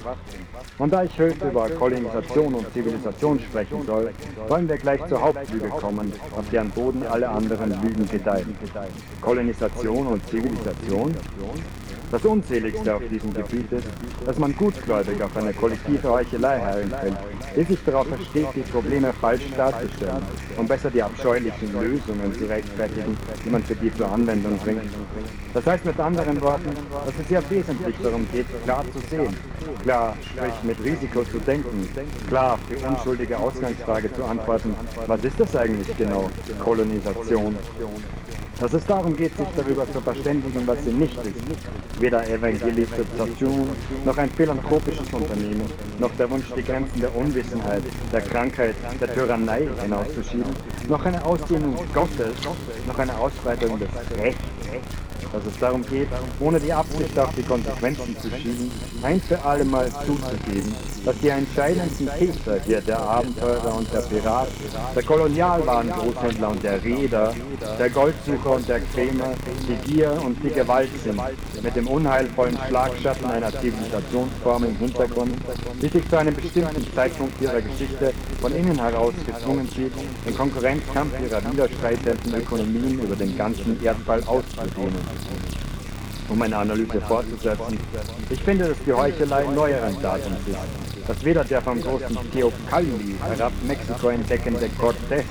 Und 0.80 0.92
da 0.92 1.04
ich 1.04 1.20
heute 1.20 1.50
über 1.50 1.70
Kolonisation 1.70 2.56
und 2.56 2.74
Zivilisation 2.74 3.40
sprechen 3.40 3.86
soll, 3.86 4.10
wollen 4.48 4.68
wir 4.68 4.78
gleich 4.78 5.06
zur 5.08 5.22
Hauptlüge 5.22 5.70
kommen, 5.70 6.12
auf 6.36 6.50
deren 6.50 6.70
Boden 6.72 7.04
alle 7.06 7.30
anderen 7.30 7.70
Lügen 7.84 8.10
gedeihen. 8.10 8.56
Kolonisation 9.22 10.08
und 10.08 10.28
Zivilisation 10.30 11.14
das 12.12 12.26
Unseligste 12.26 12.96
auf 12.96 13.02
diesem 13.10 13.34
Gebiet 13.34 13.72
ist, 13.72 13.88
dass 14.26 14.38
man 14.38 14.56
gutgläubig 14.56 15.22
auf 15.22 15.36
eine 15.38 15.54
kollektive 15.54 16.10
Heuchelei 16.10 16.60
hereinfällt, 16.60 17.18
die 17.56 17.64
sich 17.64 17.80
darauf 17.86 18.08
versteht, 18.08 18.48
die 18.56 18.62
Probleme 18.62 19.14
falsch 19.14 19.44
darzustellen, 19.56 20.24
um 20.58 20.68
besser 20.68 20.90
die 20.90 21.04
abscheulichen 21.04 21.72
Lösungen 21.74 22.34
zu 22.34 22.46
rechtfertigen, 22.46 23.18
die 23.46 23.50
man 23.50 23.64
für 23.64 23.76
die 23.76 23.96
zur 23.96 24.12
Anwendung 24.12 24.58
bringt. 24.58 24.82
Das 25.54 25.66
heißt 25.66 25.86
mit 25.86 26.00
anderen 26.00 26.42
Worten, 26.42 26.72
dass 27.06 27.14
es 27.20 27.28
hier 27.28 27.44
wesentlich 27.50 27.96
darum 28.02 28.28
geht, 28.32 28.48
klar 28.64 28.84
zu 28.92 29.00
sehen, 29.10 29.36
klar, 29.84 30.16
sprich 30.22 30.64
mit 30.64 30.84
Risiko 30.84 31.24
zu 31.24 31.40
denken, 31.40 31.88
klar 32.28 32.54
auf 32.54 32.60
die 32.70 32.84
unschuldige 32.84 33.38
Ausgangsfrage 33.38 34.14
zu 34.14 34.24
antworten, 34.24 34.76
was 35.08 35.24
ist 35.24 35.40
das 35.40 35.56
eigentlich 35.56 35.96
genau, 35.98 36.30
Kolonisation? 36.60 37.56
Dass 38.60 38.74
es 38.74 38.86
darum 38.86 39.16
geht, 39.16 39.36
sich 39.38 39.48
darüber 39.56 39.90
zu 39.90 40.02
verständigen, 40.02 40.68
was 40.68 40.84
sie 40.84 40.92
nicht 40.92 41.18
ist. 41.18 42.02
Weder 42.02 42.28
Evangelisation, 42.28 43.70
noch 44.04 44.18
ein 44.18 44.30
philanthropisches 44.32 45.14
Unternehmen, 45.14 45.64
noch 45.98 46.12
der 46.18 46.30
Wunsch, 46.30 46.46
die 46.58 46.64
Grenzen 46.64 47.00
der 47.00 47.16
Unwissenheit, 47.16 47.84
der 48.12 48.22
Krankheit, 48.22 48.76
der 49.00 49.14
Tyrannei 49.14 49.66
hinauszuschieben, 49.82 50.54
noch 50.90 51.06
eine 51.06 51.24
Ausdehnung 51.24 51.76
Gottes, 51.94 52.36
noch 52.86 53.00
eine 53.00 53.18
Ausbreitung 53.18 53.80
des 53.80 53.90
Rechts 54.20 54.44
dass 55.32 55.46
es 55.46 55.60
darum 55.60 55.86
geht, 55.86 56.08
ohne 56.40 56.60
die 56.60 56.74
Absicht 56.74 57.18
auf 57.18 57.34
die 57.36 57.44
Konsequenzen 57.44 58.18
zu 58.20 58.30
schieben, 58.30 58.72
ein 59.04 59.22
für 59.22 59.44
alle 59.44 59.66
Mal 59.66 59.90
zuzugeben, 60.06 60.74
dass 61.06 61.18
die 61.20 61.30
entscheidendsten 61.30 62.10
Täter 62.18 62.60
hier 62.66 62.82
der 62.82 63.00
Abenteurer 63.00 63.76
und 63.76 63.94
der 63.94 64.02
Pirat, 64.02 64.50
der 64.96 65.04
Kolonialwarengroßhändler 65.04 66.50
und 66.50 66.64
der 66.64 66.84
Reeder, 66.84 67.34
der 67.78 67.90
Goldsucher 67.90 68.52
und 68.52 68.68
der 68.68 68.80
Krämer, 68.80 69.32
die 69.68 69.92
Gier 69.92 70.20
und 70.24 70.38
die 70.44 70.50
Gewalt 70.50 70.90
sind, 71.04 71.20
mit 71.62 71.76
dem 71.76 71.88
unheilvollen 71.88 72.58
Schlagschatten 72.68 73.26
einer 73.26 73.52
Zivilisationsform 73.52 74.64
im 74.66 74.78
Hintergrund, 74.78 75.34
die 75.82 75.88
sich 75.88 76.10
zu 76.10 76.18
einem 76.18 76.36
bestimmten 76.36 76.86
Zeitpunkt 76.94 77.42
ihrer 77.42 77.62
Geschichte 77.62 78.14
von 78.42 78.56
innen 78.56 78.80
heraus 78.80 79.14
gezwungen 79.26 79.68
sieht, 79.76 79.94
den 80.26 80.36
Konkurrenzkampf 80.36 81.14
ihrer 81.22 81.42
widerstreitenden 81.52 82.36
Ökonomien 82.36 83.00
über 83.00 83.16
den 83.16 83.38
ganzen 83.38 83.82
Erdball 83.84 84.24
auszudehnen 84.26 85.19
um 86.30 86.42
eine 86.42 86.58
Analyse 86.58 87.02
fortzusetzen. 87.02 87.80
Ich 88.30 88.42
finde, 88.44 88.70
dass 88.70 88.78
die 88.86 88.94
Heuchelei 88.94 89.46
neueren 89.46 90.00
Datums 90.02 90.48
ist, 90.48 90.58
dass 91.08 91.26
weder 91.26 91.44
der 91.44 91.62
vom 91.62 91.82
großen 91.82 92.18
Teocalli 92.32 93.16
herab 93.28 93.52
Mexiko 93.66 94.10
entdeckende 94.10 94.70
Cortés, 94.80 95.24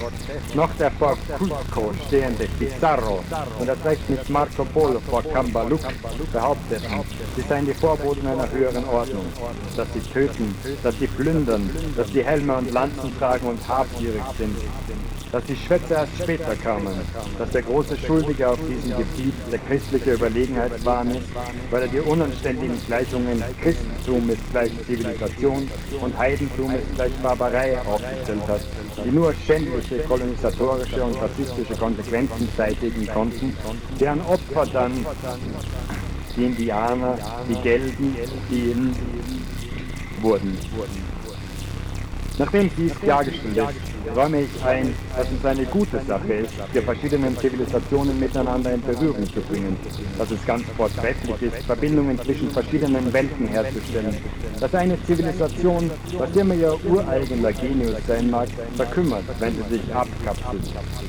noch 0.54 0.70
der 0.74 0.90
vor 0.90 1.16
Cusco 1.38 1.92
stehende 2.08 2.48
Pizarro 2.58 3.22
und 3.60 3.68
erst 3.68 3.84
recht 3.84 4.10
nicht 4.10 4.28
Marco 4.28 4.64
Polo 4.64 5.00
vor 5.08 5.22
Cambaluc 5.22 5.80
behaupteten, 6.32 7.04
sie 7.36 7.42
seien 7.42 7.66
die 7.66 7.74
Vorboten 7.74 8.26
einer 8.26 8.50
höheren 8.50 8.84
Ordnung, 8.86 9.26
dass 9.76 9.86
sie 9.92 10.00
töten, 10.00 10.52
dass 10.82 10.98
sie 10.98 11.06
plündern, 11.06 11.70
dass 11.96 12.08
sie 12.08 12.24
Helme 12.24 12.56
und 12.56 12.72
Lanzen 12.72 13.16
tragen 13.16 13.46
und 13.46 13.68
habgierig 13.68 14.22
sind, 14.36 14.56
dass 15.32 15.44
die 15.44 15.56
Schwätze 15.56 15.94
erst 15.94 16.16
später 16.22 16.54
kamen, 16.56 16.94
dass 17.38 17.50
der 17.50 17.62
große 17.62 17.96
Schuldige 17.96 18.48
auf 18.48 18.58
diesem 18.66 18.96
Gebiet 18.96 19.34
der 19.52 19.58
christliche 19.58 20.14
Überlegenheitswahn 20.14 21.10
ist, 21.10 21.28
weil 21.70 21.82
er 21.82 21.88
die 21.88 22.00
unanständigen 22.00 22.76
Gleichungen 22.86 23.42
Christentum 23.62 24.30
ist 24.30 24.50
gleich 24.50 24.70
Zivilisation 24.86 25.68
und 26.00 26.18
Heidentum 26.18 26.74
ist 26.74 26.94
gleich 26.94 27.12
Barbarei 27.22 27.78
aufgestellt 27.82 28.48
hat, 28.48 28.60
die 29.04 29.10
nur 29.10 29.34
schändliche 29.46 29.98
kolonisatorische 29.98 31.02
und 31.02 31.16
rassistische 31.20 31.74
Konsequenzen 31.74 32.48
zeitigen 32.56 33.06
konnten, 33.08 33.56
deren 34.00 34.20
Opfer 34.22 34.66
dann 34.72 34.92
die 36.36 36.44
Indianer, 36.44 37.18
die 37.48 37.54
Gelben, 37.62 38.16
die 38.50 38.74
wurden. 40.22 40.58
Nachdem 42.38 42.70
dies 42.76 42.94
klargestellt 43.00 43.56
ist, 43.56 43.97
räume 44.14 44.42
ich 44.42 44.64
ein, 44.64 44.94
dass 45.16 45.26
es 45.30 45.44
eine 45.44 45.64
gute 45.66 46.00
Sache 46.06 46.32
ist, 46.34 46.52
die 46.74 46.80
verschiedenen 46.80 47.36
Zivilisationen 47.38 48.18
miteinander 48.18 48.72
in 48.72 48.82
Berührung 48.82 49.26
zu 49.32 49.40
bringen, 49.40 49.76
dass 50.16 50.30
es 50.30 50.44
ganz 50.46 50.62
vortrefflich 50.76 51.42
ist, 51.42 51.66
Verbindungen 51.66 52.20
zwischen 52.22 52.50
verschiedenen 52.50 53.12
Welten 53.12 53.46
herzustellen, 53.48 54.16
dass 54.60 54.74
eine 54.74 55.02
Zivilisation, 55.04 55.90
was 56.16 56.36
immer 56.36 56.54
ihr 56.54 56.76
ureigener 56.84 57.52
Genius 57.52 57.96
sein 58.06 58.30
mag, 58.30 58.48
verkümmert, 58.76 59.24
wenn 59.38 59.54
sie 59.54 59.76
sich 59.76 59.94
abkapselt, 59.94 60.62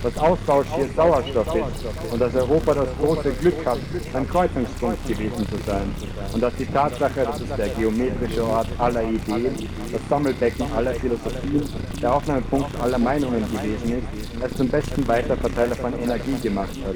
dass 0.03 0.17
Austausch 0.17 0.67
hier 0.75 0.89
Sauerstoff 0.95 1.55
ist 1.55 2.13
und 2.13 2.19
dass 2.19 2.33
Europa 2.35 2.73
das 2.73 2.89
große 3.01 3.31
Glück 3.41 3.65
hat, 3.65 3.79
ein 4.13 4.29
Kreuzungspunkt 4.29 5.07
gewesen 5.07 5.47
zu 5.49 5.57
sein. 5.65 5.91
Und 6.33 6.41
dass 6.41 6.55
die 6.55 6.65
Tatsache, 6.65 7.25
dass 7.25 7.41
es 7.41 7.55
der 7.57 7.69
geometrische 7.69 8.43
Ort 8.43 8.67
aller 8.77 9.03
Ideen, 9.03 9.67
das 9.91 10.01
Sammelbecken 10.09 10.65
aller 10.75 10.93
Philosophien, 10.93 11.09
Philosophie 11.09 12.01
der 12.01 12.13
Aufnahmepunkt 12.13 12.69
aller 12.81 12.88
Meinungen 12.97 13.43
gewesen 13.51 13.99
ist, 13.99 14.43
es 14.43 14.57
zum 14.57 14.67
besten 14.69 15.07
Weiterverteiler 15.07 15.75
von 15.75 15.93
Energie 15.99 16.39
gemacht 16.41 16.77
hat. 16.85 16.95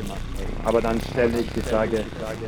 Aber 0.65 0.81
dann 0.81 0.99
stelle 1.11 1.39
ich 1.39 1.49
die 1.51 1.61
Frage, 1.61 2.05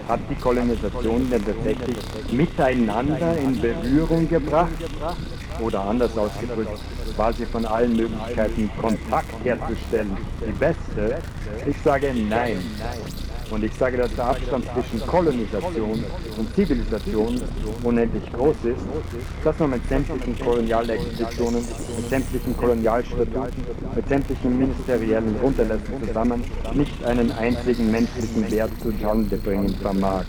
hat 0.07 0.19
die 0.29 0.35
Kolonisation 0.35 1.29
denn 1.29 1.45
tatsächlich 1.45 1.97
miteinander 2.31 3.37
in 3.37 3.59
Berührung 3.59 4.27
gebracht? 4.29 4.71
Oder 5.61 5.81
anders 5.81 6.17
ausgedrückt, 6.17 6.79
war 7.15 7.33
sie 7.33 7.45
von 7.45 7.65
allen 7.65 7.95
Möglichkeiten, 7.95 8.69
Kontakt 8.79 9.33
herzustellen, 9.43 10.17
die 10.45 10.51
beste? 10.51 11.21
Ich 11.65 11.77
sage 11.83 12.13
nein. 12.13 12.59
Und 13.51 13.63
ich 13.63 13.73
sage, 13.75 13.97
dass 13.97 14.13
der 14.15 14.25
Abstand 14.25 14.65
zwischen 14.73 15.05
Kolonisation 15.05 16.03
und 16.37 16.55
Zivilisation 16.55 17.41
unendlich 17.83 18.31
groß 18.33 18.55
ist, 18.63 18.85
dass 19.43 19.59
man 19.59 19.69
mit 19.71 19.87
sämtlichen 19.87 20.37
Kolonialexpeditionen, 20.39 21.65
mit 21.97 22.09
sämtlichen 22.09 22.57
Kolonialstatuten, 22.57 23.65
mit 23.95 24.07
sämtlichen 24.09 24.57
ministeriellen 24.57 25.35
Unterlassen 25.41 26.07
zusammen 26.07 26.43
nicht 26.73 27.03
einen 27.05 27.31
einzigen 27.33 27.91
menschlichen 27.91 28.51
Wert 28.51 28.71
zustande 28.81 29.37
bringen 29.37 29.75
vermag. 29.81 30.25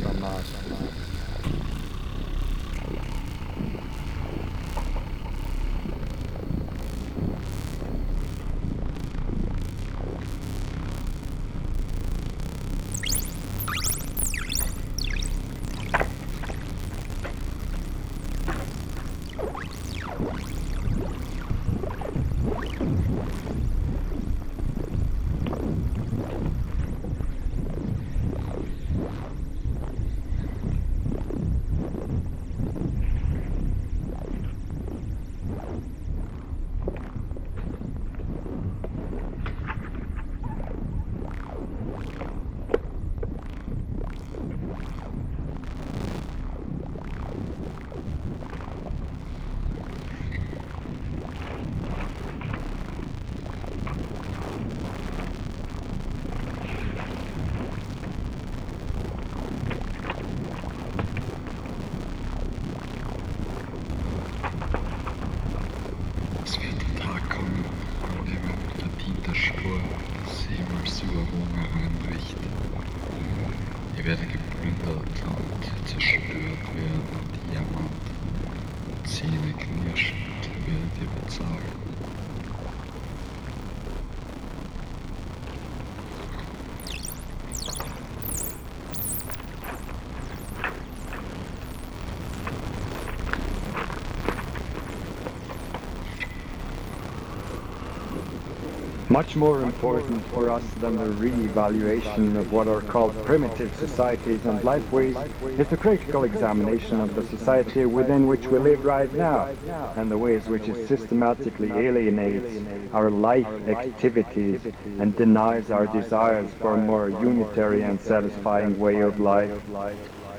Much 99.16 99.34
more 99.34 99.62
important 99.62 100.22
for 100.28 100.50
us 100.50 100.74
than 100.74 100.98
the 100.98 101.08
re-evaluation 101.08 102.36
of 102.36 102.52
what 102.52 102.68
are 102.68 102.82
called 102.82 103.24
primitive 103.24 103.74
societies 103.74 104.44
and 104.44 104.60
lifeways 104.60 105.16
is 105.58 105.68
the 105.68 105.76
critical 105.84 106.24
examination 106.24 107.00
of 107.00 107.14
the 107.14 107.22
society 107.22 107.86
within 107.86 108.26
which 108.26 108.46
we 108.46 108.58
live 108.58 108.84
right 108.84 109.10
now 109.14 109.56
and 109.96 110.10
the 110.10 110.18
ways 110.18 110.48
which 110.48 110.68
it 110.68 110.86
systematically 110.86 111.70
alienates 111.70 112.62
our 112.92 113.10
life 113.10 113.48
activities 113.66 114.66
and 114.84 115.16
denies 115.16 115.70
our 115.70 115.86
desires 115.86 116.52
for 116.60 116.74
a 116.74 116.76
more 116.76 117.08
unitary 117.08 117.80
and 117.84 117.98
satisfying 117.98 118.78
way 118.78 119.00
of 119.00 119.18
life. 119.18 119.62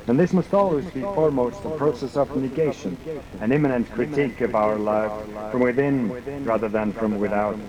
And 0.07 0.17
this 0.17 0.31
must 0.31 0.53
always 0.53 0.89
be 0.91 1.01
foremost 1.01 1.65
a 1.65 1.69
process 1.71 2.15
of 2.15 2.33
negation, 2.33 2.97
an 3.41 3.51
imminent 3.51 3.91
critique 3.91 4.39
of 4.39 4.55
our 4.55 4.79
life 4.79 5.11
from 5.51 5.61
within 5.61 6.45
rather 6.45 6.69
than 6.69 6.93
from 6.93 7.17
without. 7.17 7.59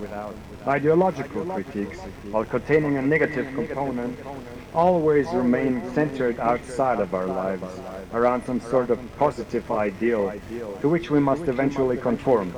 Ideological 0.66 1.44
critiques, 1.46 1.98
while 2.30 2.44
containing 2.44 2.96
a 2.96 3.02
negative 3.02 3.52
component, 3.54 4.20
always 4.72 5.26
remain 5.32 5.82
centered 5.94 6.38
outside 6.38 7.00
of 7.00 7.12
our 7.12 7.26
lives, 7.26 7.80
around 8.12 8.44
some 8.44 8.60
sort 8.60 8.90
of 8.90 9.00
positive 9.16 9.68
ideal 9.72 10.32
to 10.80 10.88
which 10.88 11.10
we 11.10 11.18
must 11.18 11.48
eventually 11.48 11.96
conform. 11.96 12.54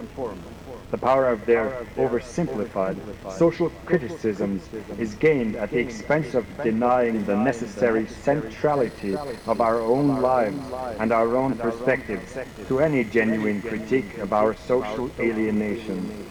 The 0.90 0.98
power 0.98 1.28
of 1.28 1.46
their 1.46 1.86
oversimplified 1.96 2.98
social 3.38 3.70
criticisms 3.86 4.68
is 4.98 5.14
gained 5.14 5.54
at 5.54 5.70
the 5.70 5.78
expense 5.78 6.34
of 6.34 6.44
denying 6.62 7.24
the 7.24 7.36
necessary 7.36 8.08
centrality 8.08 9.14
of 9.14 9.60
our 9.60 9.80
own 9.80 10.20
lives 10.20 10.64
and 10.98 11.12
our 11.12 11.36
own 11.36 11.56
perspectives 11.56 12.36
to 12.66 12.80
any 12.80 13.04
genuine 13.04 13.62
critique 13.62 14.18
of 14.18 14.32
our 14.32 14.56
social 14.56 15.10
alienation. 15.20 16.28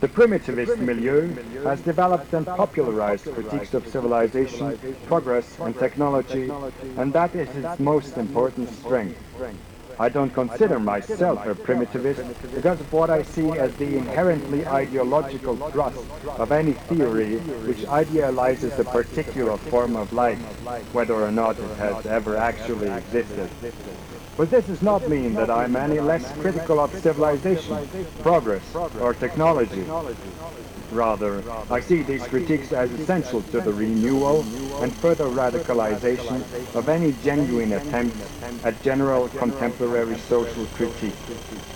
The 0.00 0.08
primitivist 0.08 0.78
milieu 0.78 1.64
has 1.64 1.80
developed 1.80 2.32
and 2.34 2.46
popularized 2.46 3.24
critiques 3.24 3.74
of 3.74 3.88
civilization, 3.88 4.78
progress, 5.06 5.58
and 5.58 5.76
technology, 5.76 6.50
and 6.96 7.12
that 7.12 7.34
is 7.34 7.48
its 7.56 7.80
most 7.80 8.18
important 8.18 8.68
strength. 8.68 9.18
I 9.98 10.08
don't 10.08 10.30
consider 10.30 10.78
myself 10.80 11.46
a 11.46 11.54
primitivist 11.54 12.54
because 12.54 12.80
of 12.80 12.92
what 12.92 13.10
I 13.10 13.22
see 13.22 13.48
as 13.50 13.74
the 13.76 13.96
inherently 13.96 14.66
ideological 14.66 15.56
thrust 15.70 15.98
of 16.26 16.50
any 16.50 16.72
theory 16.72 17.38
which 17.38 17.86
idealizes 17.86 18.78
a 18.78 18.84
particular 18.84 19.56
form 19.56 19.96
of 19.96 20.12
life, 20.12 20.38
whether 20.92 21.14
or 21.14 21.30
not 21.30 21.58
it 21.58 21.76
has 21.78 22.06
ever 22.06 22.36
actually 22.36 22.90
existed. 22.90 23.50
But 24.36 24.50
this 24.50 24.66
does 24.66 24.82
not 24.82 25.08
mean 25.08 25.34
that 25.34 25.50
I'm 25.50 25.76
any 25.76 26.00
less 26.00 26.30
critical 26.38 26.80
of 26.80 26.92
civilization, 26.98 27.88
progress, 28.20 28.74
or 28.74 29.14
technology. 29.14 29.84
Rather, 30.94 31.42
I 31.70 31.80
see 31.80 32.02
these 32.02 32.26
critiques 32.28 32.72
as 32.72 32.92
essential 32.92 33.42
to 33.42 33.60
the 33.60 33.72
renewal 33.72 34.42
and 34.80 34.94
further 34.96 35.24
radicalization 35.24 36.72
of 36.74 36.88
any 36.88 37.12
genuine 37.12 37.72
attempt 37.72 38.16
at 38.64 38.80
general 38.80 39.28
contemporary 39.28 40.18
social 40.18 40.66
critique. 40.66 41.73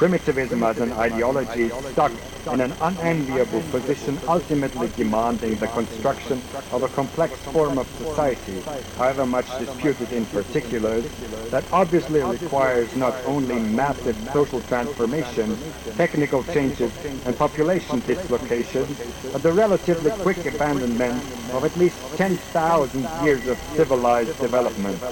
Primitivism 0.00 0.62
as 0.64 0.78
an 0.78 0.94
ideology 0.94 1.70
stuck 1.92 2.10
in 2.50 2.62
an 2.62 2.74
unenviable 2.80 3.60
position 3.70 4.18
ultimately 4.26 4.88
demanding 4.96 5.58
the 5.58 5.66
construction 5.66 6.42
of 6.72 6.82
a 6.82 6.88
complex 6.88 7.38
form 7.40 7.76
of 7.76 7.86
society, 7.98 8.62
however 8.96 9.26
much 9.26 9.46
disputed 9.58 10.10
in 10.10 10.24
particulars, 10.24 11.04
that 11.50 11.66
obviously 11.70 12.22
requires 12.22 12.96
not 12.96 13.14
only 13.26 13.56
massive 13.56 14.16
social 14.32 14.62
transformation, 14.62 15.74
technical 15.98 16.44
changes, 16.44 16.90
and 17.26 17.36
population 17.36 18.00
dislocation, 18.00 18.96
but 19.30 19.42
the 19.42 19.52
relatively 19.52 20.12
quick 20.12 20.46
abandonment 20.46 21.22
of 21.50 21.62
at 21.66 21.76
least 21.76 21.98
10,000 22.16 23.06
years 23.22 23.46
of 23.46 23.58
civilized 23.76 24.38
development. 24.40 25.02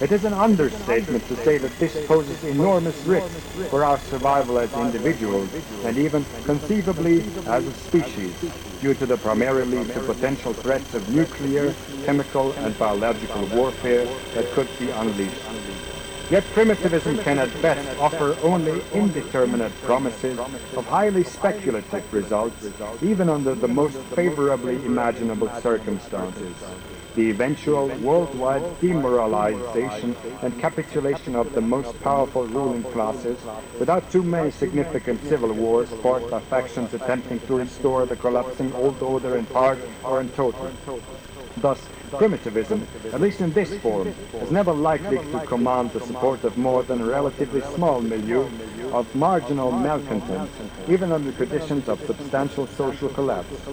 It 0.00 0.12
is 0.12 0.24
an 0.24 0.32
understatement 0.32 1.28
to 1.28 1.36
say 1.44 1.58
that 1.58 1.78
this 1.78 1.94
poses 2.06 2.42
enormous 2.42 3.04
risks 3.04 3.44
for 3.68 3.84
our 3.84 3.98
survival 3.98 4.58
as 4.58 4.72
individuals 4.72 5.52
and 5.84 5.98
even 5.98 6.24
conceivably 6.42 7.30
as 7.46 7.66
a 7.66 7.74
species 7.74 8.42
due 8.80 8.94
to 8.94 9.04
the 9.04 9.18
primarily 9.18 9.84
to 9.92 10.00
potential 10.00 10.54
threats 10.54 10.94
of 10.94 11.10
nuclear, 11.10 11.76
chemical 12.06 12.52
and 12.52 12.78
biological 12.78 13.44
warfare 13.44 14.08
that 14.32 14.50
could 14.52 14.78
be 14.78 14.88
unleashed. 14.88 15.44
Yet 16.30 16.48
primitivism 16.50 17.18
can 17.18 17.38
at 17.38 17.60
best 17.60 17.98
offer 17.98 18.38
only 18.40 18.82
indeterminate 18.92 19.78
promises 19.82 20.38
of 20.38 20.86
highly 20.86 21.24
speculative 21.24 22.10
results, 22.10 22.64
even 23.02 23.28
under 23.28 23.54
the 23.54 23.68
most 23.68 23.98
favorably 24.16 24.76
imaginable 24.76 25.50
circumstances. 25.60 26.62
The 27.14 27.30
eventual 27.30 27.88
worldwide 27.98 28.80
demoralization 28.80 30.16
and 30.42 30.58
capitulation 30.60 31.34
of 31.34 31.52
the 31.52 31.60
most 31.60 32.00
powerful 32.00 32.46
ruling 32.46 32.84
classes, 32.84 33.44
without 33.78 34.10
too 34.10 34.22
many 34.22 34.50
significant 34.50 35.24
civil 35.24 35.52
wars 35.52 35.90
sparked 35.90 36.30
by 36.30 36.40
factions 36.40 36.94
attempting 36.94 37.40
to 37.40 37.54
restore 37.54 38.06
the 38.06 38.16
collapsing 38.16 38.72
old 38.72 39.02
order 39.02 39.36
in 39.36 39.46
part 39.46 39.80
or 40.04 40.20
in 40.20 40.30
total. 40.30 40.70
Thus, 41.56 41.88
primitivism, 42.12 42.86
at 43.12 43.20
least 43.20 43.40
in 43.40 43.52
this 43.52 43.76
form, 43.78 44.14
is 44.40 44.50
never 44.50 44.72
likely 44.72 45.18
to 45.18 45.44
command 45.46 45.92
the 45.92 46.00
support 46.00 46.44
of 46.44 46.56
more 46.56 46.84
than 46.84 47.00
a 47.00 47.04
relatively 47.06 47.60
small 47.74 48.00
milieu 48.00 48.50
of 48.92 49.12
marginal 49.14 49.72
malcontents, 49.72 50.56
even 50.88 51.10
under 51.12 51.32
conditions 51.32 51.88
of 51.88 52.00
substantial 52.06 52.66
social 52.66 53.08
collapse. 53.08 53.66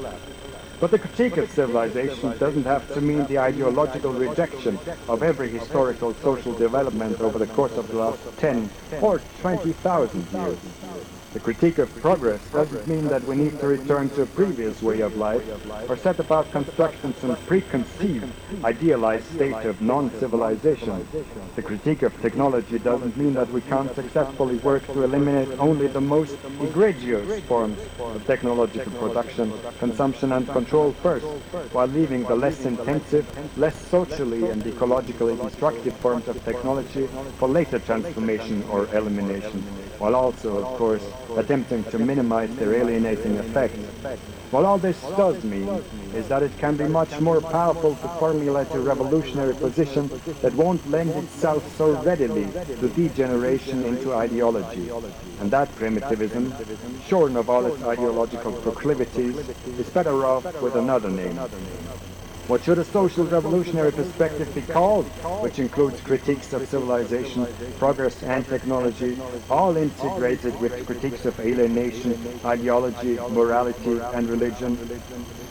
But 0.80 0.92
the 0.92 1.00
critique 1.00 1.38
of 1.38 1.50
civilization 1.50 2.38
doesn't 2.38 2.66
have 2.66 2.94
to 2.94 3.02
mean 3.02 3.26
the 3.26 3.40
ideological 3.40 4.14
rejection 4.14 4.80
of 5.08 5.24
every 5.24 5.50
historical 5.50 6.16
social 6.22 6.54
development 6.54 7.20
over 7.20 7.40
the 7.40 7.48
course 7.48 7.74
of 7.74 7.88
the 7.88 7.96
last 7.96 8.22
10 8.38 8.70
or 9.02 9.20
20,000 9.42 10.28
years. 10.32 10.60
The 11.34 11.40
critique 11.42 11.78
of 11.78 11.94
progress 12.02 12.50
doesn't 12.50 12.88
mean 12.88 13.06
that 13.10 13.24
we 13.24 13.36
need 13.36 13.60
to 13.60 13.68
return 13.68 14.10
to 14.12 14.22
a 14.22 14.26
previous 14.26 14.82
way 14.82 15.02
of 15.02 15.16
life 15.16 15.44
or 15.88 15.98
set 15.98 16.20
about 16.20 16.52
constructing 16.52 17.14
some 17.14 17.36
preconceived, 17.46 18.32
idealized 18.64 19.28
state 19.34 19.66
of 19.66 19.82
non-civilization. 19.82 21.08
The 21.56 21.62
critique 21.62 22.02
of 22.02 22.20
technology 22.22 22.80
doesn't 22.80 23.18
mean 23.18 23.34
that 23.34 23.52
we 23.52 23.62
can't 23.62 23.94
successfully 23.94 24.56
work 24.56 24.88
to 24.88 25.04
eliminate 25.04 25.50
only 25.60 25.88
the 25.88 26.02
most 26.02 26.38
egregious 26.62 27.44
forms 27.44 27.80
of 28.00 28.26
technological 28.26 28.94
production, 28.94 29.54
consumption 29.78 30.32
and 30.32 30.48
control 30.48 30.94
first, 31.04 31.28
while 31.72 31.88
leaving 31.88 32.24
the 32.24 32.36
less 32.36 32.62
intensive, 32.62 33.28
less 33.58 33.78
socially 33.90 34.50
and 34.50 34.64
ecologically 34.64 35.36
destructive 35.44 36.00
forms 36.00 36.28
of 36.28 36.44
technology 36.44 37.08
for 37.38 37.50
later 37.50 37.80
transformation 37.80 38.64
or 38.64 38.94
elimination, 38.96 39.87
while 40.00 40.16
also, 40.16 40.58
of 40.58 40.78
course, 40.78 41.04
attempting 41.36 41.84
to 41.86 41.98
minimize 41.98 42.56
their 42.56 42.74
alienating 42.76 43.36
effects. 43.38 43.80
What 44.52 44.64
all 44.64 44.78
this 44.78 45.02
does 45.18 45.44
mean 45.44 45.84
is 46.14 46.28
that 46.30 46.44
it 46.44 46.58
can 46.58 46.78
be 46.78 46.86
much 46.86 47.20
more 47.20 47.42
powerful 47.42 47.96
to 47.96 48.08
formulate 48.20 48.72
a 48.72 48.80
revolutionary 48.80 49.56
position 49.56 50.10
that 50.42 50.54
won't 50.54 50.90
lend 50.90 51.12
itself 51.12 51.76
so 51.76 51.92
readily 52.02 52.48
to 52.66 52.88
degeneration 52.88 53.84
into 53.84 54.14
ideology. 54.14 54.90
And 55.40 55.52
that 55.52 55.76
primitivism, 55.76 56.56
shorn 57.02 57.36
of 57.36 57.50
all 57.50 57.66
its 57.66 57.84
ideological 57.84 58.54
proclivities, 58.54 59.50
is 59.66 59.90
better 59.90 60.26
off 60.26 60.46
with 60.62 60.76
another 60.76 61.10
name. 61.10 61.40
What 62.48 62.64
should 62.64 62.80
a 62.80 62.84
social 62.86 63.26
revolutionary 63.26 63.92
perspective 63.92 64.56
be 64.56 64.62
called, 64.62 65.08
which 65.42 65.60
includes 65.60 66.02
critiques 66.02 66.54
of 66.54 66.66
civilization, 66.68 67.74
progress 67.78 68.24
and 68.24 68.48
technology, 68.48 69.18
all 69.50 69.76
integrated 69.76 70.60
with 70.62 70.86
critiques 70.86 71.26
of 71.26 71.38
alienation, 71.42 72.40
ideology, 72.46 73.16
morality 73.16 74.00
and 74.14 74.30
religion? 74.30 75.02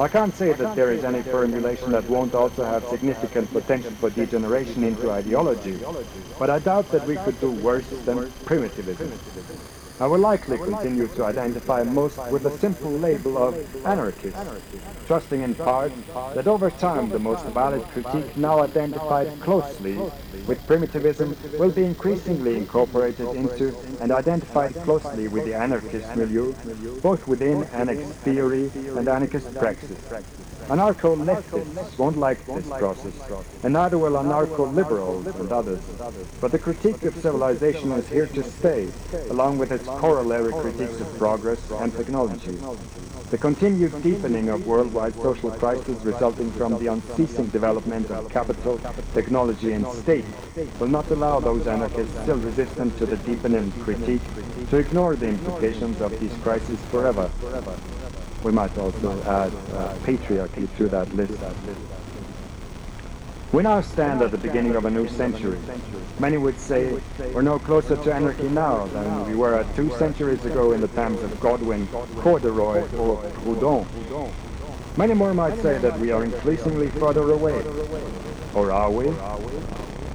I 0.01 0.09
can't 0.09 0.35
say 0.35 0.55
that 0.55 0.75
there 0.75 0.91
is 0.91 1.05
any 1.05 1.23
formulation 1.23 1.93
that 1.93 2.09
won't 2.09 2.35
also 2.35 2.65
have 2.65 2.89
significant 2.89 3.53
potential 3.53 3.95
for 4.01 4.09
degeneration 4.09 4.83
into 4.85 5.11
ideology, 5.11 5.77
but 6.39 6.49
I 6.49 6.59
doubt 6.61 6.91
that 6.93 7.07
we 7.07 7.17
could 7.17 7.39
do 7.41 7.51
worse 7.51 7.89
than 7.89 8.33
primitivism. 8.47 9.76
I 9.99 10.07
will 10.07 10.19
likely 10.19 10.59
continue 10.59 11.09
to 11.09 11.25
identify 11.25 11.83
most 11.83 12.19
with 12.31 12.43
the 12.43 12.51
simple 12.59 12.93
label 12.93 13.39
of 13.39 13.55
anarchist, 13.87 14.37
trusting 15.07 15.41
in 15.41 15.55
part 15.55 15.93
that 16.35 16.47
over 16.47 16.71
time 16.71 17.09
the 17.09 17.19
most 17.19 17.47
valid 17.47 17.83
critique 17.89 18.37
now 18.37 18.63
identified 18.63 19.41
closely 19.41 19.99
with 20.47 20.67
primitivism 20.67 21.35
will 21.59 21.71
be 21.71 21.85
increasingly 21.85 22.57
incorporated 22.57 23.29
into 23.35 23.75
and 24.01 24.13
identified 24.13 24.75
closely 24.85 25.29
with 25.29 25.45
the 25.47 25.55
anarchist 25.55 26.15
milieu, 26.15 26.55
both 27.01 27.27
within 27.27 27.65
anarchist 27.73 28.13
theory 28.21 28.71
and 28.75 29.09
anarchist 29.09 29.55
praxis. 29.55 29.99
Anarcho-leftists 30.69 31.97
won't 31.97 32.19
like 32.19 32.45
this 32.47 32.67
process, 32.67 33.15
and 33.63 33.73
neither 33.73 33.99
will 33.99 34.13
anarcho-liberals 34.13 35.27
and 35.27 35.53
others. 35.53 35.81
But 36.41 36.51
the 36.51 36.59
critique 36.59 37.05
of 37.05 37.15
civilization 37.23 37.93
is 37.93 38.09
here 38.09 38.27
to 38.27 38.43
stay, 38.43 38.89
along 39.31 39.59
with 39.59 39.71
its 39.71 39.87
corollary 39.87 40.53
critiques 40.53 41.01
of 41.01 41.17
progress 41.19 41.61
and 41.71 41.95
technology. 41.95 42.59
The 43.31 43.39
continued 43.39 44.03
deepening 44.03 44.49
of 44.49 44.67
worldwide 44.67 45.15
social 45.15 45.53
crises 45.53 45.99
resulting 46.03 46.51
from 46.53 46.79
the 46.79 46.89
unceasing 46.89 47.47
development 47.49 48.11
of 48.11 48.29
capital, 48.31 48.81
technology 49.15 49.73
and 49.73 49.87
state 50.03 50.27
will 50.81 50.89
not 50.89 51.11
allow 51.11 51.39
those 51.39 51.67
anarchists 51.67 52.21
still 52.23 52.39
resistant 52.39 52.99
to 52.99 53.07
the 53.07 53.17
deepening 53.17 53.71
critique 53.83 54.23
to 54.71 54.79
ignore 54.79 55.15
the 55.15 55.29
implications 55.29 56.01
of 56.01 56.11
these 56.19 56.35
crises 56.43 56.81
forever. 56.91 57.31
We 58.43 58.53
might 58.53 58.77
also 58.79 59.23
add 59.23 59.53
uh, 59.75 59.95
patriarchy 60.05 60.69
to 60.77 60.89
that 60.89 61.15
list. 61.15 61.43
We 63.53 63.63
now 63.63 63.81
stand 63.81 64.23
at 64.23 64.33
the 64.33 64.39
beginning 64.39 64.77
of 64.77 64.85
a 64.85 64.91
new 64.91 65.09
century. 65.09 65.59
Many 66.19 66.37
would 66.37 66.59
say 66.59 67.01
we're 67.33 67.43
no 67.43 67.59
closer 67.59 67.97
to 67.97 68.13
anarchy 68.13 68.49
now 68.49 68.87
than 68.89 69.27
we 69.27 69.35
were 69.35 69.65
two 69.75 69.91
centuries 69.97 70.45
ago 70.45 70.73
in 70.73 70.81
the 70.81 70.89
times 70.89 71.23
of 71.23 71.41
Godwin, 71.41 71.87
Corduroy, 72.19 72.83
or 72.97 73.23
Proudhon. 73.23 73.87
Many 74.97 75.15
more 75.15 75.33
might 75.35 75.61
say 75.63 75.79
that 75.79 75.99
we 75.99 76.11
are 76.11 76.25
increasingly 76.25 76.91
further 76.91 77.31
away. 77.31 77.63
Or 78.55 78.73
are 78.73 78.91
we? 78.91 79.09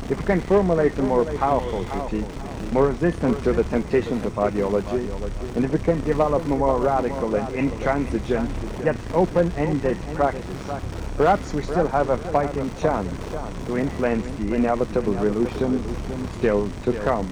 If 0.09 0.17
we 0.17 0.23
can 0.25 0.41
formulate 0.41 0.97
a 0.97 1.01
more 1.01 1.23
powerful 1.23 1.85
critique, 1.85 2.25
more 2.71 2.87
resistant 2.87 3.43
to 3.43 3.51
the 3.53 3.63
temptations 3.63 4.25
of 4.25 4.37
ideology, 4.39 5.09
and 5.55 5.65
if 5.65 5.71
we 5.71 5.79
can 5.79 6.01
develop 6.03 6.43
a 6.45 6.47
more 6.47 6.79
radical 6.79 7.35
and 7.35 7.53
intransigent, 7.55 8.49
yet 8.83 8.95
open-ended 9.13 9.97
practice, 10.15 10.63
perhaps 11.17 11.53
we 11.53 11.61
still 11.61 11.87
have 11.87 12.09
a 12.09 12.17
fighting 12.31 12.71
chance 12.75 13.11
to 13.65 13.77
influence 13.77 14.25
the 14.37 14.53
inevitable 14.53 15.13
revolution 15.13 16.27
still 16.37 16.71
to 16.83 16.93
come. 17.03 17.27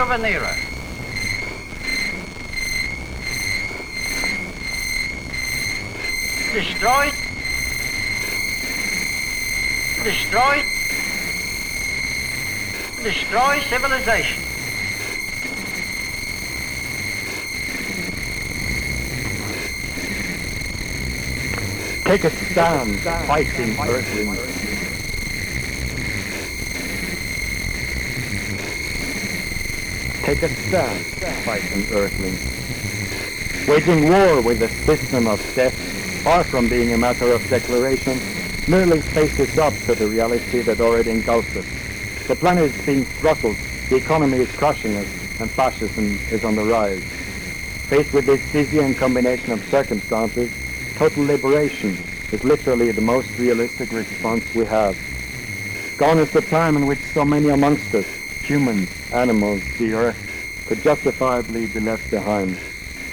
Of 0.00 0.10
an 0.12 0.24
era. 0.24 0.54
Destroy. 6.54 7.10
Destroy. 10.02 10.62
Destroy 13.02 13.60
civilization. 13.68 14.42
Take 22.04 22.24
a 22.24 22.30
stand, 22.30 23.00
fighting 23.26 23.78
earthlings. 23.78 24.59
Take 30.30 30.42
a 30.44 30.48
stand, 30.48 31.04
fighting 31.44 31.84
earthlings. 31.92 32.38
Waging 33.66 34.08
war 34.08 34.40
with 34.40 34.62
a 34.62 34.68
system 34.68 35.26
of 35.26 35.40
death, 35.56 35.74
far 36.22 36.44
from 36.44 36.68
being 36.68 36.92
a 36.92 36.96
matter 36.96 37.32
of 37.32 37.44
declaration, 37.50 38.16
merely 38.68 39.00
faces 39.00 39.58
up 39.58 39.74
to 39.86 39.96
the 39.96 40.06
reality 40.06 40.60
that 40.60 40.80
already 40.80 41.10
engulfs 41.10 41.56
us. 41.56 41.66
The 42.28 42.36
planet 42.36 42.72
is 42.72 42.86
being 42.86 43.06
throttled, 43.06 43.56
the 43.88 43.96
economy 43.96 44.38
is 44.38 44.52
crushing 44.52 44.94
us, 44.94 45.40
and 45.40 45.50
fascism 45.50 46.16
is 46.30 46.44
on 46.44 46.54
the 46.54 46.64
rise. 46.64 47.02
Faced 47.88 48.12
with 48.12 48.26
this 48.26 48.52
dizzying 48.52 48.94
combination 48.94 49.52
of 49.52 49.68
circumstances, 49.68 50.48
total 50.94 51.24
liberation 51.24 51.98
is 52.30 52.44
literally 52.44 52.92
the 52.92 53.00
most 53.00 53.36
realistic 53.36 53.90
response 53.90 54.44
we 54.54 54.64
have. 54.66 54.96
Gone 55.98 56.20
is 56.20 56.30
the 56.30 56.42
time 56.42 56.76
in 56.76 56.86
which 56.86 57.00
so 57.12 57.24
many 57.24 57.48
amongst 57.48 57.92
us, 57.96 58.06
humans, 58.44 58.88
animals, 59.12 59.62
the 59.78 59.92
earth, 59.92 60.64
could 60.66 60.82
justifiably 60.82 61.66
be 61.66 61.80
left 61.80 62.10
behind. 62.10 62.56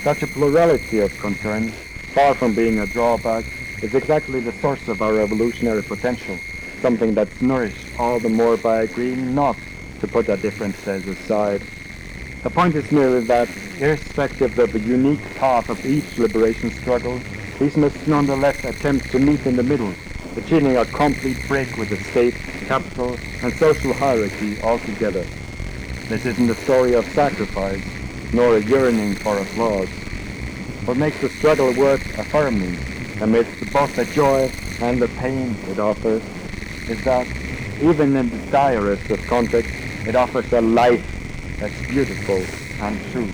Such 0.03 0.23
a 0.23 0.27
plurality 0.27 0.99
of 0.99 1.17
concerns, 1.19 1.73
far 2.13 2.35
from 2.35 2.53
being 2.53 2.79
a 2.79 2.87
drawback, 2.87 3.45
is 3.81 3.93
exactly 3.93 4.39
the 4.39 4.53
source 4.53 4.87
of 4.87 5.01
our 5.01 5.13
revolutionary 5.13 5.83
potential, 5.83 6.37
something 6.81 7.13
that's 7.13 7.41
nourished 7.41 7.85
all 7.97 8.19
the 8.19 8.29
more 8.29 8.57
by 8.57 8.83
agreeing 8.83 9.33
not 9.35 9.57
to 9.99 10.07
put 10.07 10.29
our 10.29 10.37
differences 10.37 11.07
aside. 11.07 11.61
The 12.43 12.49
point 12.49 12.75
is 12.75 12.91
merely 12.91 13.21
that, 13.21 13.49
irrespective 13.79 14.57
of 14.59 14.71
the 14.71 14.79
unique 14.79 15.23
path 15.35 15.69
of 15.69 15.83
each 15.85 16.17
liberation 16.17 16.71
struggle, 16.71 17.19
these 17.59 17.75
must 17.75 18.07
nonetheless 18.07 18.63
attempt 18.63 19.11
to 19.11 19.19
meet 19.19 19.45
in 19.45 19.55
the 19.55 19.63
middle, 19.63 19.93
achieving 20.35 20.77
a 20.77 20.85
complete 20.85 21.37
break 21.47 21.75
with 21.77 21.89
the 21.89 21.97
state, 22.11 22.35
capital, 22.67 23.17
and 23.41 23.53
social 23.55 23.93
hierarchy 23.93 24.61
altogether. 24.61 25.25
This 26.09 26.25
isn't 26.25 26.49
a 26.49 26.55
story 26.55 26.93
of 26.93 27.05
sacrifice, 27.07 27.83
nor 28.31 28.55
a 28.55 28.61
yearning 28.61 29.15
for 29.15 29.37
applause. 29.37 29.89
What 30.85 30.95
makes 30.95 31.19
the 31.19 31.27
struggle 31.27 31.73
worth 31.73 32.17
affirming, 32.17 32.77
amidst 33.21 33.73
both 33.73 33.93
the 33.93 34.05
joy 34.05 34.49
and 34.79 35.01
the 35.01 35.09
pain 35.19 35.53
it 35.69 35.79
offers, 35.79 36.23
is 36.89 37.03
that, 37.03 37.27
even 37.81 38.15
in 38.15 38.29
the 38.29 38.51
direst 38.51 39.11
of 39.11 39.19
contexts, 39.27 39.75
it 40.07 40.15
offers 40.15 40.49
a 40.53 40.61
life 40.61 41.05
that's 41.59 41.77
beautiful 41.89 42.41
and 42.85 42.97
true. 43.11 43.29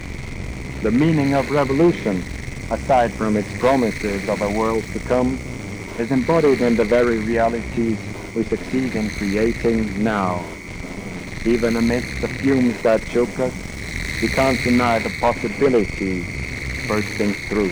The 0.81 0.89
meaning 0.89 1.35
of 1.35 1.51
revolution, 1.51 2.23
aside 2.71 3.13
from 3.13 3.37
its 3.37 3.55
promises 3.59 4.27
of 4.27 4.41
a 4.41 4.49
world 4.49 4.83
to 4.93 4.99
come, 5.01 5.37
is 5.99 6.11
embodied 6.11 6.61
in 6.61 6.75
the 6.75 6.85
very 6.85 7.19
realities 7.19 7.99
we 8.35 8.43
succeed 8.43 8.95
in 8.95 9.11
creating 9.11 10.03
now. 10.03 10.43
Even 11.45 11.75
amidst 11.75 12.21
the 12.21 12.27
fumes 12.29 12.81
that 12.83 13.05
choke 13.07 13.37
us, 13.37 13.53
we 14.21 14.29
can't 14.29 14.61
deny 14.63 14.99
the 14.99 15.09
possibilities 15.19 16.25
bursting 16.87 17.33
through. 17.33 17.71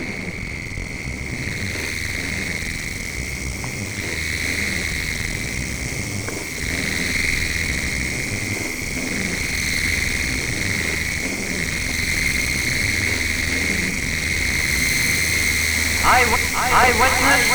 I 16.04 16.90
witnessed 16.98 17.50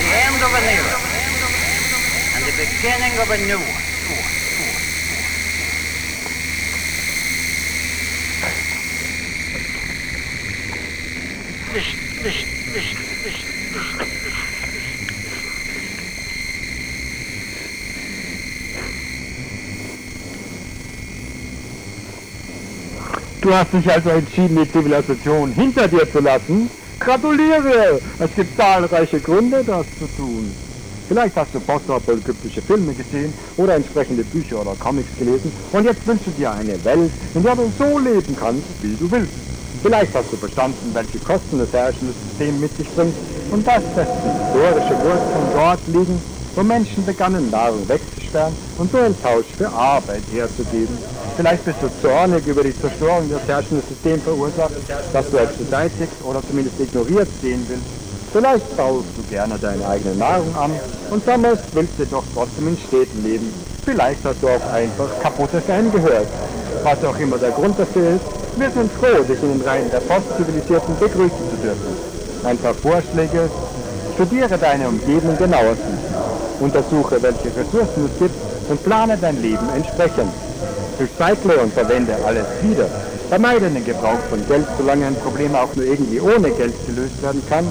the 0.00 0.10
end 0.24 0.40
of 0.42 0.52
an 0.54 0.66
era 0.66 0.98
and 2.34 2.42
the 2.44 2.54
beginning 2.56 3.14
of 3.20 3.30
a 3.30 3.38
new 3.46 3.58
one. 3.58 3.83
Du 23.40 23.52
hast 23.52 23.72
dich 23.72 23.90
also 23.90 24.10
entschieden, 24.10 24.56
die 24.56 24.70
Zivilisation 24.70 25.52
hinter 25.54 25.88
dir 25.88 26.08
zu 26.12 26.20
lassen? 26.20 26.70
Gratuliere! 27.00 28.00
Es 28.20 28.32
gibt 28.36 28.56
zahlreiche 28.56 29.18
Gründe, 29.18 29.64
das 29.64 29.84
zu 29.98 30.06
tun. 30.16 30.54
Vielleicht 31.08 31.34
hast 31.34 31.52
du 31.54 31.60
postapokalyptische 31.60 32.62
Filme 32.62 32.94
gesehen 32.94 33.34
oder 33.56 33.74
entsprechende 33.74 34.22
Bücher 34.22 34.60
oder 34.60 34.76
Comics 34.76 35.10
gelesen 35.18 35.52
und 35.72 35.84
jetzt 35.84 36.06
wünschst 36.06 36.28
du 36.28 36.30
dir 36.30 36.52
eine 36.52 36.82
Welt, 36.84 37.10
in 37.34 37.42
der 37.42 37.56
du 37.56 37.72
so 37.76 37.98
leben 37.98 38.36
kannst, 38.38 38.62
wie 38.80 38.94
du 38.94 39.10
willst. 39.10 39.53
Vielleicht 39.84 40.14
hast 40.14 40.32
du 40.32 40.38
verstanden, 40.38 40.94
welche 40.94 41.18
Kosten 41.18 41.58
das 41.58 41.70
herrschende 41.70 42.14
System 42.14 42.58
mit 42.58 42.74
sich 42.74 42.88
bringt 42.96 43.14
und 43.50 43.66
dass 43.66 43.82
dessen 43.94 44.16
historische 44.32 44.96
Wurzeln 45.04 45.46
dort 45.52 45.86
liegen, 45.88 46.22
wo 46.54 46.62
Menschen 46.62 47.04
begannen, 47.04 47.50
Nahrung 47.50 47.86
wegzusperren 47.86 48.54
und 48.78 48.90
so 48.90 48.96
einen 48.96 49.22
Tausch 49.22 49.44
für 49.58 49.68
Arbeit 49.68 50.22
herzugeben. 50.32 50.96
Vielleicht 51.36 51.66
bist 51.66 51.76
du 51.82 51.90
zornig 52.00 52.46
über 52.46 52.64
die 52.64 52.74
Zerstörung, 52.80 53.28
die 53.28 53.34
das 53.34 53.46
herrschende 53.46 53.82
System 53.86 54.22
verursacht, 54.22 54.72
das 55.12 55.30
du 55.30 55.36
als 55.36 55.52
beseitigt 55.52 56.12
oder 56.24 56.40
zumindest 56.48 56.80
ignoriert 56.80 57.28
sehen 57.42 57.66
willst. 57.68 57.84
Vielleicht 58.32 58.76
baust 58.78 59.08
du 59.18 59.22
gerne 59.28 59.58
deine 59.58 59.86
eigene 59.86 60.14
Nahrung 60.14 60.56
an 60.56 60.70
und 61.10 61.22
sammelst, 61.26 61.64
willst 61.74 61.92
du 61.98 62.06
doch 62.06 62.24
trotzdem 62.32 62.68
in 62.68 62.78
Städten 62.88 63.22
leben. 63.22 63.52
Vielleicht 63.84 64.24
hast 64.24 64.42
du 64.42 64.48
auch 64.48 64.72
einfach 64.72 65.10
kaputte 65.20 65.60
Fan. 65.60 65.92
Was 66.82 67.04
auch 67.04 67.18
immer 67.18 67.36
der 67.36 67.50
Grund 67.50 67.78
dafür 67.78 68.12
ist, 68.16 68.43
wir 68.58 68.70
sind 68.70 68.90
froh, 68.92 69.22
dich 69.22 69.42
in 69.42 69.58
den 69.58 69.62
Reihen 69.62 69.90
der 69.90 70.00
Postzivilisierten 70.00 70.94
begrüßen 70.98 71.44
zu 71.50 71.56
dürfen. 71.62 71.96
Ein 72.44 72.58
paar 72.58 72.74
Vorschläge. 72.74 73.48
Studiere 74.14 74.56
deine 74.58 74.88
Umgebung 74.88 75.36
genauestens. 75.36 75.98
Untersuche, 76.60 77.20
welche 77.20 77.48
Ressourcen 77.56 78.06
es 78.06 78.18
gibt 78.18 78.34
und 78.68 78.84
plane 78.84 79.18
dein 79.20 79.40
Leben 79.42 79.68
entsprechend. 79.74 80.30
Recycle 81.00 81.56
und 81.56 81.72
verwende 81.72 82.14
alles 82.24 82.46
wieder. 82.62 82.86
Vermeide 83.28 83.68
den 83.68 83.84
Gebrauch 83.84 84.20
von 84.30 84.46
Geld, 84.46 84.66
solange 84.78 85.06
ein 85.06 85.16
Problem 85.16 85.54
auch 85.54 85.74
nur 85.74 85.86
irgendwie 85.86 86.20
ohne 86.20 86.50
Geld 86.50 86.74
gelöst 86.86 87.20
werden 87.22 87.42
kann. 87.48 87.66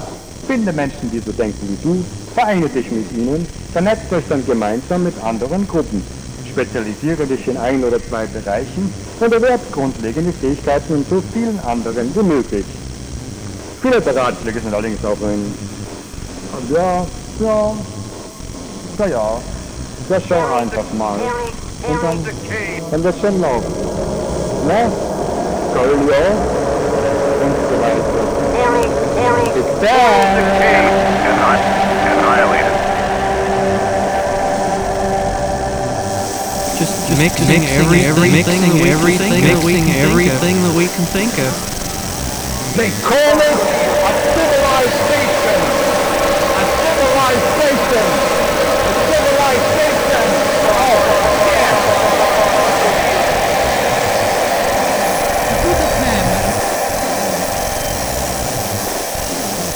Finde 0.46 0.72
Menschen, 0.72 1.10
die 1.10 1.20
so 1.20 1.32
denken 1.32 1.66
wie 1.66 1.82
du, 1.82 2.04
vereine 2.34 2.68
dich 2.68 2.90
mit 2.90 3.10
ihnen, 3.12 3.46
vernetzt 3.72 4.12
euch 4.12 4.24
dann 4.28 4.44
gemeinsam 4.44 5.04
mit 5.04 5.14
anderen 5.24 5.66
Gruppen. 5.66 6.02
Spezialisiere 6.50 7.24
dich 7.26 7.48
in 7.48 7.56
ein 7.56 7.82
oder 7.82 7.98
zwei 7.98 8.26
Bereichen 8.26 8.92
und 9.20 9.32
erwerb 9.32 9.60
grundlegende 9.72 10.32
Fähigkeiten 10.32 10.94
in 10.94 11.06
so 11.08 11.22
vielen 11.32 11.60
anderen 11.66 12.14
wie 12.14 12.22
möglich. 12.22 12.64
Viele 13.82 14.00
der 14.00 14.16
Ratschläge 14.16 14.60
sind 14.60 14.72
allerdings 14.74 15.04
auch 15.04 15.20
ein... 15.22 15.54
Ja, 16.72 17.04
ja, 17.40 17.74
ja, 18.98 19.06
ja. 19.06 19.40
Das 20.08 20.22
schau 20.28 20.54
einfach 20.54 20.84
mal. 20.96 21.18
Und 21.88 22.02
dann, 22.02 22.24
dann 22.90 23.04
wird 23.04 23.14
schon 23.20 23.40
laufen. 23.40 23.74
Ne? 24.66 24.90
Coolio 25.74 26.24
und 27.42 27.54
so 27.68 27.74
weiter. 27.82 28.14
It's 29.56 29.72
bad. 29.80 31.83
Just 37.04 37.18
mixing, 37.18 37.48
mixing 37.48 38.00
everything, 38.00 38.80
everything, 38.80 39.44
everything, 39.44 39.44
mixing 39.44 39.90
everything 39.92 40.56
that 40.62 40.74
we 40.74 40.86
can 40.88 41.04
think 41.04 41.36
of. 41.36 41.52
They 42.80 42.88
call 43.04 43.36
it 43.44 43.44
a 43.44 44.12
civilization. 44.32 45.60
A 46.48 46.64
civilization. 46.80 48.08
A 48.88 49.04
civilization. 49.12 50.24
Oh, 50.80 50.96
yeah. 51.52 51.76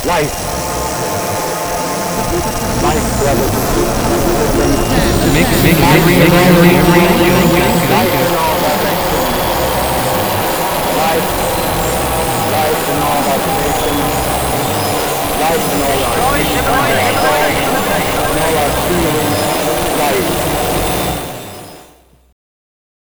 Life. 0.08 0.32
Life, 2.82 3.04
brothers 3.20 4.97
mix, 5.32 5.48
mix, 5.62 5.78
mix, 5.78 6.06
mix, 6.06 6.28
mix, 6.62 6.88
mix, 6.88 7.78
life 7.92 8.14
and 8.14 8.36
all 18.40 18.56
our 18.56 18.72
feelings, 18.88 19.38
life. 19.98 20.67